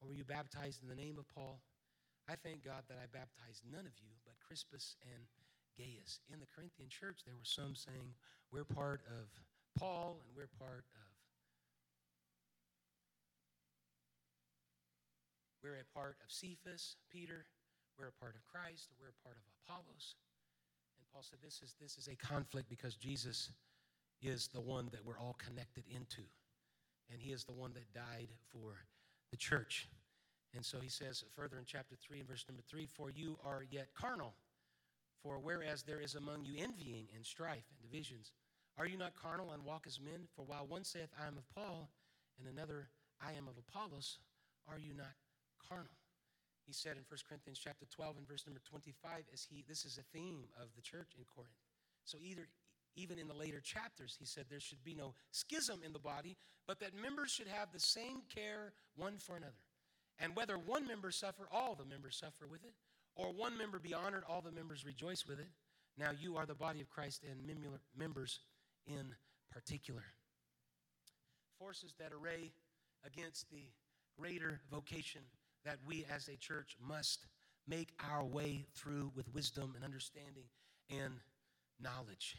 Or 0.00 0.08
were 0.08 0.14
you 0.14 0.24
baptized 0.24 0.82
in 0.82 0.88
the 0.88 0.94
name 0.94 1.18
of 1.18 1.28
Paul? 1.28 1.60
I 2.28 2.36
thank 2.36 2.64
God 2.64 2.84
that 2.88 3.00
I 3.00 3.06
baptized 3.10 3.64
none 3.64 3.84
of 3.84 3.96
you 4.00 4.12
but 4.24 4.34
Crispus 4.40 4.96
and 5.02 5.24
Gaius. 5.76 6.20
In 6.32 6.40
the 6.40 6.46
Corinthian 6.54 6.88
church, 6.88 7.20
there 7.24 7.36
were 7.36 7.44
some 7.44 7.74
saying, 7.74 8.14
We're 8.52 8.64
part 8.64 9.02
of 9.08 9.28
Paul 9.78 10.20
and 10.24 10.30
we're 10.36 10.52
part 10.58 10.84
of. 10.94 11.14
We're 15.64 15.80
a 15.80 15.98
part 15.98 16.18
of 16.22 16.28
Cephas, 16.30 16.96
Peter, 17.10 17.46
we're 17.98 18.12
a 18.12 18.20
part 18.20 18.34
of 18.36 18.44
Christ, 18.44 18.92
we're 19.00 19.16
a 19.16 19.22
part 19.24 19.40
of 19.40 19.44
Apollos. 19.64 20.16
And 20.98 21.06
Paul 21.10 21.22
said 21.24 21.38
this 21.42 21.62
is, 21.64 21.74
this 21.80 21.96
is 21.96 22.06
a 22.06 22.16
conflict 22.16 22.68
because 22.68 22.96
Jesus 22.96 23.48
is 24.20 24.50
the 24.52 24.60
one 24.60 24.90
that 24.92 25.02
we're 25.02 25.18
all 25.18 25.38
connected 25.40 25.84
into. 25.88 26.20
And 27.10 27.18
he 27.18 27.32
is 27.32 27.44
the 27.44 27.54
one 27.54 27.72
that 27.72 27.94
died 27.94 28.28
for 28.52 28.84
the 29.30 29.38
church. 29.38 29.88
And 30.54 30.62
so 30.62 30.80
he 30.80 30.90
says 30.90 31.24
further 31.34 31.56
in 31.56 31.64
chapter 31.64 31.94
3 31.96 32.20
and 32.20 32.28
verse 32.28 32.44
number 32.46 32.62
3 32.68 32.84
For 32.84 33.08
you 33.08 33.38
are 33.42 33.64
yet 33.70 33.88
carnal. 33.94 34.34
For 35.22 35.38
whereas 35.38 35.82
there 35.82 36.00
is 36.00 36.14
among 36.14 36.44
you 36.44 36.62
envying 36.62 37.08
and 37.16 37.24
strife 37.24 37.64
and 37.72 37.90
divisions, 37.90 38.32
are 38.76 38.86
you 38.86 38.98
not 38.98 39.16
carnal 39.16 39.52
and 39.52 39.64
walk 39.64 39.84
as 39.86 39.98
men? 39.98 40.28
For 40.36 40.44
while 40.44 40.66
one 40.68 40.84
saith, 40.84 41.08
I 41.18 41.26
am 41.26 41.38
of 41.38 41.48
Paul, 41.54 41.88
and 42.38 42.46
another, 42.46 42.88
I 43.18 43.32
am 43.32 43.48
of 43.48 43.56
Apollos, 43.56 44.18
are 44.68 44.78
you 44.78 44.92
not 44.92 45.14
carnal? 45.68 45.96
He 46.66 46.72
said 46.72 46.96
in 46.96 47.04
1 47.08 47.28
Corinthians 47.28 47.60
chapter 47.62 47.84
12 47.86 48.16
and 48.18 48.28
verse 48.28 48.44
number 48.46 48.60
25, 48.64 49.28
as 49.32 49.46
he 49.48 49.64
this 49.68 49.84
is 49.84 49.98
a 49.98 50.16
theme 50.16 50.44
of 50.60 50.68
the 50.76 50.82
church 50.82 51.12
in 51.18 51.24
Corinth. 51.24 51.60
So 52.04 52.18
either 52.22 52.48
even 52.96 53.18
in 53.18 53.28
the 53.28 53.34
later 53.34 53.60
chapters, 53.60 54.16
he 54.18 54.24
said 54.24 54.46
there 54.48 54.60
should 54.60 54.82
be 54.84 54.94
no 54.94 55.14
schism 55.30 55.80
in 55.84 55.92
the 55.92 55.98
body, 55.98 56.36
but 56.66 56.78
that 56.80 56.94
members 56.94 57.30
should 57.30 57.48
have 57.48 57.72
the 57.72 57.80
same 57.80 58.22
care 58.34 58.72
one 58.96 59.18
for 59.18 59.36
another. 59.36 59.52
And 60.18 60.36
whether 60.36 60.56
one 60.56 60.86
member 60.86 61.10
suffer, 61.10 61.48
all 61.50 61.74
the 61.74 61.84
members 61.84 62.16
suffer 62.16 62.46
with 62.48 62.64
it, 62.64 62.72
or 63.16 63.32
one 63.32 63.58
member 63.58 63.78
be 63.78 63.94
honored, 63.94 64.22
all 64.28 64.40
the 64.40 64.52
members 64.52 64.84
rejoice 64.86 65.26
with 65.26 65.40
it. 65.40 65.48
Now 65.98 66.10
you 66.18 66.36
are 66.36 66.46
the 66.46 66.54
body 66.54 66.80
of 66.80 66.88
Christ 66.88 67.22
and 67.28 67.40
members 67.96 68.40
in 68.86 69.14
particular. 69.50 70.04
Forces 71.58 71.94
that 71.98 72.12
array 72.12 72.52
against 73.04 73.50
the 73.50 73.62
greater 74.18 74.60
vocation 74.70 75.22
that 75.64 75.78
we 75.86 76.04
as 76.14 76.28
a 76.28 76.36
church 76.36 76.76
must 76.80 77.26
make 77.66 77.90
our 78.10 78.24
way 78.24 78.66
through 78.74 79.10
with 79.16 79.32
wisdom 79.34 79.72
and 79.74 79.84
understanding 79.84 80.44
and 80.90 81.14
knowledge. 81.80 82.36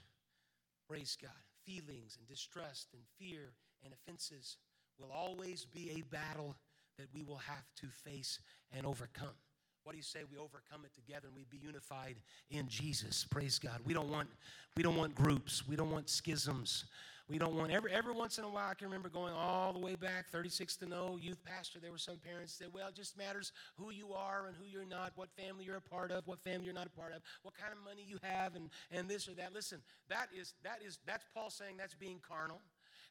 Praise 0.87 1.17
God. 1.19 1.31
Feelings 1.65 2.17
and 2.19 2.27
distrust 2.27 2.89
and 2.93 3.01
fear 3.19 3.53
and 3.83 3.93
offenses 3.93 4.57
will 4.99 5.11
always 5.11 5.65
be 5.65 5.91
a 5.97 6.15
battle 6.15 6.55
that 6.97 7.07
we 7.13 7.23
will 7.23 7.37
have 7.37 7.65
to 7.77 7.87
face 7.87 8.39
and 8.71 8.85
overcome. 8.85 9.35
What 9.83 9.91
do 9.91 9.97
you 9.97 10.03
say 10.03 10.21
we 10.31 10.37
overcome 10.37 10.83
it 10.83 10.93
together 10.95 11.27
and 11.27 11.35
we 11.35 11.45
be 11.49 11.63
unified 11.63 12.15
in 12.49 12.67
Jesus? 12.67 13.25
Praise 13.29 13.59
God. 13.59 13.79
We 13.85 13.93
don't 13.93 14.09
want 14.09 14.29
we 14.75 14.83
don't 14.83 14.95
want 14.95 15.13
groups. 15.13 15.67
We 15.67 15.75
don't 15.75 15.91
want 15.91 16.09
schisms. 16.09 16.85
We 17.27 17.39
don't 17.39 17.55
want 17.55 17.71
every 17.71 17.91
every 17.91 18.13
once 18.13 18.37
in 18.37 18.43
a 18.43 18.49
while. 18.49 18.69
I 18.69 18.75
can 18.75 18.85
remember 18.85 19.09
going 19.09 19.33
all 19.33 19.73
the 19.73 19.79
way 19.79 19.95
back, 19.95 20.29
36 20.29 20.75
to 20.77 20.85
know 20.85 21.17
youth 21.19 21.43
pastor. 21.43 21.79
There 21.79 21.91
were 21.91 21.97
some 21.97 22.17
parents 22.17 22.55
that 22.57 22.65
said, 22.65 22.73
well, 22.73 22.87
it 22.89 22.95
just 22.95 23.17
matters 23.17 23.51
who 23.77 23.91
you 23.91 24.13
are 24.13 24.45
and 24.47 24.55
who 24.55 24.65
you're 24.65 24.85
not, 24.85 25.11
what 25.15 25.29
family 25.31 25.65
you're 25.65 25.77
a 25.77 25.81
part 25.81 26.11
of, 26.11 26.27
what 26.27 26.39
family 26.39 26.65
you're 26.65 26.73
not 26.75 26.85
a 26.85 26.91
part 26.91 27.13
of, 27.13 27.23
what 27.41 27.55
kind 27.55 27.73
of 27.73 27.83
money 27.83 28.05
you 28.07 28.19
have, 28.21 28.55
and 28.55 28.69
and 28.91 29.09
this 29.09 29.27
or 29.27 29.33
that. 29.33 29.53
Listen, 29.53 29.81
that 30.07 30.27
is 30.37 30.53
that 30.63 30.79
is 30.85 30.99
that's 31.07 31.25
Paul 31.33 31.49
saying 31.49 31.77
that's 31.77 31.95
being 31.95 32.19
carnal. 32.27 32.61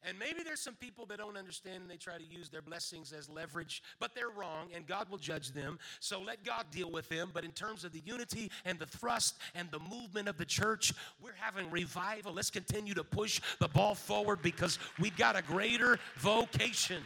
And 0.07 0.19
maybe 0.19 0.43
there's 0.43 0.59
some 0.59 0.75
people 0.75 1.05
that 1.07 1.17
don't 1.17 1.37
understand 1.37 1.81
and 1.81 1.89
they 1.89 1.97
try 1.97 2.17
to 2.17 2.23
use 2.23 2.49
their 2.49 2.61
blessings 2.61 3.11
as 3.11 3.29
leverage, 3.29 3.81
but 3.99 4.13
they're 4.13 4.29
wrong 4.29 4.67
and 4.75 4.85
God 4.85 5.09
will 5.09 5.17
judge 5.17 5.51
them. 5.51 5.79
So 5.99 6.21
let 6.21 6.43
God 6.43 6.65
deal 6.71 6.91
with 6.91 7.09
them. 7.09 7.31
But 7.33 7.43
in 7.43 7.51
terms 7.51 7.83
of 7.83 7.91
the 7.91 8.01
unity 8.05 8.51
and 8.65 8.77
the 8.77 8.85
thrust 8.85 9.35
and 9.55 9.69
the 9.71 9.79
movement 9.79 10.27
of 10.27 10.37
the 10.37 10.45
church, 10.45 10.93
we're 11.21 11.35
having 11.35 11.69
revival. 11.71 12.33
Let's 12.33 12.51
continue 12.51 12.93
to 12.93 13.03
push 13.03 13.41
the 13.59 13.67
ball 13.67 13.95
forward 13.95 14.41
because 14.41 14.77
we've 14.99 15.17
got 15.17 15.35
a 15.35 15.41
greater 15.41 15.99
vocation. 16.17 17.01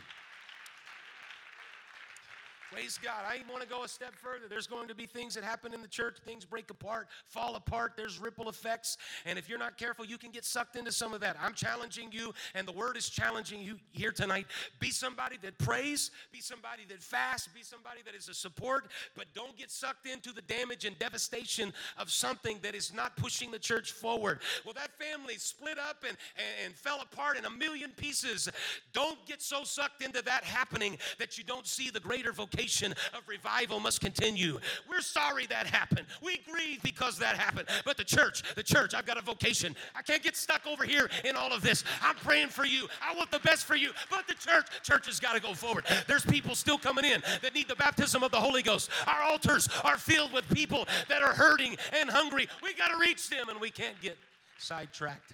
Praise 2.72 3.00
God. 3.04 3.24
I 3.28 3.40
want 3.50 3.64
to 3.64 3.68
go 3.68 3.84
a 3.84 3.88
step 3.88 4.14
further. 4.16 4.48
There's 4.48 4.68
going 4.68 4.88
to 4.90 4.96
be 4.96 5.08
things 5.08 5.34
that 5.34 5.44
happen 5.44 5.74
in 5.74 5.82
the 5.82 5.88
church, 5.88 6.18
things 6.24 6.46
break 6.46 6.70
apart, 6.70 7.08
fall 7.26 7.56
apart, 7.56 7.94
there's 7.98 8.20
ripple 8.20 8.48
effects. 8.48 8.98
And 9.26 9.40
if 9.40 9.50
you're 9.50 9.58
not 9.58 9.76
careful, 9.76 10.06
you 10.06 10.20
can 10.20 10.30
get 10.30 10.46
sucked 10.46 10.76
into 10.76 10.92
some 10.92 11.12
of 11.12 11.20
that. 11.22 11.36
I'm 11.42 11.56
challenging 11.56 12.10
you, 12.12 12.32
and 12.54 12.68
the 12.68 12.72
word 12.72 12.96
is 12.96 13.10
challenging 13.10 13.62
you 13.62 13.78
here 13.92 14.12
tonight. 14.12 14.46
Be 14.80 14.92
somebody 14.92 15.38
that 15.42 15.58
prays, 15.58 16.12
be 16.32 16.42
somebody 16.42 16.84
that 16.90 17.02
fasts, 17.02 17.48
be 17.48 17.64
somebody 17.64 18.02
that 18.06 18.14
is 18.14 18.30
a 18.30 18.36
support, 18.36 18.92
but 19.16 19.26
don't 19.34 19.58
get 19.58 19.72
sucked 19.72 20.06
into 20.06 20.32
the 20.32 20.44
damage 20.44 20.86
and 20.86 20.98
devastation 21.00 21.74
of 21.98 22.12
something 22.12 22.60
that 22.62 22.76
is 22.76 22.94
not 22.94 23.18
pushing 23.18 23.50
the 23.50 23.60
church 23.60 23.94
forward. 23.94 24.42
Well, 24.64 24.76
that 24.76 24.92
family 25.00 25.36
split 25.38 25.80
up 25.80 26.04
and, 26.08 26.16
and, 26.38 26.68
and 26.68 26.76
fell 26.76 27.02
apart 27.02 27.36
in 27.36 27.46
a 27.46 27.50
million 27.50 27.90
pieces. 27.98 28.48
Don't 28.94 29.18
get 29.26 29.42
so 29.42 29.64
sucked 29.64 30.04
into 30.04 30.22
that 30.22 30.44
happening 30.44 31.00
that 31.18 31.36
you 31.36 31.44
don't 31.44 31.66
see 31.66 31.90
the 31.90 32.00
greater 32.00 32.32
vocation 32.32 32.59
of 32.60 33.28
revival 33.28 33.80
must 33.80 34.02
continue. 34.02 34.60
We're 34.90 35.02
sorry 35.02 35.46
that 35.48 35.66
happened. 35.66 36.06
We 36.22 36.40
grieve 36.50 36.82
because 36.84 37.18
that 37.20 37.38
happened. 37.38 37.70
But 37.86 37.98
the 37.98 38.04
church, 38.04 38.44
the 38.56 38.64
church, 38.64 38.94
I've 38.94 39.06
got 39.06 39.18
a 39.18 39.22
vocation. 39.22 39.76
I 39.96 40.02
can't 40.02 40.22
get 40.22 40.36
stuck 40.36 40.68
over 40.68 40.84
here 40.84 41.10
in 41.24 41.36
all 41.36 41.54
of 41.54 41.62
this. 41.62 41.84
I'm 42.02 42.16
praying 42.16 42.50
for 42.50 42.66
you. 42.66 42.88
I 43.02 43.16
want 43.16 43.32
the 43.32 43.40
best 43.40 43.66
for 43.66 43.76
you. 43.76 43.92
But 44.10 44.28
the 44.28 44.34
church, 44.34 44.66
church 44.84 45.06
has 45.06 45.20
got 45.20 45.34
to 45.34 45.42
go 45.42 45.54
forward. 45.54 45.86
There's 46.08 46.26
people 46.26 46.54
still 46.54 46.78
coming 46.78 47.06
in 47.06 47.22
that 47.42 47.54
need 47.54 47.68
the 47.68 47.76
baptism 47.76 48.24
of 48.24 48.32
the 48.32 48.40
Holy 48.40 48.62
Ghost. 48.62 48.90
Our 49.08 49.22
altars 49.24 49.70
are 49.84 49.98
filled 49.98 50.34
with 50.34 50.48
people 50.54 50.86
that 51.08 51.22
are 51.22 51.34
hurting 51.34 51.78
and 51.94 52.10
hungry. 52.10 52.48
We 52.62 52.74
got 52.74 52.90
to 52.90 52.98
reach 52.98 53.30
them 53.30 53.50
and 53.50 53.60
we 53.60 53.70
can't 53.70 54.00
get 54.02 54.18
sidetracked. 54.58 55.34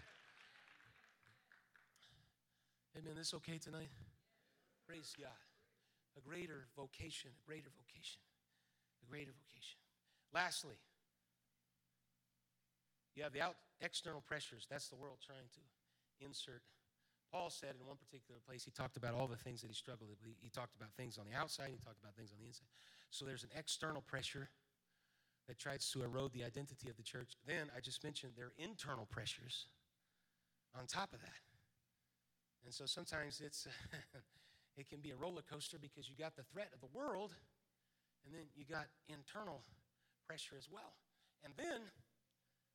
Amen. 2.97 3.13
This 3.17 3.33
okay 3.33 3.57
tonight? 3.57 3.89
Praise 4.87 5.13
God 5.19 5.44
a 6.17 6.21
greater 6.21 6.67
vocation, 6.75 7.31
a 7.31 7.43
greater 7.45 7.69
vocation, 7.75 8.21
a 9.03 9.05
greater 9.05 9.31
vocation. 9.31 9.79
Lastly, 10.33 10.79
you 13.15 13.23
have 13.23 13.31
the 13.31 13.41
out, 13.41 13.55
external 13.79 14.21
pressures. 14.21 14.67
That's 14.69 14.87
the 14.89 14.95
world 14.95 15.17
trying 15.23 15.47
to 15.55 16.25
insert. 16.25 16.61
Paul 17.31 17.49
said 17.49 17.75
in 17.79 17.87
one 17.87 17.97
particular 17.97 18.39
place, 18.47 18.63
he 18.63 18.71
talked 18.71 18.97
about 18.97 19.13
all 19.13 19.27
the 19.27 19.39
things 19.39 19.61
that 19.61 19.67
he 19.67 19.75
struggled 19.75 20.09
with. 20.09 20.19
He, 20.23 20.35
he 20.39 20.49
talked 20.49 20.75
about 20.75 20.91
things 20.95 21.17
on 21.17 21.25
the 21.29 21.35
outside, 21.37 21.69
he 21.71 21.79
talked 21.83 21.99
about 21.99 22.15
things 22.15 22.31
on 22.31 22.39
the 22.39 22.47
inside. 22.47 22.67
So 23.09 23.25
there's 23.25 23.43
an 23.43 23.51
external 23.57 24.01
pressure 24.01 24.49
that 25.47 25.59
tries 25.59 25.89
to 25.91 26.03
erode 26.03 26.33
the 26.33 26.43
identity 26.43 26.89
of 26.89 26.97
the 26.97 27.03
church. 27.03 27.35
Then 27.45 27.69
I 27.75 27.79
just 27.79 28.03
mentioned 28.03 28.33
there 28.35 28.47
are 28.47 28.57
internal 28.57 29.05
pressures 29.05 29.67
on 30.77 30.87
top 30.87 31.13
of 31.13 31.21
that. 31.21 31.41
And 32.65 32.73
so 32.73 32.85
sometimes 32.85 33.41
it's 33.45 33.67
it 34.77 34.89
can 34.89 34.99
be 34.99 35.11
a 35.11 35.15
roller 35.15 35.41
coaster 35.41 35.77
because 35.79 36.09
you 36.09 36.15
got 36.17 36.35
the 36.35 36.43
threat 36.43 36.69
of 36.73 36.81
the 36.81 36.97
world 36.97 37.33
and 38.25 38.33
then 38.33 38.45
you 38.55 38.65
got 38.65 38.85
internal 39.07 39.61
pressure 40.27 40.55
as 40.57 40.67
well. 40.71 40.93
And 41.43 41.53
then 41.57 41.81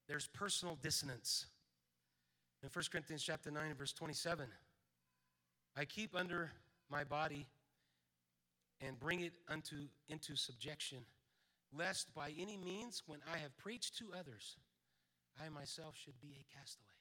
there's 0.09 0.28
personal 0.28 0.76
dissonance. 0.82 1.46
In 2.62 2.68
1 2.72 2.84
Corinthians 2.90 3.22
chapter 3.22 3.51
9 3.51 3.74
verse 3.74 3.92
27, 3.92 4.46
I 5.76 5.84
keep 5.84 6.14
under 6.16 6.51
my 6.90 7.05
body 7.05 7.46
and 8.80 8.98
bring 8.98 9.20
it 9.20 9.32
unto 9.48 9.76
into 10.09 10.36
subjection, 10.36 10.98
lest 11.76 12.12
by 12.14 12.32
any 12.38 12.57
means 12.57 13.03
when 13.07 13.20
I 13.32 13.38
have 13.38 13.57
preached 13.57 13.98
to 13.98 14.07
others, 14.18 14.57
I 15.42 15.48
myself 15.48 15.94
should 15.96 16.20
be 16.20 16.34
a 16.40 16.59
castaway. 16.59 16.99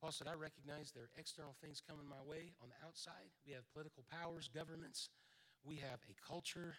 Paul 0.00 0.12
said, 0.12 0.28
I 0.28 0.34
recognize 0.34 0.90
there 0.90 1.04
are 1.04 1.20
external 1.20 1.54
things 1.60 1.84
coming 1.84 2.08
my 2.08 2.24
way 2.24 2.56
on 2.64 2.72
the 2.72 2.80
outside. 2.80 3.28
We 3.44 3.52
have 3.52 3.68
political 3.76 4.02
powers, 4.08 4.48
governments. 4.48 5.12
We 5.60 5.76
have 5.76 6.00
a 6.08 6.16
culture. 6.24 6.72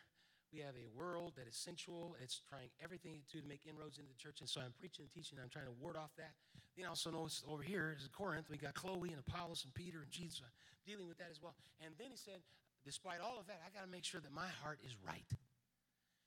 We 0.49 0.59
have 0.65 0.73
a 0.73 0.89
world 0.97 1.37
that 1.37 1.47
is 1.47 1.55
sensual. 1.55 2.17
It's 2.17 2.41
trying 2.49 2.73
everything 2.81 3.21
to, 3.31 3.39
to 3.39 3.47
make 3.47 3.61
inroads 3.69 4.01
into 4.01 4.09
the 4.09 4.17
church. 4.17 4.41
And 4.41 4.49
so 4.49 4.59
I'm 4.59 4.73
preaching 4.73 5.05
and 5.05 5.13
teaching. 5.13 5.37
and 5.37 5.45
I'm 5.45 5.53
trying 5.53 5.69
to 5.69 5.77
ward 5.77 5.95
off 5.95 6.11
that. 6.17 6.33
Then 6.75 6.89
I 6.89 6.89
also 6.89 7.13
notice 7.13 7.45
over 7.45 7.61
here 7.61 7.93
is 7.93 8.09
Corinth. 8.09 8.49
We 8.49 8.57
got 8.57 8.73
Chloe 8.73 9.13
and 9.13 9.21
Apollos 9.21 9.63
and 9.63 9.73
Peter 9.73 10.01
and 10.01 10.09
Jesus 10.09 10.41
dealing 10.81 11.07
with 11.07 11.21
that 11.21 11.29
as 11.29 11.37
well. 11.37 11.53
And 11.79 11.93
then 12.01 12.09
he 12.09 12.17
said, 12.17 12.41
despite 12.83 13.21
all 13.21 13.37
of 13.37 13.45
that, 13.47 13.61
I 13.61 13.69
got 13.69 13.85
to 13.85 13.91
make 13.91 14.03
sure 14.03 14.19
that 14.19 14.33
my 14.33 14.49
heart 14.65 14.81
is 14.81 14.97
right. 15.05 15.29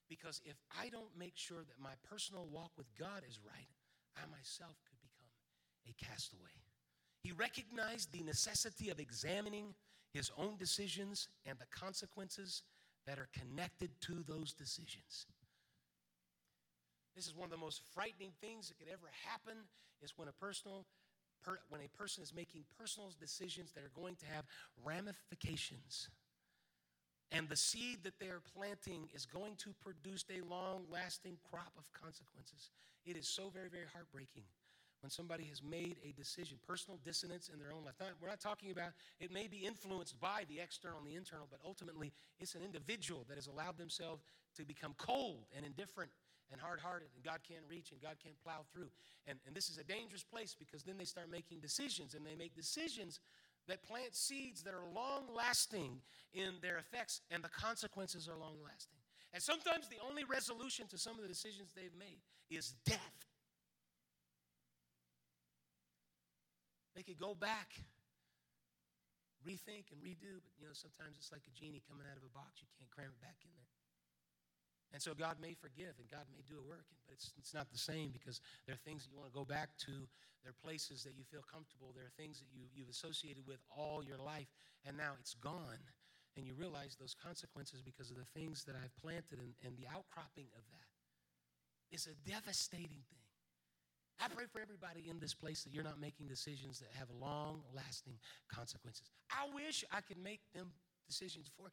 Because 0.09 0.41
if 0.45 0.55
I 0.71 0.89
don't 0.95 1.11
make 1.19 1.35
sure 1.35 1.67
that 1.67 1.83
my 1.83 1.99
personal 2.07 2.47
walk 2.47 2.71
with 2.79 2.87
God 2.95 3.27
is 3.27 3.41
right, 3.43 3.69
I 4.15 4.31
myself 4.31 4.79
could 4.87 5.01
become 5.03 5.33
a 5.91 5.93
castaway. 5.99 6.55
He 7.25 7.33
recognized 7.33 8.13
the 8.13 8.23
necessity 8.23 8.91
of 8.91 9.01
examining 9.01 9.75
his 10.13 10.31
own 10.37 10.57
decisions 10.59 11.29
and 11.47 11.59
the 11.59 11.67
consequences 11.75 12.63
that 13.07 13.19
are 13.19 13.29
connected 13.33 13.91
to 14.03 14.23
those 14.29 14.53
decisions. 14.53 15.27
This 17.17 17.27
is 17.27 17.35
one 17.35 17.47
of 17.47 17.51
the 17.51 17.57
most 17.57 17.81
frightening 17.95 18.33
things 18.43 18.69
that 18.69 18.79
could 18.79 18.93
ever 18.93 19.09
happen 19.27 19.57
is 20.03 20.13
when 20.17 20.29
a 20.29 20.33
personal 20.33 20.85
per, 21.43 21.59
when 21.71 21.81
a 21.81 21.89
person 21.97 22.23
is 22.23 22.35
making 22.35 22.65
personal 22.79 23.11
decisions 23.19 23.73
that 23.73 23.85
are 23.85 23.93
going 23.95 24.17
to 24.17 24.27
have 24.27 24.45
ramifications. 24.85 26.11
And 27.33 27.49
the 27.49 27.57
seed 27.57 28.05
that 28.05 28.19
they 28.21 28.27
are 28.27 28.43
planting 28.55 29.09
is 29.15 29.25
going 29.25 29.57
to 29.65 29.71
produce 29.83 30.25
a 30.29 30.45
long 30.53 30.85
lasting 30.93 31.39
crop 31.51 31.73
of 31.79 31.91
consequences. 31.93 32.71
It 33.07 33.17
is 33.17 33.27
so 33.27 33.49
very, 33.49 33.71
very 33.71 33.87
heartbreaking 33.93 34.45
when 35.05 35.11
somebody 35.11 35.45
has 35.45 35.63
made 35.63 35.97
a 36.01 36.17
decision, 36.17 36.57
personal 36.67 36.99
dissonance 37.05 37.51
in 37.53 37.61
their 37.61 37.77
own 37.77 37.85
life. 37.85 37.93
Not, 38.01 38.17
we're 38.23 38.33
not 38.33 38.41
talking 38.41 38.73
about 38.73 38.97
it 39.21 39.31
may 39.31 39.49
be 39.49 39.59
influenced 39.59 40.19
by 40.19 40.49
the 40.49 40.65
external 40.65 40.97
and 40.97 41.07
the 41.07 41.15
internal, 41.15 41.47
but 41.51 41.61
ultimately 41.63 42.11
it's 42.41 42.55
an 42.55 42.63
individual 42.65 43.27
that 43.29 43.37
has 43.37 43.47
allowed 43.47 43.77
themselves 43.77 44.25
to 44.57 44.65
become 44.65 44.95
cold 44.97 45.45
and 45.55 45.67
indifferent 45.67 46.09
and 46.51 46.59
hard 46.59 46.81
hearted, 46.81 47.09
and 47.15 47.23
God 47.23 47.41
can't 47.47 47.61
reach 47.69 47.93
and 47.93 48.01
God 48.01 48.17
can't 48.17 48.41
plow 48.43 48.65
through. 48.73 48.89
And, 49.27 49.39
and 49.47 49.55
this 49.55 49.69
is 49.69 49.77
a 49.77 49.85
dangerous 49.85 50.25
place 50.25 50.57
because 50.59 50.85
then 50.85 50.97
they 50.97 51.05
start 51.05 51.31
making 51.31 51.61
decisions, 51.61 52.15
and 52.15 52.25
they 52.25 52.35
make 52.35 52.57
decisions 52.57 53.21
that 53.69 53.83
plant 53.83 54.17
seeds 54.17 54.63
that 54.63 54.73
are 54.73 54.89
long 54.95 55.29
lasting 55.37 56.01
in 56.33 56.57
their 56.63 56.79
effects, 56.79 57.21
and 57.31 57.45
the 57.45 57.53
consequences 57.53 58.27
are 58.27 58.39
long 58.41 58.57
lasting. 58.65 58.97
And 59.35 59.43
sometimes 59.43 59.87
the 59.89 60.01
only 60.09 60.25
resolution 60.25 60.87
to 60.89 60.97
some 60.97 61.17
of 61.17 61.21
the 61.21 61.29
decisions 61.29 61.73
they've 61.77 61.93
made 61.99 62.25
is 62.49 62.73
death. 62.87 63.34
They 66.95 67.03
could 67.03 67.19
go 67.19 67.35
back, 67.35 67.75
rethink, 69.43 69.91
and 69.91 69.99
redo, 69.99 70.39
but 70.39 70.55
you 70.57 70.65
know, 70.65 70.75
sometimes 70.75 71.19
it's 71.19 71.35
like 71.35 71.43
a 71.47 71.55
genie 71.55 71.83
coming 71.85 72.07
out 72.07 72.17
of 72.17 72.25
a 72.25 72.33
box. 72.33 72.63
You 72.63 72.71
can't 72.79 72.91
cram 72.91 73.11
it 73.11 73.21
back 73.21 73.43
in 73.43 73.51
there. 73.55 73.75
And 74.95 75.03
so 75.03 75.11
God 75.11 75.43
may 75.43 75.59
forgive 75.59 75.99
and 75.99 76.07
God 76.07 76.31
may 76.31 76.47
do 76.47 76.55
a 76.55 76.63
work, 76.63 76.87
but 77.03 77.19
it's, 77.19 77.35
it's 77.35 77.51
not 77.51 77.67
the 77.75 77.83
same 77.83 78.15
because 78.15 78.39
there 78.63 78.79
are 78.79 78.85
things 78.87 79.03
that 79.03 79.11
you 79.11 79.19
want 79.19 79.27
to 79.27 79.35
go 79.35 79.43
back 79.43 79.75
to. 79.91 80.07
There 80.47 80.55
are 80.55 80.61
places 80.63 81.03
that 81.03 81.19
you 81.19 81.27
feel 81.27 81.43
comfortable. 81.43 81.91
There 81.91 82.07
are 82.07 82.15
things 82.15 82.39
that 82.39 82.47
you, 82.55 82.71
you've 82.71 82.95
associated 82.95 83.43
with 83.43 83.59
all 83.75 84.07
your 84.07 84.23
life, 84.23 84.47
and 84.87 84.95
now 84.95 85.19
it's 85.19 85.35
gone. 85.35 85.83
And 86.39 86.47
you 86.47 86.55
realize 86.55 86.95
those 86.95 87.15
consequences 87.19 87.83
because 87.83 88.15
of 88.15 88.23
the 88.23 88.31
things 88.39 88.63
that 88.71 88.79
I've 88.79 88.95
planted 89.03 89.43
and, 89.43 89.59
and 89.67 89.75
the 89.75 89.91
outcropping 89.91 90.47
of 90.55 90.63
that. 90.71 90.91
It's 91.91 92.07
a 92.07 92.15
devastating 92.23 93.03
thing. 93.11 93.24
I 94.21 94.29
pray 94.29 94.45
for 94.51 94.61
everybody 94.61 95.05
in 95.09 95.19
this 95.19 95.35
place 95.35 95.65
that 95.65 95.73
you're 95.73 95.85
not 95.85 96.01
making 96.01 96.29
decisions 96.29 96.79
that 96.81 96.89
have 96.99 97.09
long 97.21 97.63
lasting 97.75 98.15
consequences. 98.49 99.11
I 99.31 99.53
wish 99.55 99.85
I 99.93 100.01
could 100.01 100.19
make 100.19 100.41
them 100.55 100.73
decisions 101.07 101.51
for 101.57 101.69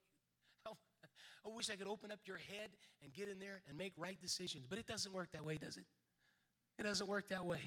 you. 0.66 0.72
I 1.46 1.50
wish 1.50 1.70
I 1.70 1.76
could 1.76 1.88
open 1.88 2.12
up 2.12 2.20
your 2.26 2.38
head 2.38 2.70
and 3.04 3.14
get 3.14 3.30
in 3.30 3.39
there 3.39 3.62
and 3.68 3.78
make 3.78 3.94
right 3.98 4.20
decisions, 4.20 4.66
but 4.70 4.78
it 4.78 4.88
doesn't 4.88 5.14
work 5.14 5.32
that 5.34 5.46
way, 5.46 5.58
does 5.58 5.78
it? 5.78 5.86
It 6.82 6.86
doesn't 6.86 7.08
work 7.08 7.28
that 7.28 7.46
way. 7.46 7.60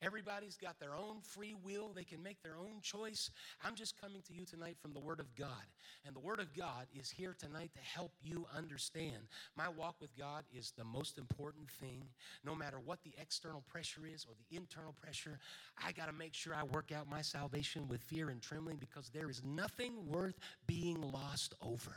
Everybody's 0.00 0.56
got 0.56 0.80
their 0.80 0.94
own 0.94 1.20
free 1.20 1.54
will. 1.62 1.92
They 1.94 2.02
can 2.02 2.22
make 2.22 2.42
their 2.42 2.56
own 2.56 2.80
choice. 2.80 3.30
I'm 3.62 3.74
just 3.74 4.00
coming 4.00 4.22
to 4.22 4.32
you 4.32 4.46
tonight 4.46 4.78
from 4.80 4.94
the 4.94 5.00
Word 5.00 5.20
of 5.20 5.34
God. 5.34 5.66
And 6.06 6.16
the 6.16 6.20
Word 6.20 6.40
of 6.40 6.54
God 6.54 6.86
is 6.98 7.10
here 7.10 7.36
tonight 7.38 7.72
to 7.74 7.80
help 7.82 8.12
you 8.22 8.46
understand. 8.56 9.28
My 9.54 9.68
walk 9.68 9.96
with 10.00 10.16
God 10.16 10.44
is 10.50 10.72
the 10.78 10.84
most 10.84 11.18
important 11.18 11.70
thing. 11.72 12.04
No 12.42 12.54
matter 12.54 12.78
what 12.82 13.02
the 13.02 13.12
external 13.20 13.62
pressure 13.70 14.06
is 14.06 14.24
or 14.24 14.32
the 14.34 14.56
internal 14.56 14.94
pressure, 14.94 15.38
I 15.76 15.92
got 15.92 16.06
to 16.06 16.14
make 16.14 16.32
sure 16.32 16.54
I 16.54 16.64
work 16.64 16.90
out 16.90 17.06
my 17.06 17.20
salvation 17.20 17.86
with 17.86 18.00
fear 18.00 18.30
and 18.30 18.40
trembling 18.40 18.78
because 18.78 19.10
there 19.10 19.28
is 19.28 19.42
nothing 19.44 19.92
worth 20.06 20.38
being 20.66 21.02
lost 21.02 21.52
over. 21.60 21.96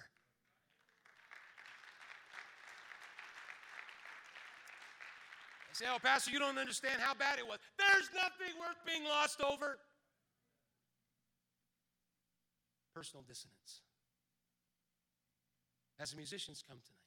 Say, 5.78 5.86
oh, 5.94 6.00
Pastor, 6.02 6.32
you 6.32 6.40
don't 6.40 6.58
understand 6.58 7.00
how 7.00 7.14
bad 7.14 7.38
it 7.38 7.48
was. 7.48 7.60
There's 7.78 8.10
nothing 8.16 8.58
worth 8.60 8.82
being 8.86 9.04
lost 9.08 9.40
over. 9.42 9.78
Personal 12.96 13.24
dissonance. 13.28 13.82
As 16.00 16.12
the 16.12 16.18
musicians 16.18 16.64
come 16.68 16.78
tonight. 16.84 16.98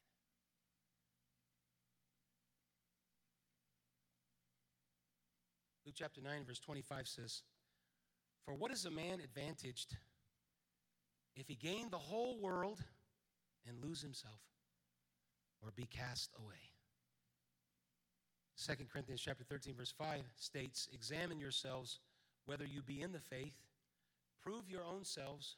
Luke 5.85 5.97
chapter 5.99 6.21
9, 6.21 6.45
verse 6.47 6.61
25 6.61 7.09
says, 7.09 7.43
For 8.45 8.55
what 8.55 8.71
is 8.71 8.85
a 8.85 8.91
man 8.91 9.19
advantaged 9.25 9.97
if 11.35 11.49
he 11.49 11.57
gain 11.57 11.91
the 11.91 11.99
whole 11.99 12.39
world 12.39 12.79
and 13.67 13.83
lose 13.83 14.01
himself 14.01 14.41
or 15.61 15.73
be 15.75 15.87
cast 15.87 16.31
away? 16.39 16.70
2 18.61 18.75
Corinthians 18.93 19.23
chapter 19.23 19.43
13 19.43 19.75
verse 19.75 19.91
5 19.91 20.23
states, 20.37 20.87
"Examine 20.93 21.41
yourselves 21.41 21.99
whether 22.45 22.67
you 22.67 22.83
be 22.83 23.01
in 23.01 23.13
the 23.13 23.21
faith, 23.21 23.55
prove 24.43 24.69
your 24.69 24.85
own 24.85 25.03
selves, 25.03 25.57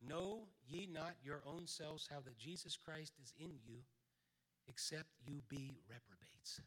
know 0.00 0.48
ye 0.66 0.86
not 0.86 1.14
your 1.22 1.44
own 1.44 1.66
selves 1.66 2.06
how 2.06 2.20
that 2.20 2.38
Jesus 2.38 2.74
Christ 2.74 3.12
is 3.18 3.34
in 3.36 3.58
you, 3.66 3.84
except 4.66 5.10
you 5.20 5.42
be 5.42 5.76
reprobates." 5.86 6.60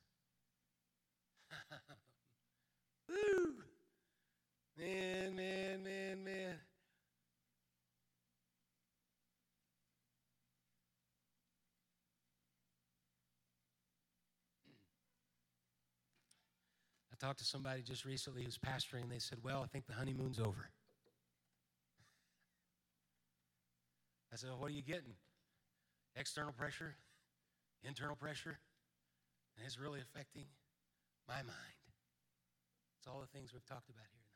Woo! 3.07 3.63
Man, 4.77 5.35
man, 5.35 5.83
man, 5.83 6.23
man. 6.23 6.59
Talked 17.21 17.39
to 17.39 17.45
somebody 17.45 17.83
just 17.83 18.03
recently 18.03 18.43
who's 18.43 18.57
pastoring, 18.57 19.03
and 19.03 19.11
they 19.11 19.19
said, 19.19 19.37
Well, 19.43 19.61
I 19.63 19.67
think 19.67 19.85
the 19.85 19.93
honeymoon's 19.93 20.39
over. 20.39 20.69
I 24.33 24.35
said, 24.35 24.49
well, 24.49 24.59
What 24.59 24.71
are 24.71 24.73
you 24.73 24.81
getting? 24.81 25.13
External 26.15 26.51
pressure, 26.51 26.95
internal 27.83 28.15
pressure, 28.15 28.57
and 29.55 29.65
it's 29.65 29.79
really 29.79 29.99
affecting 30.01 30.45
my 31.27 31.35
mind. 31.35 31.81
It's 32.99 33.07
all 33.07 33.21
the 33.21 33.27
things 33.27 33.53
we've 33.53 33.65
talked 33.65 33.89
about 33.89 34.05
here 34.11 34.19
tonight. 34.19 34.31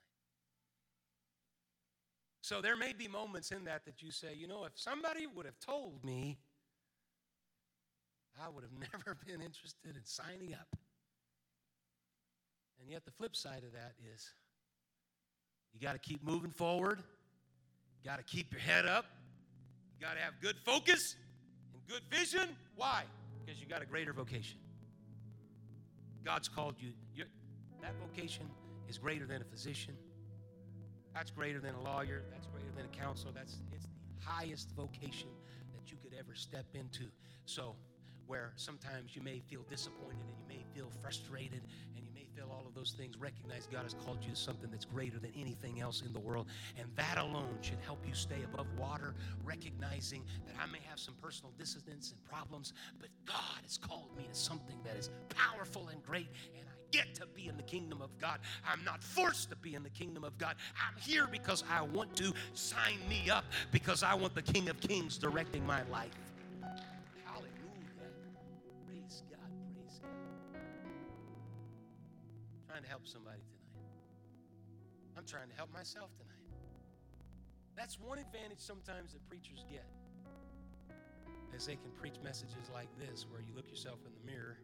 So 2.42 2.62
there 2.62 2.78
may 2.78 2.94
be 2.94 3.08
moments 3.08 3.52
in 3.52 3.66
that 3.66 3.86
that 3.86 4.02
you 4.02 4.12
say, 4.12 4.36
you 4.38 4.48
know, 4.48 4.64
if 4.66 4.74
somebody 4.76 5.26
would 5.28 5.46
have 5.46 5.60
told 5.60 6.06
me, 6.06 6.38
I 8.42 8.48
would 8.50 8.64
have 8.64 8.72
never 8.94 9.18
been 9.26 9.42
interested 9.42 9.96
in 9.96 10.06
signing 10.06 10.54
up. 10.54 10.78
And 12.80 12.90
yet, 12.90 13.06
the 13.06 13.12
flip 13.12 13.36
side 13.36 13.64
of 13.66 13.74
that 13.74 13.94
is 14.14 14.32
you 15.74 15.80
got 15.80 15.94
to 15.94 16.00
keep 16.00 16.24
moving 16.24 16.52
forward, 16.52 17.00
you 18.02 18.10
got 18.10 18.18
to 18.18 18.24
keep 18.24 18.52
your 18.52 18.62
head 18.62 18.86
up, 18.86 19.06
you 19.94 20.06
got 20.06 20.14
to 20.14 20.20
have 20.20 20.34
good 20.42 20.58
focus 20.64 21.16
and 21.74 21.82
good 21.88 22.04
vision. 22.10 22.48
Why? 22.76 23.04
Because 23.44 23.60
you 23.60 23.68
got 23.68 23.82
a 23.82 23.86
greater 23.86 24.14
vocation. 24.14 24.58
God's 26.24 26.48
called 26.48 26.76
you. 26.80 26.90
You're, 27.14 27.28
that 27.82 27.94
vocation 28.00 28.50
is 28.90 28.98
greater 28.98 29.26
than 29.26 29.42
a 29.42 29.46
physician. 29.46 29.96
That's 31.14 31.32
greater 31.32 31.60
than 31.60 31.76
a 31.76 31.82
lawyer. 31.82 32.24
That's 32.32 32.48
greater 32.48 32.72
than 32.76 32.86
a 32.86 32.90
counselor. 32.90 33.32
That's 33.34 33.58
it's 33.72 33.86
the 33.86 34.26
highest 34.26 34.72
vocation 34.76 35.30
that 35.74 35.92
you 35.92 35.98
could 36.02 36.18
ever 36.18 36.36
step 36.36 36.66
into. 36.74 37.06
So, 37.46 37.76
where 38.28 38.54
sometimes 38.56 39.16
you 39.16 39.22
may 39.22 39.40
feel 39.40 39.62
disappointed 39.70 40.18
and 40.28 40.38
you 40.40 40.58
may 40.58 40.64
feel 40.74 40.90
frustrated 41.02 41.62
and 41.96 42.05
all 42.52 42.66
of 42.68 42.74
those 42.74 42.92
things, 42.98 43.18
recognize 43.18 43.68
God 43.72 43.84
has 43.84 43.96
called 44.06 44.20
you 44.22 44.32
to 44.32 44.36
something 44.36 44.70
that's 44.72 44.86
greater 44.86 45.20
than 45.20 45.32
anything 45.38 45.82
else 45.82 46.04
in 46.06 46.14
the 46.14 46.20
world. 46.20 46.48
And 46.78 46.88
that 46.96 47.18
alone 47.18 47.58
should 47.62 47.80
help 47.86 48.06
you 48.08 48.14
stay 48.14 48.44
above 48.44 48.68
water, 48.78 49.14
recognizing 49.44 50.24
that 50.46 50.56
I 50.62 50.66
may 50.72 50.80
have 50.90 51.00
some 51.00 51.16
personal 51.22 51.52
dissonance 51.58 52.12
and 52.12 52.24
problems, 52.24 52.74
but 53.00 53.10
God 53.26 53.62
has 53.64 53.78
called 53.78 54.16
me 54.18 54.28
to 54.32 54.38
something 54.38 54.78
that 54.84 54.96
is 54.96 55.10
powerful 55.30 55.90
and 55.90 56.04
great, 56.04 56.28
and 56.58 56.66
I 56.68 56.74
get 56.92 57.16
to 57.16 57.26
be 57.28 57.48
in 57.48 57.58
the 57.58 57.64
kingdom 57.64 58.02
of 58.02 58.18
God. 58.20 58.40
I'm 58.68 58.84
not 58.84 59.04
forced 59.04 59.50
to 59.50 59.56
be 59.58 59.76
in 59.76 59.84
the 59.84 59.90
kingdom 59.90 60.24
of 60.24 60.38
God. 60.38 60.56
I'm 60.76 61.00
here 61.02 61.28
because 61.30 61.64
I 61.70 61.82
want 61.82 62.16
to. 62.18 62.34
Sign 62.54 63.00
me 63.10 63.30
up 63.30 63.46
because 63.72 64.04
I 64.04 64.14
want 64.14 64.34
the 64.34 64.42
King 64.42 64.70
of 64.70 64.80
Kings 64.80 65.18
directing 65.18 65.66
my 65.66 65.84
life. 65.92 66.12
Trying 72.76 72.84
to 72.84 72.92
help 72.92 73.08
somebody 73.08 73.40
tonight. 73.40 74.04
I'm 75.16 75.24
trying 75.24 75.48
to 75.48 75.56
help 75.56 75.72
myself 75.72 76.12
tonight. 76.20 76.44
That's 77.72 77.96
one 77.96 78.20
advantage 78.20 78.60
sometimes 78.60 79.16
that 79.16 79.24
preachers 79.32 79.64
get. 79.72 79.88
As 81.56 81.72
they 81.72 81.80
can 81.80 81.88
preach 81.96 82.20
messages 82.20 82.68
like 82.76 82.92
this, 83.00 83.32
where 83.32 83.40
you 83.40 83.56
look 83.56 83.72
yourself 83.72 84.04
in 84.04 84.12
the 84.12 84.20
mirror 84.28 84.60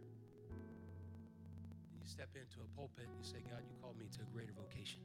and 0.51 2.03
you 2.03 2.07
step 2.11 2.27
into 2.35 2.59
a 2.59 2.67
pulpit 2.75 3.07
and 3.07 3.15
you 3.15 3.23
say, 3.23 3.39
God, 3.47 3.63
you 3.63 3.71
called 3.79 3.95
me 3.95 4.11
to 4.11 4.27
a 4.27 4.29
greater 4.35 4.51
vocation. 4.59 4.99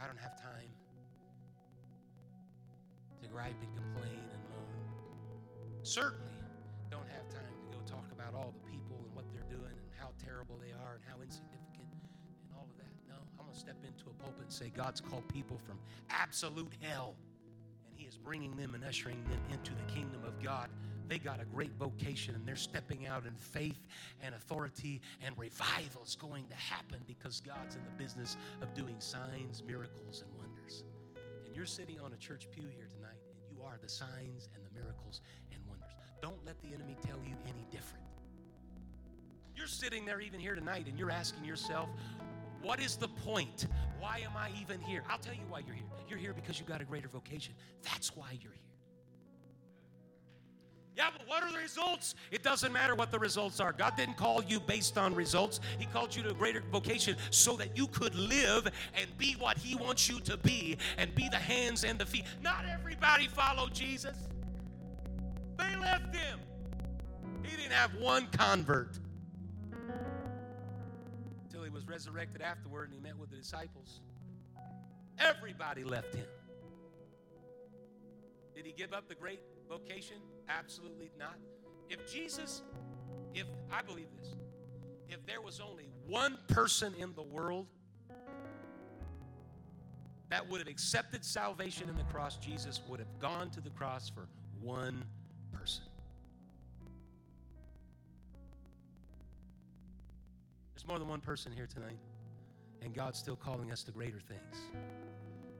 I 0.00 0.08
don't 0.08 0.16
have 0.16 0.40
time 0.40 0.72
to 3.20 3.28
gripe 3.28 3.60
and 3.60 3.72
complain 3.76 4.16
and 4.16 4.40
moan. 4.48 4.80
Certainly 5.84 6.40
don't 6.88 7.04
have 7.12 7.28
time 7.28 7.52
to 7.52 7.68
go 7.68 7.84
talk 7.84 8.08
about 8.16 8.32
all 8.32 8.56
the 8.56 8.64
people 8.64 8.96
and 9.04 9.12
what 9.12 9.28
they're 9.28 9.44
doing 9.52 9.76
and 9.76 9.92
how 9.92 10.00
how 10.10 10.26
terrible 10.26 10.58
they 10.58 10.72
are 10.72 10.94
and 10.94 11.04
how 11.06 11.22
insignificant 11.22 11.59
step 13.54 13.76
into 13.86 14.04
a 14.10 14.22
pulpit 14.22 14.42
and 14.42 14.52
say 14.52 14.70
God's 14.76 15.00
called 15.00 15.26
people 15.28 15.58
from 15.66 15.78
absolute 16.10 16.72
hell, 16.80 17.14
and 17.88 17.98
He 17.98 18.06
is 18.06 18.16
bringing 18.16 18.56
them 18.56 18.74
and 18.74 18.84
ushering 18.84 19.22
them 19.24 19.40
into 19.52 19.72
the 19.72 19.92
kingdom 19.92 20.22
of 20.24 20.42
God. 20.42 20.68
They 21.08 21.18
got 21.18 21.40
a 21.40 21.44
great 21.44 21.72
vocation 21.76 22.36
and 22.36 22.46
they're 22.46 22.54
stepping 22.54 23.06
out 23.06 23.26
in 23.26 23.34
faith 23.34 23.88
and 24.22 24.34
authority, 24.34 25.00
and 25.24 25.36
revival 25.36 26.02
is 26.04 26.14
going 26.14 26.46
to 26.46 26.54
happen 26.54 27.00
because 27.06 27.40
God's 27.40 27.74
in 27.74 27.82
the 27.84 28.02
business 28.02 28.36
of 28.62 28.72
doing 28.74 28.96
signs, 29.00 29.62
miracles, 29.66 30.22
and 30.24 30.38
wonders. 30.38 30.84
And 31.44 31.56
you're 31.56 31.66
sitting 31.66 31.98
on 32.00 32.12
a 32.12 32.16
church 32.16 32.48
pew 32.50 32.62
here 32.76 32.86
tonight, 32.94 33.18
and 33.40 33.56
you 33.56 33.64
are 33.64 33.78
the 33.82 33.88
signs 33.88 34.48
and 34.54 34.64
the 34.64 34.80
miracles 34.80 35.20
and 35.52 35.60
wonders. 35.66 35.90
Don't 36.22 36.44
let 36.46 36.60
the 36.62 36.68
enemy 36.68 36.96
tell 37.02 37.18
you 37.24 37.34
any 37.48 37.66
different. 37.72 38.04
You're 39.56 39.66
sitting 39.66 40.06
there 40.06 40.20
even 40.20 40.40
here 40.40 40.54
tonight 40.54 40.86
and 40.86 40.98
you're 40.98 41.10
asking 41.10 41.44
yourself, 41.44 41.88
what 42.62 42.80
is 42.80 42.96
the 42.96 43.08
point? 43.08 43.66
Why 43.98 44.22
am 44.24 44.32
I 44.36 44.50
even 44.60 44.80
here? 44.80 45.02
I'll 45.08 45.18
tell 45.18 45.34
you 45.34 45.40
why 45.48 45.60
you're 45.60 45.74
here. 45.74 45.84
You're 46.08 46.18
here 46.18 46.32
because 46.32 46.58
you 46.58 46.66
got 46.66 46.80
a 46.80 46.84
greater 46.84 47.08
vocation. 47.08 47.54
That's 47.82 48.14
why 48.16 48.30
you're 48.32 48.52
here. 48.52 48.60
Yeah, 50.96 51.08
but 51.16 51.26
what 51.28 51.42
are 51.42 51.52
the 51.52 51.58
results? 51.58 52.14
It 52.30 52.42
doesn't 52.42 52.72
matter 52.72 52.94
what 52.94 53.10
the 53.10 53.18
results 53.18 53.60
are. 53.60 53.72
God 53.72 53.96
didn't 53.96 54.16
call 54.16 54.42
you 54.42 54.60
based 54.60 54.98
on 54.98 55.14
results. 55.14 55.60
He 55.78 55.86
called 55.86 56.14
you 56.14 56.22
to 56.24 56.30
a 56.30 56.34
greater 56.34 56.62
vocation 56.70 57.16
so 57.30 57.56
that 57.56 57.76
you 57.76 57.86
could 57.86 58.14
live 58.14 58.68
and 58.94 59.16
be 59.16 59.34
what 59.38 59.56
He 59.56 59.76
wants 59.76 60.08
you 60.08 60.20
to 60.20 60.36
be 60.36 60.76
and 60.98 61.14
be 61.14 61.28
the 61.30 61.38
hands 61.38 61.84
and 61.84 61.98
the 61.98 62.04
feet. 62.04 62.24
Not 62.42 62.64
everybody 62.68 63.28
followed 63.28 63.72
Jesus. 63.72 64.16
They 65.56 65.76
left 65.76 66.14
him. 66.14 66.40
He 67.44 67.56
didn't 67.56 67.72
have 67.72 67.94
one 67.94 68.26
convert 68.32 68.98
he 71.70 71.74
was 71.74 71.86
resurrected 71.86 72.42
afterward 72.42 72.90
and 72.90 72.94
he 72.94 73.00
met 73.00 73.16
with 73.16 73.30
the 73.30 73.36
disciples. 73.36 74.00
Everybody 75.18 75.84
left 75.84 76.14
him. 76.14 76.26
Did 78.56 78.66
he 78.66 78.72
give 78.72 78.92
up 78.92 79.08
the 79.08 79.14
great 79.14 79.40
vocation? 79.68 80.16
Absolutely 80.48 81.12
not. 81.18 81.36
If 81.88 82.10
Jesus, 82.12 82.62
if 83.34 83.46
I 83.70 83.82
believe 83.82 84.08
this, 84.18 84.34
if 85.08 85.24
there 85.26 85.40
was 85.40 85.60
only 85.60 85.88
one 86.06 86.38
person 86.48 86.92
in 86.98 87.14
the 87.14 87.22
world 87.22 87.66
that 90.28 90.48
would 90.48 90.60
have 90.60 90.68
accepted 90.68 91.24
salvation 91.24 91.88
in 91.88 91.96
the 91.96 92.04
cross, 92.04 92.36
Jesus 92.36 92.80
would 92.88 92.98
have 92.98 93.18
gone 93.20 93.50
to 93.50 93.60
the 93.60 93.70
cross 93.70 94.08
for 94.08 94.26
one 94.60 95.04
person. 95.52 95.84
There's 100.80 100.88
more 100.88 100.98
than 100.98 101.08
one 101.08 101.20
person 101.20 101.52
here 101.52 101.66
tonight, 101.66 101.98
and 102.80 102.94
God's 102.94 103.18
still 103.18 103.36
calling 103.36 103.70
us 103.70 103.82
to 103.82 103.92
greater 103.92 104.18
things. 104.18 104.62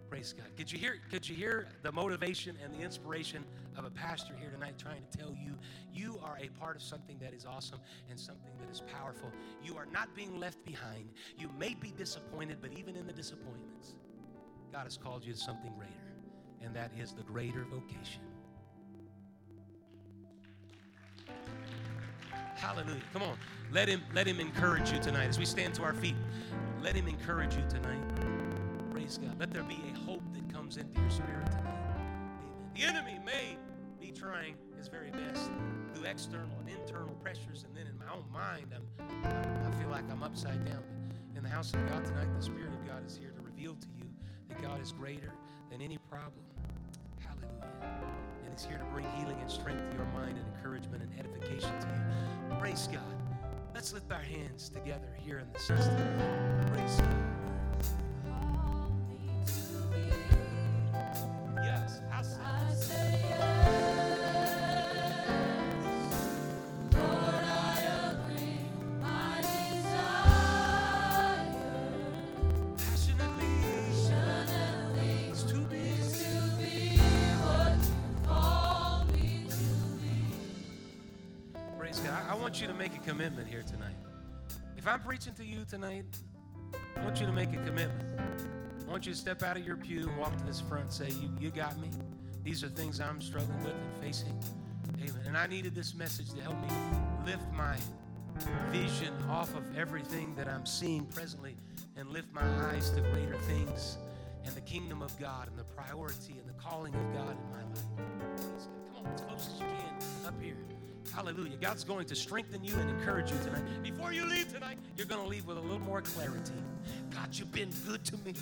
Praise 0.09 0.33
God. 0.33 0.47
Could 0.57 0.73
you 0.73 0.79
hear 0.79 0.99
could 1.11 1.29
you 1.29 1.37
hear 1.37 1.68
the 1.83 1.93
motivation 1.93 2.57
and 2.64 2.75
the 2.75 2.81
inspiration 2.81 3.45
of 3.77 3.85
a 3.85 3.91
pastor 3.91 4.33
here 4.41 4.49
tonight 4.49 4.79
trying 4.79 5.03
to 5.11 5.18
tell 5.18 5.37
you 5.39 5.59
you 5.93 6.18
are 6.25 6.39
a 6.41 6.49
part 6.59 6.75
of 6.75 6.83
something 6.83 7.18
that 7.18 7.35
is 7.35 7.45
awesome 7.45 7.81
and 8.09 8.18
something 8.18 8.53
that 8.61 8.71
is 8.71 8.81
powerful. 8.81 9.31
You 9.62 9.77
are 9.77 9.85
not 9.93 10.14
being 10.16 10.41
left 10.41 10.64
behind. 10.64 11.11
You 11.37 11.51
may 11.59 11.75
be 11.75 11.91
disappointed, 11.91 12.57
but 12.62 12.73
even 12.73 12.97
in 12.97 13.07
the 13.07 13.12
disappointments, 13.12 13.97
God 14.73 14.85
has 14.85 14.97
called 14.97 15.23
you 15.23 15.35
to 15.35 15.39
something 15.39 15.75
greater, 15.77 16.14
and 16.62 16.75
that 16.75 16.93
is 16.99 17.12
the 17.12 17.25
greater 17.25 17.66
vocation. 17.71 18.23
Hallelujah. 22.61 23.01
Come 23.13 23.23
on. 23.23 23.37
Let 23.73 23.89
him 23.89 24.03
let 24.15 24.27
him 24.27 24.39
encourage 24.39 24.93
you 24.93 24.99
tonight 24.99 25.29
as 25.29 25.39
we 25.39 25.47
stand 25.47 25.75
to 25.75 25.83
our 25.83 25.95
feet. 25.95 26.17
Let 26.83 26.95
him 26.95 27.09
encourage 27.09 27.57
you 27.57 27.63
tonight. 27.69 28.03
Praise 28.91 29.19
God. 29.19 29.39
Let 29.41 29.53
there 29.53 29.63
be 29.63 29.79
a 29.95 29.99
hope 29.99 30.23
that 30.35 30.53
comes 30.53 30.77
into 30.77 31.01
your 31.01 31.11
spirit 31.11 31.47
tonight. 31.47 31.79
Amen. 31.95 32.39
The 32.75 32.83
enemy 32.83 33.19
may 33.25 33.57
be 33.99 34.13
trying 34.13 34.57
his 34.77 34.89
very 34.89 35.11
best 35.11 35.51
through 35.95 36.05
external 36.05 36.57
and 36.59 36.69
internal 36.69 37.15
pressures, 37.23 37.65
and 37.65 37.75
then 37.75 37.87
in 37.87 37.99
my 37.99 38.13
own 38.13 38.25
mind, 38.33 38.75
I'm, 38.75 39.67
I 39.67 39.71
feel 39.81 39.89
like 39.91 40.05
I'm 40.11 40.23
upside 40.23 40.65
down. 40.67 40.83
But 41.33 41.39
in 41.39 41.43
the 41.43 41.49
house 41.49 41.73
of 41.73 41.87
God 41.89 42.05
tonight, 42.05 42.29
the 42.37 42.43
Spirit 42.43 42.75
of 42.75 42.87
God 42.87 43.07
is 43.07 43.17
here 43.17 43.31
to 43.31 43.41
reveal 43.41 43.75
to 43.75 43.89
you 43.99 44.07
that 44.49 44.61
God 44.61 44.83
is 44.83 44.93
greater 44.93 45.33
than 45.71 45.81
any 45.81 45.99
problem. 46.11 46.45
Hallelujah. 47.21 48.20
And 48.51 48.59
He's 48.59 48.69
here 48.69 48.79
to 48.79 48.85
bring 48.87 49.07
healing 49.17 49.37
and 49.41 49.49
strength 49.51 49.91
to 49.91 49.97
your 49.97 50.07
mind 50.07 50.37
and 50.37 50.47
encouragement 50.57 51.05
and 51.05 51.13
edification 51.21 51.71
to 51.81 51.87
you. 51.87 52.59
Praise 52.59 52.89
God. 52.93 53.01
Let's 53.73 53.93
lift 53.93 54.11
our 54.11 54.21
hands 54.21 54.69
together 54.71 55.15
here 55.17 55.39
in 55.39 55.47
the 55.53 55.59
system. 55.61 55.97
Praise 56.73 56.97
God. 56.97 57.39
Praise 81.91 82.07
God. 82.07 82.22
I 82.28 82.36
want 82.36 82.61
you 82.61 82.68
to 82.68 82.74
make 82.74 82.95
a 82.95 83.01
commitment 83.01 83.49
here 83.49 83.64
tonight. 83.64 83.97
If 84.76 84.86
I'm 84.86 85.01
preaching 85.01 85.34
to 85.34 85.45
you 85.45 85.64
tonight, 85.68 86.05
I 86.97 87.03
want 87.03 87.18
you 87.18 87.26
to 87.26 87.32
make 87.32 87.53
a 87.53 87.57
commitment. 87.57 88.20
I 88.86 88.88
want 88.88 89.07
you 89.07 89.12
to 89.12 89.18
step 89.18 89.43
out 89.43 89.57
of 89.57 89.66
your 89.66 89.76
pew 89.76 90.09
and 90.09 90.16
walk 90.16 90.36
to 90.36 90.45
this 90.45 90.61
front 90.61 90.93
say, 90.93 91.09
You, 91.09 91.28
you 91.41 91.51
got 91.51 91.80
me. 91.80 91.88
These 92.45 92.62
are 92.62 92.68
things 92.68 93.01
I'm 93.01 93.20
struggling 93.20 93.59
with 93.64 93.74
and 93.74 93.97
facing. 94.01 94.41
Amen. 95.01 95.20
And 95.26 95.36
I 95.36 95.49
needed 95.49 95.74
this 95.74 95.93
message 95.97 96.32
to 96.34 96.41
help 96.41 96.55
me 96.62 96.68
lift 97.26 97.51
my 97.53 97.76
vision 98.70 99.12
off 99.28 99.53
of 99.57 99.76
everything 99.76 100.32
that 100.36 100.47
I'm 100.47 100.66
seeing 100.66 101.07
presently 101.07 101.57
and 101.97 102.09
lift 102.11 102.32
my 102.32 102.47
eyes 102.68 102.91
to 102.91 103.01
greater 103.01 103.36
things 103.49 103.99
and 104.45 104.55
the 104.55 104.61
kingdom 104.61 105.03
of 105.03 105.18
God 105.18 105.49
and 105.49 105.59
the 105.59 105.64
priority 105.64 106.36
and 106.38 106.49
the 106.49 106.62
calling 106.62 106.95
of 106.95 107.12
God 107.12 107.36
in 107.36 107.51
my 107.51 107.64
life. 107.64 107.82
Come 108.95 109.07
on, 109.07 109.12
as 109.12 109.20
close 109.22 109.51
as 109.55 109.61
you 109.61 109.66
can 109.66 110.28
up 110.28 110.41
here. 110.41 110.55
Hallelujah. 111.15 111.57
God's 111.61 111.85
going 111.85 112.07
to 112.07 112.15
strengthen 112.15 112.65
you 112.65 112.75
and 112.77 112.89
encourage 112.89 113.31
you 113.31 113.39
tonight. 113.45 113.63
Before 113.83 114.13
you 114.13 114.25
leave 114.27 114.53
tonight, 114.53 114.79
you're 114.97 115.07
going 115.07 115.23
to 115.23 115.29
leave 115.29 115.47
with 115.47 115.59
a 115.59 115.61
little 115.61 115.81
more 115.81 116.01
clarity. 116.01 116.53
God, 117.11 117.29
you've 117.33 117.53
been 117.53 117.71
good 117.87 118.05
to 118.05 118.17
me. 118.19 118.35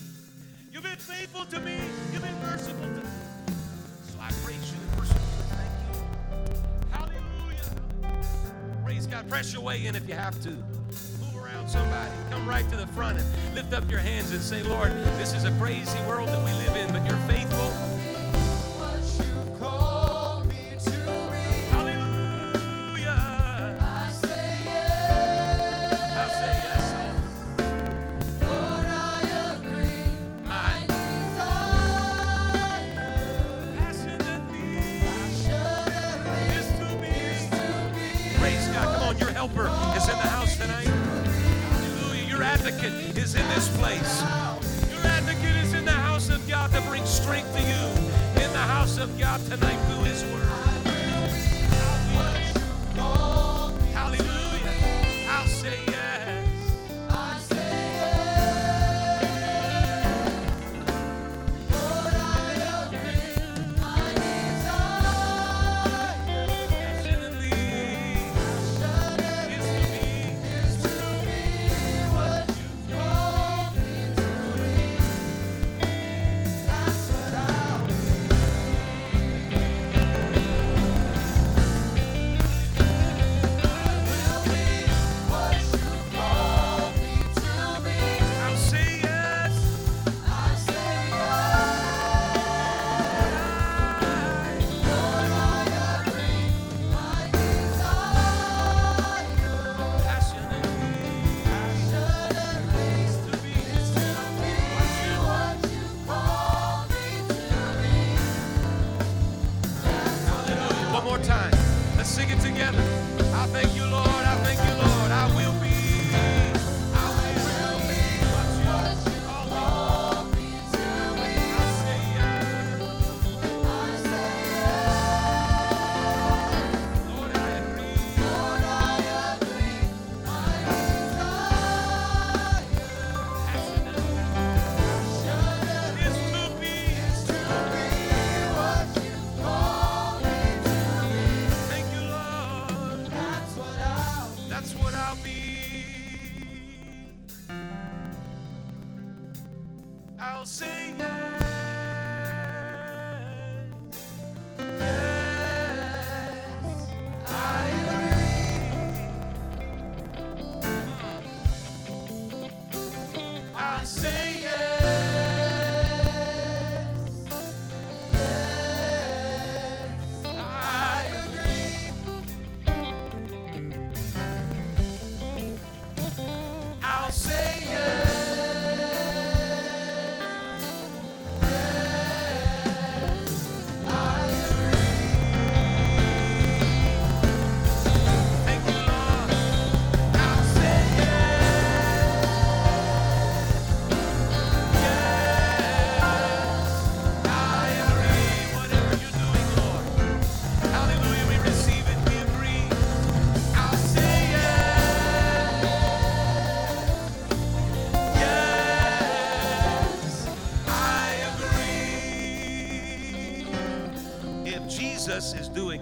You've 0.73 0.83
been 0.83 0.97
faithful 0.97 1.45
to 1.47 1.61
me. 1.61 1.77
You've 2.13 2.23
been 2.23 2.41
merciful 2.43 2.85
to 2.85 2.91
me. 2.91 3.11
So 4.03 4.19
I 4.21 4.31
praise 4.45 4.71
you 4.71 4.79
and 4.81 4.99
worship 4.99 5.17
you 5.17 5.45
thank 5.49 5.71
you. 5.83 6.89
Hallelujah. 6.91 8.85
Praise 8.85 9.07
God. 9.07 9.29
Press 9.29 9.53
your 9.53 9.63
way 9.63 9.87
in 9.87 9.97
if 9.97 10.07
you 10.07 10.15
have 10.15 10.41
to. 10.43 10.51
Move 10.51 11.37
around 11.37 11.69
somebody. 11.69 12.13
Come 12.31 12.47
right 12.47 12.69
to 12.71 12.77
the 12.77 12.87
front 12.89 13.19
and 13.19 13.55
lift 13.55 13.73
up 13.73 13.91
your 13.91 14.01
hands 14.01 14.31
and 14.33 14.41
say, 14.43 14.63
Lord, 14.63 14.93
this 15.19 15.33
is 15.35 15.45
a 15.45 15.53
crazy 15.53 15.99
world 16.07 16.29
that 16.29 16.45
we 16.45 16.53
live 16.53 16.77
in, 16.77 16.93
but 16.93 17.05
you're 17.07 17.29
faithful. 17.29 17.88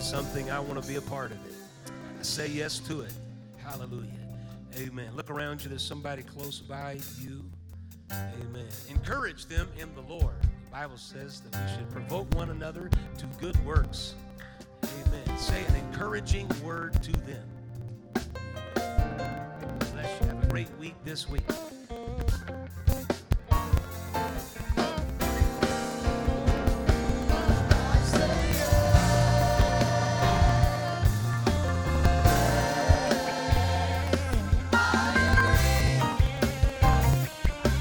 Something, 0.00 0.50
I 0.50 0.60
want 0.60 0.80
to 0.82 0.88
be 0.88 0.96
a 0.96 1.00
part 1.00 1.30
of 1.32 1.38
it. 1.46 1.54
I 2.18 2.22
say 2.22 2.48
yes 2.48 2.78
to 2.80 3.00
it. 3.00 3.12
Hallelujah. 3.58 4.10
Amen. 4.78 5.08
Look 5.14 5.30
around 5.30 5.62
you. 5.62 5.70
There's 5.70 5.82
somebody 5.82 6.22
close 6.22 6.60
by 6.60 6.98
you. 7.20 7.44
Amen. 8.10 8.66
Encourage 8.88 9.46
them 9.46 9.68
in 9.78 9.94
the 9.94 10.02
Lord. 10.02 10.34
The 10.64 10.70
Bible 10.70 10.96
says 10.96 11.40
that 11.40 11.54
we 11.54 11.76
should 11.76 11.90
provoke 11.90 12.32
one 12.34 12.50
another 12.50 12.90
to 13.18 13.26
good 13.40 13.56
works. 13.64 14.14
Amen. 14.84 15.38
Say 15.38 15.64
an 15.64 15.76
encouraging 15.76 16.48
word 16.62 17.02
to 17.02 17.12
them. 17.12 17.48
Bless 18.74 20.20
you. 20.20 20.26
Have 20.26 20.44
a 20.44 20.46
great 20.48 20.68
week 20.78 20.94
this 21.04 21.28
week. 21.28 21.44